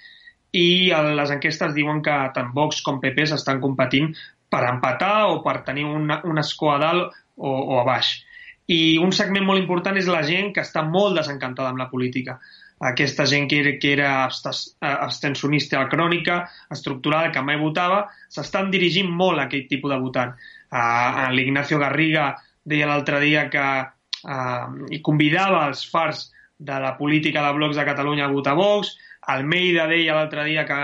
i 0.52 0.90
les 0.90 1.30
enquestes 1.32 1.74
diuen 1.76 2.02
que 2.04 2.16
tant 2.34 2.50
Vox 2.56 2.82
com 2.84 3.00
PP 3.00 3.28
s'estan 3.30 3.60
competint 3.62 4.10
per 4.52 4.64
empatar 4.68 5.28
o 5.30 5.40
per 5.44 5.62
tenir 5.68 5.86
un, 5.88 6.10
un 6.10 6.42
escó 6.42 6.74
a 6.74 6.80
dalt 6.82 7.14
o, 7.36 7.52
o 7.52 7.80
a 7.80 7.86
baix. 7.88 8.16
I 8.72 8.98
un 9.02 9.12
segment 9.16 9.46
molt 9.46 9.60
important 9.60 9.96
és 9.98 10.10
la 10.10 10.22
gent 10.26 10.52
que 10.54 10.64
està 10.64 10.84
molt 10.84 11.16
desencantada 11.18 11.72
amb 11.72 11.80
la 11.80 11.88
política 11.92 12.38
aquesta 12.82 13.26
gent 13.30 13.48
que 13.50 13.60
era, 13.60 13.72
que 13.78 13.92
era 13.94 14.10
abstencionista 14.26 15.84
crònica, 15.88 16.42
estructurada, 16.74 17.30
que 17.30 17.42
mai 17.46 17.60
votava, 17.60 18.08
s'estan 18.28 18.72
dirigint 18.74 19.10
molt 19.10 19.38
a 19.38 19.46
aquest 19.46 19.68
tipus 19.70 19.92
de 19.92 20.00
votant. 20.02 20.34
Uh, 20.72 21.30
L'Ignacio 21.30 21.78
Garriga 21.78 22.32
deia 22.66 22.88
l'altre 22.90 23.20
dia 23.22 23.46
que 23.52 23.66
uh, 23.86 24.98
convidava 25.06 25.66
els 25.68 25.84
fars 25.90 26.30
de 26.58 26.78
la 26.82 26.96
política 26.98 27.42
de 27.46 27.54
blocs 27.54 27.78
de 27.78 27.86
Catalunya 27.86 28.26
a 28.26 28.32
votar 28.32 28.54
Vox, 28.58 28.96
Almeida 29.30 29.86
deia 29.86 30.16
l'altre 30.18 30.44
dia 30.48 30.64
que, 30.66 30.78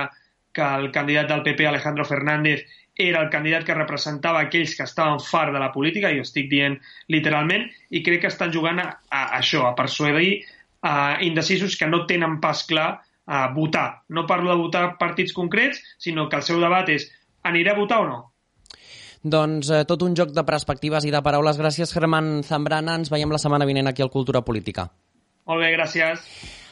que 0.54 0.66
el 0.80 0.92
candidat 0.94 1.30
del 1.30 1.42
PP, 1.42 1.66
Alejandro 1.66 2.04
Fernández, 2.06 2.62
era 2.98 3.22
el 3.22 3.30
candidat 3.30 3.64
que 3.66 3.74
representava 3.78 4.42
aquells 4.42 4.74
que 4.74 4.86
estaven 4.86 5.20
fart 5.22 5.54
de 5.54 5.62
la 5.62 5.70
política, 5.74 6.10
i 6.10 6.18
ho 6.18 6.26
estic 6.26 6.48
dient 6.50 6.74
literalment, 7.14 7.68
i 7.94 8.02
crec 8.06 8.24
que 8.24 8.30
estan 8.30 8.54
jugant 8.54 8.82
a, 8.82 8.88
a 9.10 9.22
això, 9.38 9.64
a 9.68 9.74
persuadir 9.78 10.40
uh, 10.88 11.20
indecisos 11.24 11.76
que 11.76 11.86
no 11.86 12.06
tenen 12.08 12.38
pas 12.40 12.64
clar 12.64 12.88
uh, 12.96 13.52
votar. 13.54 14.02
No 14.08 14.24
parlo 14.26 14.50
de 14.54 14.58
votar 14.62 14.96
partits 14.98 15.36
concrets, 15.36 15.82
sinó 16.00 16.28
que 16.28 16.40
el 16.40 16.46
seu 16.48 16.60
debat 16.64 16.88
és 16.88 17.10
aniré 17.44 17.74
a 17.74 17.78
votar 17.78 18.00
o 18.04 18.08
no? 18.08 18.20
Doncs 19.18 19.70
eh, 19.74 19.82
tot 19.84 20.04
un 20.06 20.14
joc 20.14 20.30
de 20.30 20.44
perspectives 20.46 21.04
i 21.04 21.10
de 21.10 21.20
paraules. 21.26 21.58
Gràcies, 21.58 21.92
Germán 21.94 22.44
Zambrana. 22.46 22.94
Ens 23.00 23.10
veiem 23.10 23.32
la 23.34 23.40
setmana 23.42 23.66
vinent 23.66 23.90
aquí 23.90 24.04
al 24.04 24.12
Cultura 24.14 24.44
Política. 24.46 24.86
Molt 25.48 25.64
bé, 25.64 25.72
gràcies. 25.74 26.22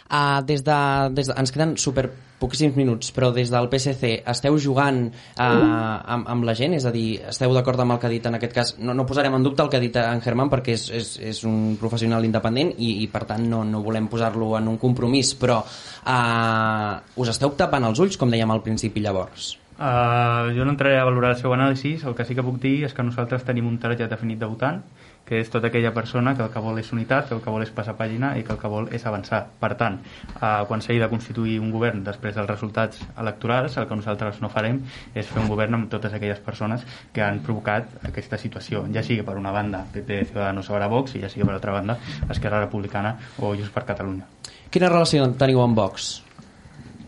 Uh, 0.07 0.40
des 0.46 0.62
de, 0.62 0.78
des 1.16 1.26
de, 1.26 1.34
ens 1.34 1.52
queden 1.52 1.76
super 1.80 2.09
poquíssims 2.38 2.76
minuts, 2.76 3.11
però 3.16 3.30
des 3.34 3.50
del 3.50 3.68
PSC 3.72 4.12
esteu 4.28 4.59
jugant 4.61 5.00
uh, 5.09 5.42
amb, 5.42 6.28
amb 6.28 6.46
la 6.46 6.54
gent? 6.59 6.76
És 6.76 6.86
a 6.86 6.92
dir, 6.94 7.18
esteu 7.32 7.54
d'acord 7.57 7.80
amb 7.80 7.96
el 7.96 8.00
que 8.02 8.11
ha 8.11 8.12
dit 8.12 8.28
en 8.28 8.38
aquest 8.38 8.54
cas? 8.54 8.74
No, 8.78 8.94
no 8.94 9.09
posarem 9.09 9.34
en 9.38 9.46
dubte 9.46 9.64
el 9.64 9.72
que 9.72 9.80
ha 9.80 9.82
dit 9.82 9.96
en 10.00 10.22
Germán 10.24 10.52
perquè 10.52 10.76
és, 10.76 10.88
és, 11.00 11.12
és 11.32 11.42
un 11.48 11.76
professional 11.80 12.28
independent 12.28 12.74
i, 12.76 12.98
i 13.02 13.11
per 13.12 13.24
tant 13.28 13.46
no, 13.50 13.64
no 13.66 13.82
volem 13.84 14.09
posar-lo 14.12 14.54
en 14.61 14.68
un 14.72 14.80
compromís, 14.82 15.34
però 15.40 15.62
uh, 15.64 17.20
us 17.22 17.34
esteu 17.34 17.57
tapant 17.57 17.88
els 17.88 18.04
ulls, 18.04 18.20
com 18.20 18.32
dèiem 18.32 18.52
al 18.52 18.64
principi 18.66 19.04
llavors? 19.04 19.57
Uh, 19.79 20.55
jo 20.57 20.64
no 20.64 20.70
entraré 20.72 20.97
a 20.99 21.05
valorar 21.05 21.35
el 21.35 21.37
seu 21.37 21.53
anàlisi, 21.53 21.99
el 22.09 22.14
que 22.16 22.24
sí 22.24 22.35
que 22.35 22.43
puc 22.43 22.57
dir 22.62 22.85
és 22.87 22.95
que 22.97 23.03
nosaltres 23.05 23.43
tenim 23.45 23.66
un 23.68 23.77
target 23.79 24.09
definit 24.09 24.39
de 24.41 24.47
votant 24.49 24.79
que 25.27 25.41
és 25.43 25.51
tota 25.51 25.66
aquella 25.66 25.91
persona 25.93 26.37
que 26.37 26.45
el 26.45 26.51
que 26.55 26.61
vol 26.62 26.79
és 26.79 26.93
unitat, 26.95 27.27
que 27.29 27.35
el 27.35 27.41
que 27.43 27.51
vol 27.51 27.61
és 27.64 27.72
passar 27.74 27.97
pàgina 27.99 28.29
i 28.39 28.45
que 28.47 28.53
el 28.55 28.61
que 28.62 28.68
vol 28.70 28.87
és 28.95 29.03
avançar. 29.11 29.41
Per 29.59 29.72
tant, 29.74 29.97
eh, 29.99 30.62
quan 30.68 30.81
s'hagi 30.81 31.01
de 31.03 31.09
constituir 31.11 31.57
un 31.59 31.72
govern 31.74 32.05
després 32.07 32.37
dels 32.39 32.47
resultats 32.49 33.01
electorals, 33.18 33.74
el 33.77 33.89
que 33.91 33.97
nosaltres 33.99 34.39
no 34.41 34.49
farem 34.49 34.79
és 35.18 35.27
fer 35.27 35.43
un 35.43 35.49
govern 35.51 35.74
amb 35.74 35.91
totes 35.91 36.14
aquelles 36.14 36.39
persones 36.39 36.87
que 37.12 37.22
han 37.27 37.41
provocat 37.43 37.91
aquesta 38.07 38.39
situació, 38.39 38.87
ja 38.95 39.03
sigui 39.03 39.27
per 39.27 39.35
una 39.37 39.51
banda 39.51 39.83
PP, 39.93 40.22
Ciudadanos, 40.31 40.70
Ara 40.70 40.87
Vox, 40.87 41.16
i 41.16 41.20
ja 41.20 41.29
sigui 41.29 41.45
per 41.45 41.55
altra 41.59 41.72
banda 41.72 41.99
Esquerra 42.31 42.61
Republicana 42.62 43.16
o 43.41 43.51
Junts 43.53 43.74
per 43.74 43.85
Catalunya. 43.85 44.24
Quina 44.70 44.89
relació 44.89 45.27
teniu 45.35 45.61
amb 45.61 45.77
Vox? 45.77 46.22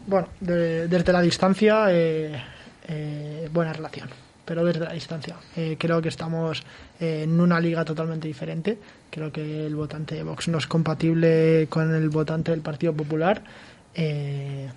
Bueno, 0.09 0.27
de- 0.41 0.89
desde 0.89 1.12
la 1.12 1.21
distancia, 1.23 1.85
eh, 1.93 2.35
eh, 2.89 3.49
buena 3.53 3.72
relación, 3.72 4.09
pero 4.45 4.64
desde 4.64 4.80
la 4.80 4.93
distancia. 4.93 5.36
Eh, 5.57 5.76
creo 5.78 6.03
que 6.03 6.09
estamos 6.09 6.62
eh, 7.01 7.22
en 7.24 7.41
una 7.41 7.61
liga 7.61 7.84
totalmente 7.84 8.26
diferente. 8.26 8.78
Creo 9.11 9.30
que 9.30 9.66
el 9.66 9.76
votante 9.76 10.14
de 10.14 10.22
Vox 10.22 10.49
no 10.49 10.59
es 10.59 10.66
compatible 10.66 11.66
con 11.70 11.95
el 11.95 12.09
votante 12.09 12.51
del 12.51 12.61
Partido 12.61 12.93
Popular. 12.95 13.43
Eh, 13.95 14.68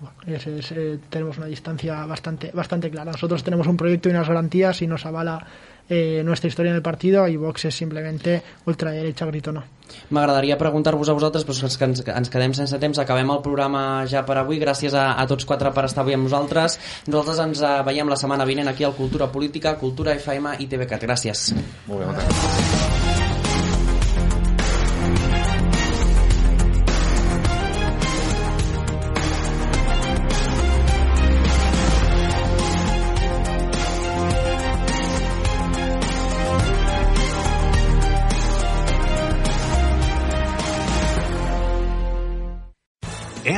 bueno, 0.00 0.36
ese 0.36 0.58
es, 0.58 0.72
eh, 0.72 0.98
tenemos 1.10 1.38
una 1.38 1.46
distancia 1.46 2.04
bastante, 2.06 2.50
bastante 2.52 2.90
clara. 2.90 3.12
Nosotros 3.12 3.44
tenemos 3.44 3.66
un 3.66 3.76
proyecto 3.76 4.08
y 4.08 4.12
unas 4.12 4.26
garantías 4.26 4.82
y 4.82 4.86
nos 4.86 5.06
avala 5.06 5.46
eh, 5.88 6.22
nuestra 6.24 6.48
historia 6.48 6.70
en 6.70 6.76
el 6.76 6.82
partido 6.82 7.26
y 7.28 7.36
Vox 7.36 7.64
es 7.66 7.74
simplemente 7.74 8.42
ultraderecha, 8.66 9.26
grito 9.26 9.52
no. 9.52 9.64
M'agradaria 10.08 10.56
preguntar-vos 10.56 11.10
a 11.10 11.16
vosaltres, 11.16 11.44
però 11.44 11.68
és 11.68 11.76
que 11.76 11.88
ens, 11.88 12.02
ens 12.08 12.32
quedem 12.32 12.54
sense 12.56 12.78
temps, 12.80 13.00
acabem 13.02 13.28
el 13.34 13.42
programa 13.44 14.06
ja 14.08 14.24
per 14.28 14.38
avui. 14.40 14.60
Gràcies 14.62 14.96
a, 14.96 15.12
a 15.20 15.26
tots 15.28 15.44
quatre 15.48 15.72
per 15.76 15.86
estar 15.88 16.04
avui 16.04 16.16
amb 16.16 16.28
nosaltres. 16.28 16.78
Nosaltres 17.08 17.44
ens 17.44 17.62
eh, 17.62 17.76
veiem 17.88 18.08
la 18.08 18.20
setmana 18.20 18.48
vinent 18.48 18.72
aquí 18.72 18.88
al 18.88 18.96
Cultura 18.96 19.28
Política, 19.32 19.76
Cultura 19.80 20.16
FM 20.16 20.58
i 20.64 20.68
TVCAT. 20.70 21.08
Gràcies. 21.08 21.48
Molt 21.88 22.00
bé, 22.00 22.08
moltes 22.08 22.28
gràcies. 22.28 23.01